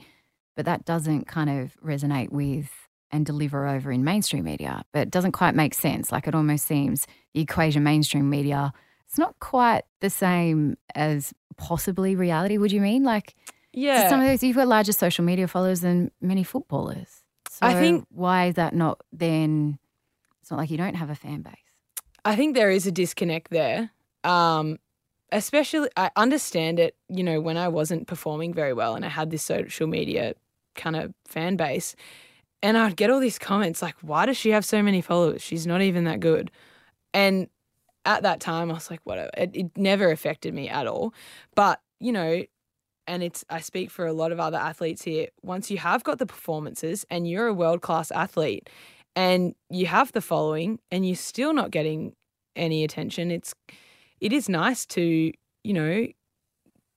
but 0.57 0.64
that 0.64 0.84
doesn't 0.84 1.28
kind 1.28 1.49
of 1.49 1.76
resonate 1.80 2.30
with 2.30 2.70
and 3.14 3.24
deliver 3.24 3.68
over 3.68 3.92
in 3.92 4.02
mainstream 4.02 4.42
media. 4.44 4.84
But 4.90 5.02
it 5.02 5.10
doesn't 5.10 5.32
quite 5.32 5.54
make 5.54 5.72
sense. 5.72 6.10
Like 6.10 6.26
it 6.26 6.34
almost 6.34 6.66
seems 6.66 7.06
the 7.32 7.40
equation 7.40 7.84
mainstream 7.84 8.28
media, 8.28 8.72
it's 9.06 9.16
not 9.16 9.38
quite 9.38 9.82
the 10.00 10.10
same 10.10 10.76
as 10.96 11.32
possibly 11.56 12.16
reality. 12.16 12.58
Would 12.58 12.72
you 12.72 12.80
mean? 12.80 13.04
Like, 13.04 13.36
yeah. 13.72 14.08
Some 14.08 14.20
of 14.20 14.26
those, 14.26 14.42
you've 14.42 14.56
got 14.56 14.66
larger 14.66 14.92
social 14.92 15.24
media 15.24 15.46
followers 15.46 15.80
than 15.80 16.10
many 16.20 16.42
footballers. 16.42 17.22
So 17.50 17.64
I 17.64 17.74
think 17.74 18.04
why 18.10 18.46
is 18.46 18.56
that 18.56 18.74
not 18.74 19.00
then? 19.12 19.78
It's 20.42 20.50
not 20.50 20.58
like 20.58 20.70
you 20.70 20.76
don't 20.76 20.96
have 20.96 21.10
a 21.10 21.14
fan 21.14 21.42
base. 21.42 21.54
I 22.24 22.34
think 22.34 22.56
there 22.56 22.70
is 22.70 22.86
a 22.86 22.92
disconnect 22.92 23.50
there. 23.50 23.90
Um, 24.24 24.78
especially, 25.30 25.88
I 25.96 26.10
understand 26.16 26.80
it. 26.80 26.96
You 27.08 27.22
know, 27.22 27.40
when 27.40 27.56
I 27.56 27.68
wasn't 27.68 28.08
performing 28.08 28.52
very 28.52 28.72
well 28.72 28.96
and 28.96 29.04
I 29.04 29.08
had 29.08 29.30
this 29.30 29.44
social 29.44 29.86
media 29.86 30.34
kind 30.74 30.96
of 30.96 31.14
fan 31.28 31.54
base, 31.54 31.94
and 32.64 32.78
I'd 32.78 32.96
get 32.96 33.10
all 33.10 33.20
these 33.20 33.38
comments 33.38 33.82
like, 33.82 33.94
"Why 34.00 34.24
does 34.24 34.38
she 34.38 34.50
have 34.50 34.64
so 34.64 34.82
many 34.82 35.02
followers? 35.02 35.42
She's 35.42 35.66
not 35.66 35.82
even 35.82 36.04
that 36.04 36.20
good." 36.20 36.50
And 37.12 37.48
at 38.06 38.22
that 38.22 38.40
time, 38.40 38.70
I 38.70 38.74
was 38.74 38.90
like, 38.90 39.00
"Whatever." 39.04 39.30
It, 39.36 39.50
it 39.54 39.76
never 39.76 40.10
affected 40.10 40.54
me 40.54 40.68
at 40.70 40.86
all. 40.86 41.12
But 41.54 41.80
you 42.00 42.10
know, 42.10 42.42
and 43.06 43.22
it's 43.22 43.44
I 43.50 43.60
speak 43.60 43.90
for 43.90 44.06
a 44.06 44.14
lot 44.14 44.32
of 44.32 44.40
other 44.40 44.56
athletes 44.56 45.02
here. 45.02 45.28
Once 45.42 45.70
you 45.70 45.76
have 45.78 46.04
got 46.04 46.18
the 46.18 46.26
performances 46.26 47.04
and 47.10 47.28
you're 47.28 47.46
a 47.48 47.54
world 47.54 47.82
class 47.82 48.10
athlete 48.10 48.70
and 49.14 49.54
you 49.70 49.86
have 49.86 50.12
the 50.12 50.22
following 50.22 50.80
and 50.90 51.06
you're 51.06 51.16
still 51.16 51.52
not 51.52 51.70
getting 51.70 52.14
any 52.56 52.82
attention, 52.82 53.30
it's 53.30 53.54
it 54.20 54.32
is 54.32 54.48
nice 54.48 54.86
to, 54.86 55.32
you 55.64 55.74
know, 55.74 56.06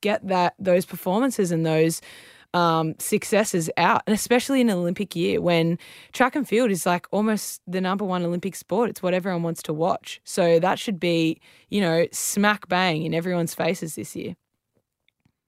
get 0.02 0.26
that 0.28 0.56
those 0.60 0.86
performances 0.86 1.52
and 1.52 1.66
those 1.66 2.02
um, 2.54 2.96
successes 3.00 3.70
out, 3.78 4.02
and 4.08 4.14
especially 4.14 4.62
in 4.62 4.70
an 4.70 4.78
Olympic 4.78 5.16
year 5.16 5.42
when 5.42 5.78
track 6.14 6.36
and 6.36 6.48
field 6.48 6.72
is 6.72 6.86
like 6.86 7.08
almost 7.12 7.62
the 7.68 7.82
number 7.82 8.06
one 8.06 8.24
Olympic 8.24 8.56
sport. 8.56 8.90
It's 8.90 9.04
what 9.04 9.14
everyone 9.14 9.44
wants 9.44 9.62
to 9.64 9.74
watch. 9.74 10.22
So 10.24 10.60
that 10.60 10.80
should 10.80 11.00
be, 11.00 11.40
you 11.70 11.82
know, 11.82 12.08
smack 12.12 12.68
bang 12.68 13.04
in 13.04 13.14
everyone's 13.14 13.54
faces 13.54 13.96
this 13.96 14.16
year. 14.16 14.36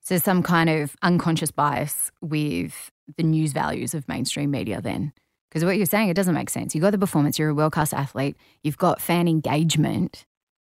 So 0.02 0.18
some 0.18 0.44
kind 0.44 0.70
of 0.70 0.96
unconscious 1.02 1.52
bias 1.52 2.12
with 2.22 2.92
the 3.18 3.24
news 3.24 3.54
values 3.54 3.94
of 3.94 4.08
mainstream 4.08 4.52
media 4.52 4.82
then. 4.82 5.14
Because 5.50 5.66
what 5.66 5.78
you're 5.78 5.86
saying, 5.86 6.10
it 6.10 6.16
doesn't 6.16 6.36
make 6.36 6.50
sense. 6.50 6.76
You've 6.76 6.84
got 6.84 6.92
the 6.92 6.98
performance, 7.00 7.40
you're 7.40 7.50
a 7.50 7.56
world 7.56 7.74
class 7.74 7.92
athlete, 7.92 8.38
you've 8.64 8.78
got 8.78 9.02
fan 9.02 9.28
engagement. 9.28 10.26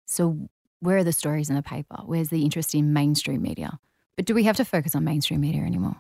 So 0.06 0.48
where 0.80 0.98
are 0.98 1.04
the 1.04 1.12
stories 1.12 1.50
in 1.50 1.56
the 1.56 1.62
paper? 1.62 1.96
Where's 2.04 2.28
the 2.28 2.44
interest 2.44 2.74
in 2.74 2.92
mainstream 2.92 3.42
media? 3.42 3.78
But 4.16 4.24
do 4.24 4.34
we 4.34 4.44
have 4.44 4.56
to 4.56 4.64
focus 4.64 4.94
on 4.94 5.04
mainstream 5.04 5.40
media 5.40 5.62
anymore? 5.62 5.96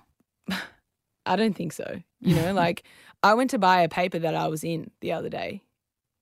I 1.28 1.36
don't 1.36 1.54
think 1.54 1.72
so. 1.72 2.00
You 2.20 2.34
know, 2.34 2.52
like 2.64 2.82
I 3.22 3.34
went 3.34 3.50
to 3.50 3.58
buy 3.58 3.82
a 3.82 3.88
paper 3.88 4.18
that 4.18 4.34
I 4.34 4.48
was 4.48 4.64
in 4.64 4.90
the 5.00 5.12
other 5.12 5.28
day 5.28 5.62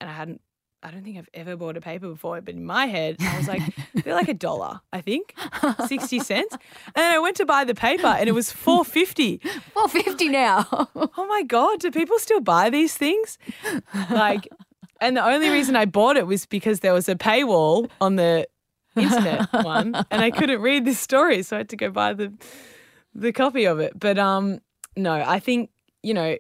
and 0.01 0.11
I 0.11 0.13
hadn't 0.13 0.41
I 0.83 0.91
don't 0.93 1.03
think 1.03 1.19
I've 1.19 1.29
ever 1.35 1.57
bought 1.57 1.77
a 1.77 1.81
paper 1.81 2.09
before, 2.09 2.41
but 2.41 2.55
in 2.55 2.65
my 2.65 2.87
head, 2.87 3.17
I 3.19 3.37
was 3.39 3.49
like, 3.49 3.61
they're 4.05 4.15
like 4.15 4.29
a 4.29 4.35
dollar, 4.35 4.81
I 4.93 5.01
think, 5.01 5.35
60 5.87 6.21
cents. 6.21 6.57
And 6.95 7.05
I 7.05 7.19
went 7.19 7.37
to 7.39 7.47
buy 7.47 7.65
the 7.65 7.75
paper 7.75 8.07
and 8.07 8.29
it 8.29 8.33
was 8.33 8.53
450. 8.53 9.39
450 9.73 10.29
now. 10.29 10.65
oh 10.95 11.27
my 11.27 11.43
God, 11.43 11.81
do 11.81 11.91
people 11.91 12.21
still 12.21 12.41
buy 12.41 12.71
these 12.71 12.95
things? 12.95 13.37
Like, 14.11 14.47
and 15.01 15.17
the 15.17 15.25
only 15.25 15.49
reason 15.49 15.75
I 15.75 15.87
bought 15.87 16.17
it 16.17 16.29
was 16.29 16.47
because 16.47 16.81
there 16.81 16.93
was 16.93 17.09
a 17.09 17.17
paywall 17.17 17.91
on 18.01 18.15
the 18.15 18.47
internet 18.95 19.53
one 19.53 19.95
and 20.11 20.23
I 20.23 20.31
couldn't 20.31 20.61
read 20.61 20.85
this 20.85 21.01
story. 21.01 21.43
So 21.43 21.57
I 21.57 21.59
had 21.61 21.69
to 21.71 21.77
go 21.77 21.91
buy 21.91 22.13
the, 22.13 22.33
the 23.13 23.33
copy 23.33 23.65
of 23.65 23.81
it. 23.81 23.99
But 23.99 24.19
um, 24.19 24.61
no, 24.97 25.13
I 25.13 25.39
think, 25.39 25.71
you 26.03 26.15
know, 26.15 26.37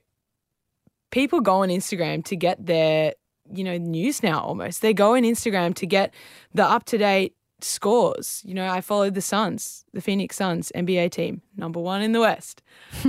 people 1.11 1.41
go 1.41 1.63
on 1.63 1.69
Instagram 1.69 2.25
to 2.25 2.37
get 2.37 2.65
their 2.65 3.15
you 3.51 3.65
know, 3.65 3.77
news 3.77 4.23
now 4.23 4.41
almost. 4.41 4.83
They 4.83 4.95
go 4.95 5.15
on 5.15 5.23
Instagram 5.23 5.75
to 5.77 5.87
get 5.87 6.15
the 6.55 6.65
up 6.65 6.85
to 6.87 6.99
date 6.99 7.35
scores. 7.61 8.43
You 8.45 8.55
know, 8.55 8.69
I 8.69 8.81
followed 8.81 9.15
the 9.15 9.23
Suns, 9.23 9.85
the 9.93 10.01
Phoenix 10.01 10.37
Suns 10.37 10.73
NBA 10.75 11.11
team, 11.11 11.43
number 11.57 11.81
one 11.81 12.03
in 12.03 12.13
the 12.13 12.21
West. 12.21 12.63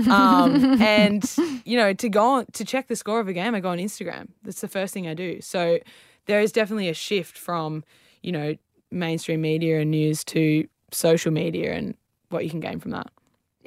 Um, 0.10 0.82
and, 0.82 1.24
you 1.66 1.78
know, 1.78 1.94
to 1.94 2.10
go 2.10 2.24
on 2.24 2.46
to 2.54 2.66
check 2.66 2.88
the 2.88 2.96
score 2.96 3.20
of 3.20 3.28
a 3.28 3.34
game, 3.34 3.56
I 3.56 3.60
go 3.60 3.70
on 3.70 3.78
Instagram. 3.78 4.30
That's 4.44 4.62
the 4.62 4.68
first 4.68 4.94
thing 4.94 5.08
I 5.08 5.14
do. 5.14 5.42
So 5.42 5.80
there 6.26 6.42
is 6.42 6.52
definitely 6.52 6.90
a 6.90 6.94
shift 6.94 7.38
from, 7.38 7.84
you 8.22 8.32
know, 8.32 8.56
mainstream 8.92 9.42
media 9.42 9.82
and 9.82 9.92
news 9.92 10.24
to 10.26 10.68
social 10.92 11.32
media 11.32 11.74
and 11.74 11.96
what 12.30 12.44
you 12.44 12.50
can 12.50 12.60
gain 12.60 12.80
from 12.80 12.92
that. 12.92 13.12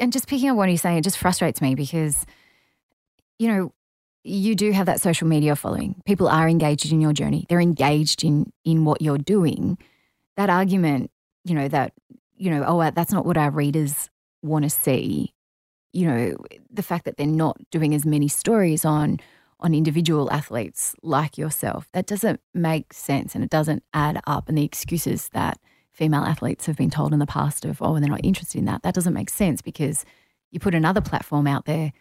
And 0.01 0.13
just 0.13 0.27
picking 0.27 0.49
up 0.49 0.57
what 0.57 0.69
you're 0.69 0.79
saying, 0.79 0.99
it 0.99 1.05
just 1.05 1.19
frustrates 1.19 1.61
me 1.61 1.75
because, 1.75 2.27
you 3.39 3.49
know, 3.49 3.73
you 4.25 4.55
do 4.55 4.73
have 4.73 4.87
that 4.87 5.01
social 5.01 5.29
media 5.29 5.55
following. 5.55 6.01
People 6.05 6.29
are 6.29 6.49
engaged 6.49 6.91
in 6.93 7.01
your 7.01 7.13
journey. 7.13 7.47
They're 7.49 7.61
engaged 7.61 8.25
in 8.25 8.53
in 8.65 8.85
what 8.85 9.01
you're 9.01 9.19
doing. 9.19 9.79
That 10.37 10.51
argument, 10.51 11.11
you 11.45 11.55
know, 11.55 11.69
that 11.69 11.93
you 12.37 12.51
know, 12.51 12.65
oh, 12.67 12.91
that's 12.91 13.13
not 13.13 13.27
what 13.27 13.37
our 13.37 13.51
readers 13.51 14.09
want 14.43 14.65
to 14.65 14.71
see. 14.71 15.35
You 15.93 16.07
know, 16.07 16.37
the 16.71 16.83
fact 16.83 17.05
that 17.05 17.17
they're 17.17 17.27
not 17.27 17.59
doing 17.71 17.95
as 17.95 18.07
many 18.07 18.29
stories 18.29 18.85
on 18.85 19.21
on 19.61 19.75
individual 19.75 20.31
athletes 20.33 20.95
like 21.03 21.37
yourself, 21.37 21.89
that 21.93 22.07
doesn't 22.07 22.41
make 22.55 22.95
sense 22.95 23.35
and 23.35 23.45
it 23.45 23.51
doesn't 23.51 23.83
add 23.93 24.21
up. 24.27 24.49
And 24.49 24.57
the 24.57 24.65
excuses 24.65 25.29
that 25.31 25.59
female 26.01 26.25
athletes 26.25 26.65
have 26.65 26.79
been 26.79 26.89
told 26.89 27.13
in 27.13 27.19
the 27.19 27.27
past 27.27 27.67
of, 27.67 27.83
oh, 27.83 28.01
they're 28.01 28.09
not 28.09 28.25
interested 28.25 28.57
in 28.57 28.65
that, 28.65 28.83
that 28.83 28.95
doesn't 28.95 29.13
make 29.13 29.29
sense 29.29 29.61
because 29.61 30.07
you 30.51 30.59
put 30.59 30.75
another 30.75 31.03
platform 31.03 31.47
out 31.47 31.67
there 31.67 31.93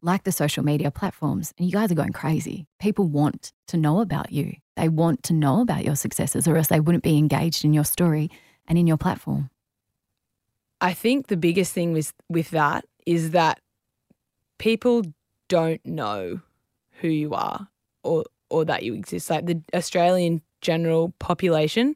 like 0.00 0.24
the 0.24 0.32
social 0.32 0.64
media 0.64 0.90
platforms, 0.90 1.52
and 1.58 1.66
you 1.66 1.72
guys 1.72 1.92
are 1.92 1.94
going 1.94 2.12
crazy. 2.12 2.66
People 2.80 3.06
want 3.06 3.52
to 3.66 3.76
know 3.76 4.00
about 4.00 4.32
you. 4.32 4.54
They 4.76 4.88
want 4.88 5.22
to 5.24 5.34
know 5.34 5.60
about 5.60 5.84
your 5.84 5.94
successes, 5.94 6.48
or 6.48 6.56
else 6.56 6.68
they 6.68 6.80
wouldn't 6.80 7.04
be 7.04 7.18
engaged 7.18 7.66
in 7.66 7.74
your 7.74 7.84
story 7.84 8.30
and 8.66 8.78
in 8.78 8.86
your 8.86 8.96
platform. 8.96 9.50
I 10.80 10.94
think 10.94 11.26
the 11.26 11.36
biggest 11.36 11.72
thing 11.72 11.92
with 11.92 12.14
with 12.30 12.50
that 12.50 12.86
is 13.06 13.30
that 13.32 13.60
people 14.58 15.02
don't 15.48 15.84
know 15.84 16.40
who 17.00 17.08
you 17.08 17.34
are 17.34 17.68
or 18.02 18.24
or 18.48 18.64
that 18.64 18.82
you 18.84 18.94
exist. 18.94 19.28
Like 19.28 19.46
the 19.46 19.62
Australian 19.74 20.40
general 20.60 21.12
population, 21.18 21.94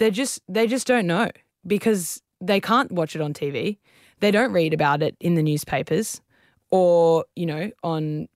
they 0.00 0.10
just 0.10 0.40
they 0.48 0.66
just 0.66 0.86
don't 0.86 1.06
know 1.06 1.30
because 1.66 2.20
they 2.40 2.58
can't 2.60 2.90
watch 2.90 3.14
it 3.14 3.22
on 3.22 3.32
TV. 3.32 3.76
They 4.20 4.30
don't 4.30 4.52
read 4.52 4.74
about 4.74 5.02
it 5.02 5.14
in 5.20 5.34
the 5.34 5.42
newspapers 5.42 6.20
or 6.70 7.26
you 7.36 7.46
know 7.46 7.70
on 7.84 8.28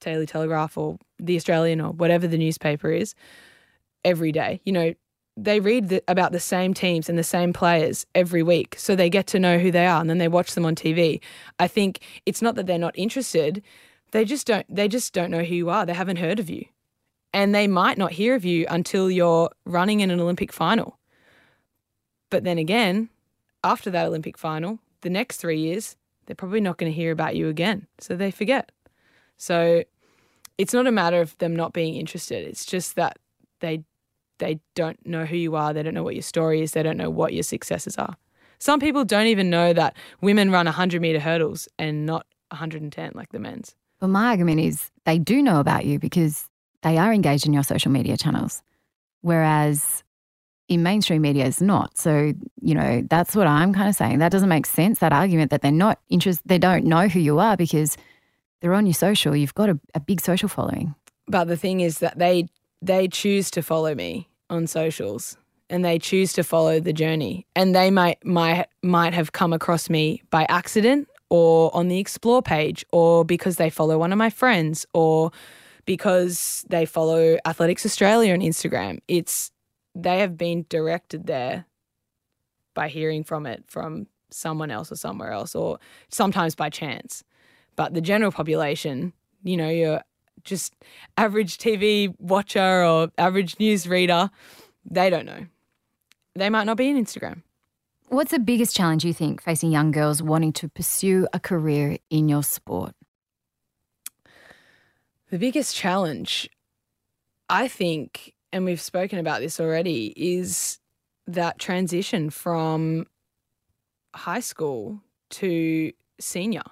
Daily 0.00 0.26
Telegraph 0.26 0.78
or 0.78 0.98
the 1.18 1.36
Australian 1.36 1.80
or 1.80 1.92
whatever 1.92 2.26
the 2.26 2.38
newspaper 2.38 2.90
is 2.90 3.14
every 4.04 4.30
day. 4.30 4.60
You 4.64 4.72
know, 4.72 4.94
they 5.36 5.58
read 5.58 5.88
the, 5.88 6.02
about 6.06 6.30
the 6.30 6.40
same 6.40 6.74
teams 6.74 7.08
and 7.08 7.18
the 7.18 7.24
same 7.24 7.52
players 7.52 8.06
every 8.14 8.42
week, 8.42 8.76
so 8.78 8.94
they 8.94 9.10
get 9.10 9.26
to 9.28 9.40
know 9.40 9.58
who 9.58 9.72
they 9.72 9.86
are, 9.86 10.00
and 10.00 10.08
then 10.08 10.18
they 10.18 10.28
watch 10.28 10.54
them 10.54 10.64
on 10.64 10.76
TV. 10.76 11.20
I 11.58 11.66
think 11.66 12.00
it's 12.24 12.40
not 12.40 12.54
that 12.54 12.66
they're 12.66 12.78
not 12.78 12.96
interested; 12.96 13.62
they 14.12 14.24
just 14.24 14.46
don't. 14.46 14.66
They 14.72 14.86
just 14.86 15.12
don't 15.12 15.32
know 15.32 15.42
who 15.42 15.56
you 15.56 15.70
are. 15.70 15.84
They 15.84 15.94
haven't 15.94 16.18
heard 16.18 16.38
of 16.38 16.48
you, 16.48 16.66
and 17.32 17.54
they 17.54 17.66
might 17.66 17.98
not 17.98 18.12
hear 18.12 18.34
of 18.34 18.44
you 18.44 18.66
until 18.68 19.10
you're 19.10 19.50
running 19.64 20.00
in 20.00 20.10
an 20.10 20.20
Olympic 20.20 20.52
final. 20.52 20.98
But 22.30 22.44
then 22.44 22.58
again, 22.58 23.08
after 23.62 23.90
that 23.90 24.06
Olympic 24.06 24.38
final, 24.38 24.78
the 25.02 25.10
next 25.10 25.38
three 25.38 25.58
years, 25.58 25.96
they're 26.26 26.36
probably 26.36 26.60
not 26.60 26.78
going 26.78 26.90
to 26.90 26.96
hear 26.96 27.12
about 27.12 27.36
you 27.36 27.48
again. 27.48 27.86
So 27.98 28.16
they 28.16 28.30
forget. 28.30 28.70
So 29.36 29.84
it's 30.58 30.74
not 30.74 30.86
a 30.86 30.92
matter 30.92 31.20
of 31.20 31.36
them 31.38 31.56
not 31.56 31.72
being 31.72 31.94
interested. 31.94 32.46
It's 32.46 32.64
just 32.64 32.96
that 32.96 33.18
they 33.60 33.84
they 34.38 34.58
don't 34.74 35.04
know 35.06 35.26
who 35.26 35.36
you 35.36 35.54
are. 35.54 35.74
They 35.74 35.82
don't 35.82 35.92
know 35.92 36.02
what 36.02 36.14
your 36.14 36.22
story 36.22 36.62
is. 36.62 36.72
They 36.72 36.82
don't 36.82 36.96
know 36.96 37.10
what 37.10 37.34
your 37.34 37.42
successes 37.42 37.96
are. 37.96 38.16
Some 38.58 38.80
people 38.80 39.04
don't 39.04 39.26
even 39.26 39.50
know 39.50 39.72
that 39.74 39.94
women 40.22 40.50
run 40.50 40.64
100 40.66 41.00
meter 41.00 41.20
hurdles 41.20 41.68
and 41.78 42.06
not 42.06 42.26
110 42.48 43.12
like 43.14 43.32
the 43.32 43.38
men's. 43.38 43.74
But 43.98 44.08
my 44.08 44.28
argument 44.28 44.60
is 44.60 44.90
they 45.04 45.18
do 45.18 45.42
know 45.42 45.60
about 45.60 45.84
you 45.84 45.98
because 45.98 46.48
they 46.82 46.98
are 46.98 47.12
engaged 47.12 47.46
in 47.46 47.52
your 47.52 47.62
social 47.62 47.90
media 47.90 48.16
channels. 48.16 48.62
Whereas 49.22 50.02
in 50.68 50.82
mainstream 50.82 51.22
media 51.22 51.44
is 51.44 51.60
not. 51.60 51.98
So, 51.98 52.32
you 52.62 52.74
know, 52.74 53.02
that's 53.10 53.34
what 53.34 53.46
I'm 53.46 53.74
kind 53.74 53.88
of 53.88 53.96
saying. 53.96 54.20
That 54.20 54.30
doesn't 54.30 54.48
make 54.48 54.66
sense, 54.66 55.00
that 55.00 55.12
argument 55.12 55.50
that 55.50 55.62
they're 55.62 55.72
not 55.72 55.98
interested, 56.08 56.46
they 56.46 56.58
don't 56.58 56.84
know 56.84 57.08
who 57.08 57.18
you 57.18 57.40
are 57.40 57.56
because 57.56 57.96
they're 58.60 58.72
on 58.72 58.86
your 58.86 58.94
social. 58.94 59.34
You've 59.34 59.54
got 59.54 59.68
a, 59.68 59.78
a 59.94 60.00
big 60.00 60.20
social 60.20 60.48
following. 60.48 60.94
But 61.26 61.44
the 61.44 61.56
thing 61.56 61.80
is 61.80 61.98
that 61.98 62.18
they 62.18 62.46
they 62.82 63.08
choose 63.08 63.50
to 63.50 63.62
follow 63.62 63.94
me 63.94 64.28
on 64.48 64.66
socials 64.66 65.36
and 65.68 65.84
they 65.84 65.98
choose 65.98 66.32
to 66.34 66.42
follow 66.42 66.80
the 66.80 66.92
journey. 66.92 67.46
And 67.56 67.74
they 67.74 67.90
might 67.90 68.24
might 68.24 68.66
might 68.82 69.12
have 69.12 69.32
come 69.32 69.52
across 69.52 69.90
me 69.90 70.22
by 70.30 70.46
accident 70.48 71.08
or 71.30 71.74
on 71.74 71.88
the 71.88 71.98
explore 71.98 72.42
page 72.42 72.84
or 72.92 73.24
because 73.24 73.56
they 73.56 73.70
follow 73.70 73.98
one 73.98 74.12
of 74.12 74.18
my 74.18 74.30
friends 74.30 74.86
or 74.94 75.30
because 75.84 76.64
they 76.68 76.86
follow 76.86 77.38
Athletics 77.44 77.84
Australia 77.86 78.32
on 78.32 78.40
Instagram. 78.40 78.98
It's 79.08 79.50
they 79.94 80.20
have 80.20 80.36
been 80.36 80.66
directed 80.68 81.26
there 81.26 81.66
by 82.74 82.88
hearing 82.88 83.24
from 83.24 83.46
it 83.46 83.64
from 83.66 84.06
someone 84.30 84.70
else 84.70 84.92
or 84.92 84.96
somewhere 84.96 85.32
else, 85.32 85.54
or 85.54 85.78
sometimes 86.08 86.54
by 86.54 86.70
chance. 86.70 87.24
But 87.76 87.94
the 87.94 88.00
general 88.00 88.30
population, 88.30 89.12
you 89.42 89.56
know, 89.56 89.68
your 89.68 90.02
just 90.44 90.74
average 91.16 91.58
TV 91.58 92.14
watcher 92.18 92.84
or 92.84 93.10
average 93.18 93.58
news 93.58 93.86
reader, 93.86 94.30
they 94.88 95.10
don't 95.10 95.26
know. 95.26 95.46
They 96.34 96.50
might 96.50 96.64
not 96.64 96.76
be 96.76 96.88
in 96.88 97.02
Instagram. 97.02 97.42
What's 98.08 98.30
the 98.32 98.38
biggest 98.38 98.74
challenge 98.74 99.04
you 99.04 99.12
think 99.12 99.42
facing 99.42 99.70
young 99.70 99.90
girls 99.90 100.22
wanting 100.22 100.52
to 100.54 100.68
pursue 100.68 101.28
a 101.32 101.40
career 101.40 101.98
in 102.10 102.28
your 102.28 102.42
sport? 102.42 102.94
The 105.30 105.38
biggest 105.38 105.76
challenge, 105.76 106.50
I 107.48 107.68
think, 107.68 108.34
and 108.52 108.64
we've 108.64 108.80
spoken 108.80 109.20
about 109.20 109.40
this 109.40 109.60
already, 109.60 110.12
is 110.16 110.80
that 111.28 111.60
transition 111.60 112.30
from 112.30 113.06
high 114.12 114.40
school 114.40 115.00
to 115.30 115.92
senior. 116.18 116.64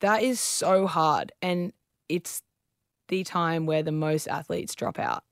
That 0.00 0.24
is 0.24 0.40
so 0.40 0.88
hard. 0.88 1.30
And 1.40 1.72
it's 2.08 2.42
the 3.06 3.22
time 3.22 3.66
where 3.66 3.84
the 3.84 3.92
most 3.92 4.26
athletes 4.26 4.74
drop 4.74 4.98
out. 4.98 5.22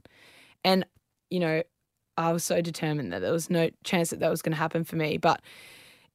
And, 0.63 0.87
you 1.29 1.41
know, 1.41 1.65
I 2.17 2.33
was 2.33 2.45
so 2.45 2.61
determined 2.61 3.13
that 3.13 3.21
there 3.21 3.33
was 3.33 3.51
no 3.51 3.69
chance 3.83 4.11
that 4.11 4.21
that 4.21 4.31
was 4.31 4.43
going 4.43 4.53
to 4.53 4.59
happen 4.59 4.85
for 4.85 4.95
me. 4.95 5.17
But 5.17 5.43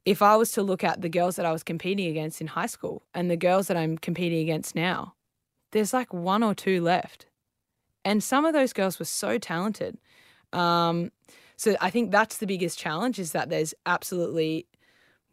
if 0.05 0.21
I 0.21 0.37
was 0.37 0.53
to 0.53 0.61
look 0.61 0.85
at 0.85 1.01
the 1.01 1.09
girls 1.09 1.35
that 1.35 1.45
I 1.45 1.51
was 1.51 1.63
competing 1.63 2.07
against 2.07 2.39
in 2.39 2.47
high 2.47 2.67
school 2.67 3.03
and 3.13 3.29
the 3.29 3.35
girls 3.35 3.67
that 3.67 3.75
I'm 3.75 3.97
competing 3.97 4.39
against 4.39 4.73
now, 4.73 5.14
there's 5.75 5.93
like 5.93 6.13
one 6.13 6.41
or 6.41 6.55
two 6.55 6.79
left. 6.79 7.25
And 8.05 8.23
some 8.23 8.45
of 8.45 8.53
those 8.53 8.71
girls 8.71 8.97
were 8.97 9.03
so 9.03 9.37
talented. 9.37 9.97
Um, 10.53 11.11
so 11.57 11.75
I 11.81 11.89
think 11.89 12.11
that's 12.11 12.37
the 12.37 12.47
biggest 12.47 12.79
challenge 12.79 13.19
is 13.19 13.33
that 13.33 13.49
there's 13.49 13.73
absolutely, 13.85 14.67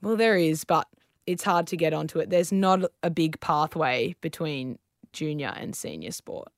well, 0.01 0.17
there 0.17 0.37
is, 0.37 0.65
but 0.65 0.89
it's 1.29 1.45
hard 1.45 1.69
to 1.69 1.77
get 1.77 1.95
onto 1.95 2.19
it. 2.19 2.31
There's 2.31 2.51
not 2.51 2.81
a 3.05 3.11
big 3.11 3.39
pathway 3.39 4.17
between 4.21 4.81
junior 5.13 5.55
and 5.57 5.77
senior 5.77 6.11
sport. 6.11 6.49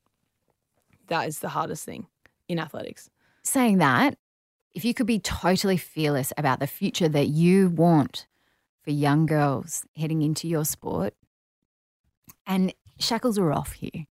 That 1.05 1.27
is 1.27 1.37
the 1.37 1.49
hardest 1.49 1.85
thing 1.85 2.07
in 2.47 2.57
athletics. 2.57 3.11
Saying 3.43 3.77
that, 3.77 4.17
if 4.73 4.83
you 4.83 4.95
could 4.95 5.05
be 5.05 5.19
totally 5.19 5.77
fearless 5.77 6.33
about 6.39 6.59
the 6.59 6.65
future 6.65 7.09
that 7.09 7.27
you 7.27 7.69
want 7.69 8.25
for 8.81 8.89
young 8.89 9.27
girls 9.27 9.85
heading 9.95 10.23
into 10.23 10.47
your 10.47 10.65
sport, 10.65 11.13
and 12.47 12.73
shackles 12.99 13.37
are 13.37 13.51
off 13.51 13.73
here. 13.73 14.05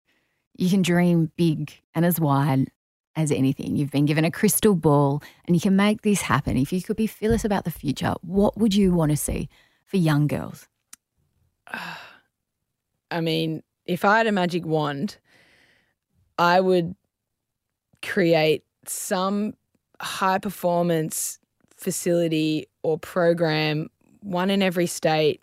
You 0.55 0.69
can 0.69 0.81
dream 0.81 1.31
big 1.35 1.73
and 1.95 2.05
as 2.05 2.19
wide 2.19 2.69
as 3.15 3.31
anything. 3.31 3.75
You've 3.75 3.91
been 3.91 4.05
given 4.05 4.25
a 4.25 4.31
crystal 4.31 4.75
ball 4.75 5.21
and 5.45 5.55
you 5.55 5.61
can 5.61 5.75
make 5.75 6.01
this 6.01 6.21
happen. 6.21 6.57
If 6.57 6.73
you 6.73 6.81
could 6.81 6.97
be 6.97 7.07
fearless 7.07 7.45
about 7.45 7.65
the 7.65 7.71
future, 7.71 8.13
what 8.21 8.57
would 8.57 8.73
you 8.73 8.93
want 8.93 9.11
to 9.11 9.17
see 9.17 9.49
for 9.85 9.97
young 9.97 10.27
girls? 10.27 10.67
I 13.11 13.21
mean, 13.21 13.61
if 13.85 14.05
I 14.05 14.17
had 14.17 14.27
a 14.27 14.31
magic 14.31 14.65
wand, 14.65 15.17
I 16.37 16.59
would 16.59 16.95
create 18.01 18.63
some 18.87 19.53
high 20.01 20.39
performance 20.39 21.39
facility 21.77 22.67
or 22.81 22.97
program, 22.97 23.89
one 24.21 24.49
in 24.49 24.61
every 24.61 24.87
state, 24.87 25.41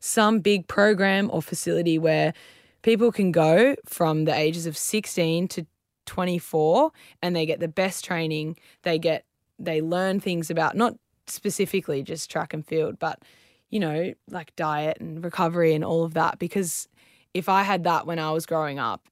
some 0.00 0.40
big 0.40 0.66
program 0.66 1.30
or 1.32 1.40
facility 1.40 1.98
where 1.98 2.34
people 2.82 3.12
can 3.12 3.32
go 3.32 3.74
from 3.86 4.24
the 4.24 4.34
ages 4.34 4.66
of 4.66 4.76
16 4.76 5.48
to 5.48 5.66
24 6.06 6.90
and 7.22 7.34
they 7.34 7.46
get 7.46 7.60
the 7.60 7.68
best 7.68 8.04
training. 8.04 8.56
They 8.82 8.98
get 8.98 9.24
they 9.58 9.80
learn 9.80 10.18
things 10.18 10.50
about 10.50 10.76
not 10.76 10.94
specifically 11.26 12.02
just 12.02 12.28
track 12.28 12.52
and 12.52 12.66
field 12.66 12.98
but 12.98 13.22
you 13.70 13.78
know 13.78 14.12
like 14.28 14.54
diet 14.56 14.98
and 15.00 15.22
recovery 15.22 15.74
and 15.74 15.84
all 15.84 16.04
of 16.04 16.14
that. 16.14 16.38
Because 16.38 16.88
if 17.34 17.48
i 17.48 17.62
had 17.62 17.84
that 17.84 18.06
when 18.06 18.18
i 18.18 18.30
was 18.30 18.46
growing 18.46 18.78
up 18.78 19.08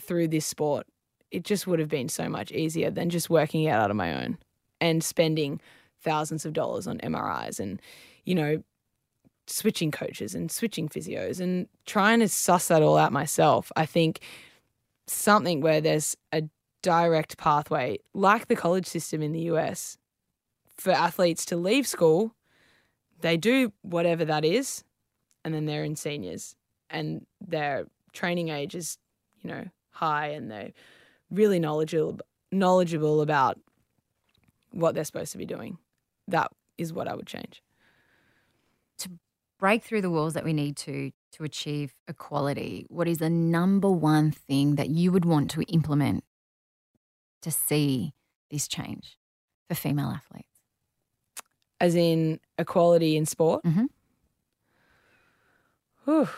through 0.00 0.28
this 0.28 0.46
sport 0.46 0.86
it 1.30 1.44
just 1.44 1.66
would 1.66 1.78
have 1.78 1.88
been 1.88 2.08
so 2.08 2.28
much 2.28 2.50
easier 2.52 2.90
than 2.90 3.10
just 3.10 3.28
working 3.28 3.64
it 3.64 3.70
out 3.70 3.90
on 3.90 3.96
my 3.96 4.24
own 4.24 4.38
and 4.80 5.02
spending 5.04 5.60
thousands 6.00 6.44
of 6.44 6.52
dollars 6.52 6.86
on 6.86 6.98
mris 6.98 7.60
and 7.60 7.80
you 8.24 8.34
know 8.34 8.62
switching 9.48 9.90
coaches 9.90 10.34
and 10.34 10.50
switching 10.50 10.88
physios 10.88 11.40
and 11.40 11.68
trying 11.86 12.20
to 12.20 12.28
suss 12.28 12.68
that 12.68 12.82
all 12.82 12.96
out 12.96 13.12
myself. 13.12 13.72
I 13.76 13.86
think 13.86 14.20
something 15.06 15.60
where 15.60 15.80
there's 15.80 16.16
a 16.32 16.42
direct 16.82 17.38
pathway, 17.38 17.98
like 18.14 18.46
the 18.46 18.56
college 18.56 18.86
system 18.86 19.22
in 19.22 19.32
the 19.32 19.40
US, 19.52 19.98
for 20.76 20.92
athletes 20.92 21.44
to 21.46 21.56
leave 21.56 21.86
school. 21.86 22.34
They 23.20 23.36
do 23.36 23.72
whatever 23.82 24.24
that 24.26 24.44
is, 24.44 24.84
and 25.44 25.52
then 25.52 25.66
they're 25.66 25.82
in 25.82 25.96
seniors, 25.96 26.54
and 26.88 27.26
their 27.40 27.86
training 28.12 28.50
age 28.50 28.76
is, 28.76 28.96
you 29.40 29.50
know, 29.50 29.64
high, 29.90 30.28
and 30.28 30.50
they're 30.50 30.72
really 31.30 31.58
knowledgeable 31.58 32.20
knowledgeable 32.50 33.20
about 33.20 33.58
what 34.70 34.94
they're 34.94 35.04
supposed 35.04 35.32
to 35.32 35.38
be 35.38 35.44
doing. 35.44 35.78
That 36.28 36.50
is 36.78 36.92
what 36.92 37.08
I 37.08 37.14
would 37.14 37.26
change. 37.26 37.62
Break 39.58 39.82
through 39.82 40.02
the 40.02 40.10
walls 40.10 40.34
that 40.34 40.44
we 40.44 40.52
need 40.52 40.76
to 40.78 41.10
to 41.32 41.44
achieve 41.44 41.92
equality, 42.06 42.86
what 42.88 43.08
is 43.08 43.18
the 43.18 43.28
number 43.28 43.90
one 43.90 44.30
thing 44.30 44.76
that 44.76 44.88
you 44.88 45.12
would 45.12 45.24
want 45.24 45.50
to 45.50 45.62
implement 45.62 46.24
to 47.42 47.50
see 47.50 48.14
this 48.50 48.66
change 48.68 49.18
for 49.68 49.74
female 49.74 50.08
athletes? 50.08 50.46
As 51.80 51.94
in 51.94 52.40
equality 52.58 53.16
in 53.16 53.26
sport? 53.26 53.64
Mm-hmm. 53.64 53.86
Whew. 56.04 56.28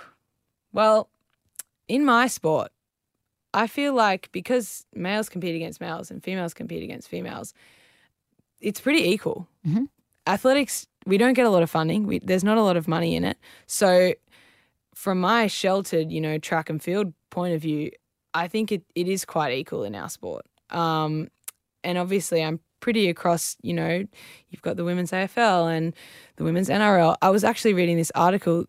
Well, 0.73 1.09
in 1.89 2.05
my 2.05 2.27
sport, 2.27 2.73
I 3.55 3.67
feel 3.67 3.95
like 3.95 4.31
because 4.33 4.87
males 4.95 5.29
compete 5.29 5.57
against 5.57 5.81
males 5.81 6.11
and 6.11 6.23
females 6.23 6.55
compete 6.55 6.83
against 6.83 7.09
females, 7.09 7.55
it's 8.61 8.81
pretty 8.81 9.09
equal. 9.09 9.49
Mhm. 9.67 9.89
Athletics, 10.27 10.87
we 11.07 11.19
don't 11.19 11.35
get 11.35 11.47
a 11.47 11.51
lot 11.51 11.63
of 11.63 11.71
funding. 11.71 12.07
We, 12.07 12.19
there's 12.19 12.45
not 12.45 12.59
a 12.59 12.63
lot 12.63 12.77
of 12.77 12.89
money 12.89 13.17
in 13.17 13.25
it. 13.25 13.39
So, 13.67 14.15
from 14.95 15.21
my 15.21 15.47
sheltered, 15.47 16.13
you 16.13 16.21
know, 16.21 16.39
track 16.39 16.69
and 16.69 16.83
field 16.83 17.13
point 17.31 17.55
of 17.55 17.63
view, 17.63 17.91
I 18.35 18.49
think 18.49 18.71
it, 18.71 18.83
it 18.95 19.09
is 19.09 19.25
quite 19.25 19.53
equal 19.53 19.85
in 19.85 19.95
our 19.95 20.09
sport. 20.09 20.45
Um, 20.69 21.29
and 21.83 21.97
obviously, 21.97 22.43
I'm 22.43 22.61
pretty 22.81 23.09
across, 23.09 23.57
you 23.63 23.75
know, 23.75 24.05
you've 24.49 24.63
got 24.63 24.77
the 24.77 24.85
women's 24.85 25.11
AFL 25.11 25.75
and 25.75 25.95
the 26.37 26.45
women's 26.45 26.69
NRL. 26.69 27.17
I 27.23 27.31
was 27.31 27.45
actually 27.45 27.75
reading 27.75 27.97
this 27.97 28.13
article 28.15 28.65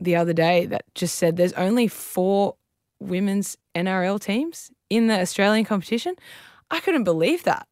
the 0.00 0.16
other 0.16 0.32
day 0.32 0.66
that 0.66 0.84
just 0.94 1.16
said 1.16 1.36
there's 1.36 1.52
only 1.54 1.88
four 1.88 2.54
women's 3.00 3.56
NRL 3.74 4.20
teams 4.20 4.70
in 4.90 5.08
the 5.08 5.20
Australian 5.20 5.64
competition. 5.64 6.14
I 6.70 6.80
couldn't 6.80 7.04
believe 7.04 7.44
that. 7.44 7.66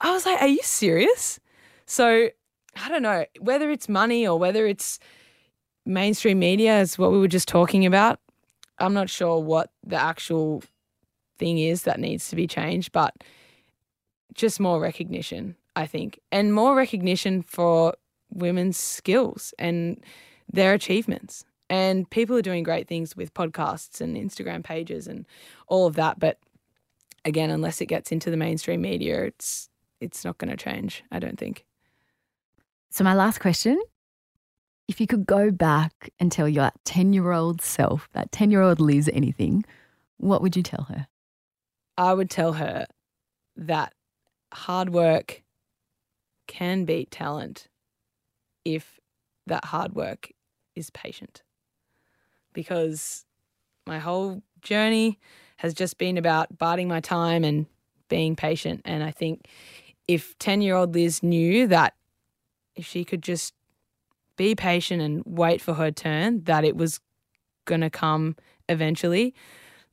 I 0.00 0.12
was 0.12 0.26
like, 0.26 0.40
are 0.40 0.48
you 0.48 0.62
serious? 0.62 1.40
So 1.86 2.30
I 2.76 2.88
don't 2.88 3.02
know 3.02 3.24
whether 3.40 3.70
it's 3.70 3.88
money 3.88 4.26
or 4.26 4.38
whether 4.38 4.66
it's 4.66 4.98
mainstream 5.84 6.38
media, 6.38 6.80
is 6.80 6.98
what 6.98 7.12
we 7.12 7.18
were 7.18 7.28
just 7.28 7.48
talking 7.48 7.86
about. 7.86 8.20
I'm 8.78 8.92
not 8.92 9.08
sure 9.08 9.40
what 9.40 9.70
the 9.86 9.96
actual 9.96 10.62
thing 11.38 11.58
is 11.58 11.82
that 11.82 12.00
needs 12.00 12.28
to 12.28 12.36
be 12.36 12.46
changed, 12.46 12.92
but 12.92 13.14
just 14.34 14.60
more 14.60 14.80
recognition, 14.80 15.56
I 15.74 15.86
think, 15.86 16.20
and 16.30 16.52
more 16.52 16.76
recognition 16.76 17.42
for 17.42 17.94
women's 18.30 18.76
skills 18.76 19.54
and 19.58 20.02
their 20.52 20.74
achievements. 20.74 21.44
And 21.68 22.08
people 22.10 22.36
are 22.36 22.42
doing 22.42 22.62
great 22.62 22.86
things 22.86 23.16
with 23.16 23.34
podcasts 23.34 24.00
and 24.00 24.16
Instagram 24.16 24.62
pages 24.62 25.08
and 25.08 25.26
all 25.66 25.86
of 25.86 25.96
that. 25.96 26.18
But 26.18 26.38
again, 27.24 27.50
unless 27.50 27.80
it 27.80 27.86
gets 27.86 28.12
into 28.12 28.30
the 28.30 28.36
mainstream 28.36 28.82
media, 28.82 29.24
it's 29.24 29.68
it's 30.00 30.24
not 30.24 30.38
going 30.38 30.50
to 30.50 30.56
change. 30.56 31.02
I 31.10 31.18
don't 31.18 31.38
think. 31.38 31.65
So, 32.96 33.04
my 33.04 33.12
last 33.12 33.40
question 33.40 33.78
if 34.88 35.02
you 35.02 35.06
could 35.06 35.26
go 35.26 35.50
back 35.50 36.08
and 36.18 36.32
tell 36.32 36.48
your 36.48 36.70
10 36.86 37.12
year 37.12 37.30
old 37.30 37.60
self, 37.60 38.08
that 38.14 38.32
10 38.32 38.50
year 38.50 38.62
old 38.62 38.80
Liz, 38.80 39.10
anything, 39.12 39.66
what 40.16 40.40
would 40.40 40.56
you 40.56 40.62
tell 40.62 40.84
her? 40.84 41.06
I 41.98 42.14
would 42.14 42.30
tell 42.30 42.54
her 42.54 42.86
that 43.54 43.92
hard 44.50 44.94
work 44.94 45.42
can 46.46 46.86
beat 46.86 47.10
talent 47.10 47.68
if 48.64 48.98
that 49.46 49.66
hard 49.66 49.94
work 49.94 50.32
is 50.74 50.88
patient. 50.88 51.42
Because 52.54 53.26
my 53.86 53.98
whole 53.98 54.42
journey 54.62 55.18
has 55.58 55.74
just 55.74 55.98
been 55.98 56.16
about 56.16 56.56
biding 56.56 56.88
my 56.88 57.00
time 57.00 57.44
and 57.44 57.66
being 58.08 58.36
patient. 58.36 58.80
And 58.86 59.04
I 59.04 59.10
think 59.10 59.48
if 60.08 60.38
10 60.38 60.62
year 60.62 60.76
old 60.76 60.94
Liz 60.94 61.22
knew 61.22 61.66
that 61.66 61.92
if 62.76 62.86
she 62.86 63.04
could 63.04 63.22
just 63.22 63.54
be 64.36 64.54
patient 64.54 65.02
and 65.02 65.22
wait 65.24 65.60
for 65.60 65.74
her 65.74 65.90
turn, 65.90 66.44
that 66.44 66.64
it 66.64 66.76
was 66.76 67.00
going 67.64 67.80
to 67.80 67.90
come 67.90 68.36
eventually, 68.68 69.34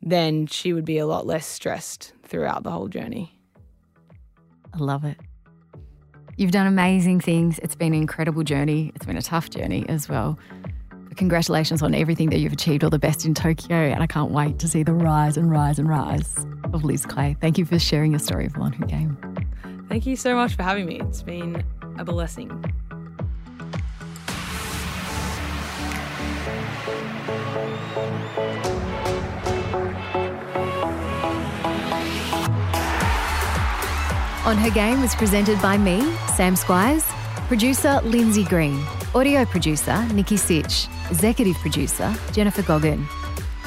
then 0.02 0.48
she 0.48 0.74
would 0.74 0.86
be 0.86 0.98
a 0.98 1.06
lot 1.06 1.26
less 1.26 1.46
stressed 1.46 2.14
throughout 2.24 2.64
the 2.64 2.72
whole 2.72 2.90
journey. 2.90 3.40
I 4.74 4.78
love 4.78 5.06
it. 5.06 5.18
You've 6.36 6.52
done 6.52 6.68
amazing 6.68 7.22
things. 7.22 7.60
It's 7.60 7.76
been 7.76 7.94
an 7.94 8.02
incredible 8.02 8.44
journey. 8.44 8.92
It's 8.96 9.06
been 9.06 9.18
a 9.18 9.22
tough 9.22 9.50
journey 9.52 9.86
as 9.88 10.10
well. 10.10 10.38
But 10.90 11.16
congratulations 11.16 11.84
on 11.84 11.94
everything 11.94 12.32
that 12.32 12.40
you've 12.40 12.54
achieved. 12.54 12.84
All 12.84 12.90
the 12.90 12.98
best 12.98 13.24
in 13.24 13.36
Tokyo. 13.36 13.78
And 13.78 14.02
I 14.02 14.08
can't 14.08 14.32
wait 14.32 14.58
to 14.60 14.68
see 14.68 14.82
the 14.82 14.94
rise 14.94 15.38
and 15.38 15.52
rise 15.52 15.78
and 15.78 15.88
rise 15.88 16.46
of 16.74 16.84
Liz 16.84 17.06
Clay. 17.06 17.38
Thank 17.40 17.60
you 17.60 17.66
for 17.66 17.78
sharing 17.78 18.12
your 18.12 18.20
story 18.20 18.48
of 18.48 18.58
On 18.58 18.74
Her 18.74 18.86
Game. 18.88 19.16
Thank 19.90 20.08
you 20.08 20.16
so 20.16 20.36
much 20.36 20.56
for 20.56 20.64
having 20.64 20.88
me. 20.88 21.00
It's 21.02 21.22
been 21.22 21.64
a 21.98 22.06
blessing. 22.06 22.50
On 34.46 34.58
Her 34.58 34.72
Game 34.72 35.02
was 35.02 35.16
presented 35.16 35.62
by 35.62 35.78
me, 35.78 36.02
Sam 36.36 36.56
Squiers, 36.56 37.04
producer 37.48 38.02
Lindsay 38.04 38.44
Green, 38.44 38.78
audio 39.16 39.46
producer 39.46 40.06
Nikki 40.14 40.36
Sitch, 40.36 40.88
executive 41.10 41.56
producer 41.56 42.14
Jennifer 42.34 42.62
Goggin. 42.62 43.08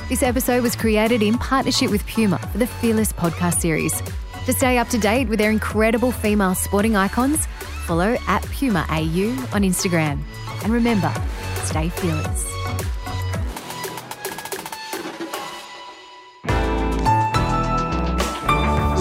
This 0.09 0.22
episode 0.22 0.62
was 0.62 0.77
created 0.77 1.22
in 1.22 1.39
partnership 1.39 1.91
with 1.91 2.07
Puma 2.07 2.39
for 2.39 2.59
the 2.59 2.66
Fearless 2.66 3.12
podcast 3.12 3.61
series. 3.61 4.03
To 4.45 4.53
stay 4.53 4.79
up 4.79 4.89
to 4.91 4.99
date 4.99 5.29
with 5.29 5.39
their 5.39 5.51
incredible 5.51 6.12
female 6.12 6.55
sporting 6.55 6.95
icons, 6.95 7.49
follow 7.87 8.16
at 8.26 8.43
Puma 8.51 8.84
AU 8.91 9.30
on 9.55 9.62
Instagram. 9.62 10.18
And 10.64 10.72
remember, 10.72 11.12
stay 11.62 11.89
fearless. 11.89 12.45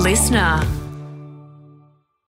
Listener. 0.04 0.85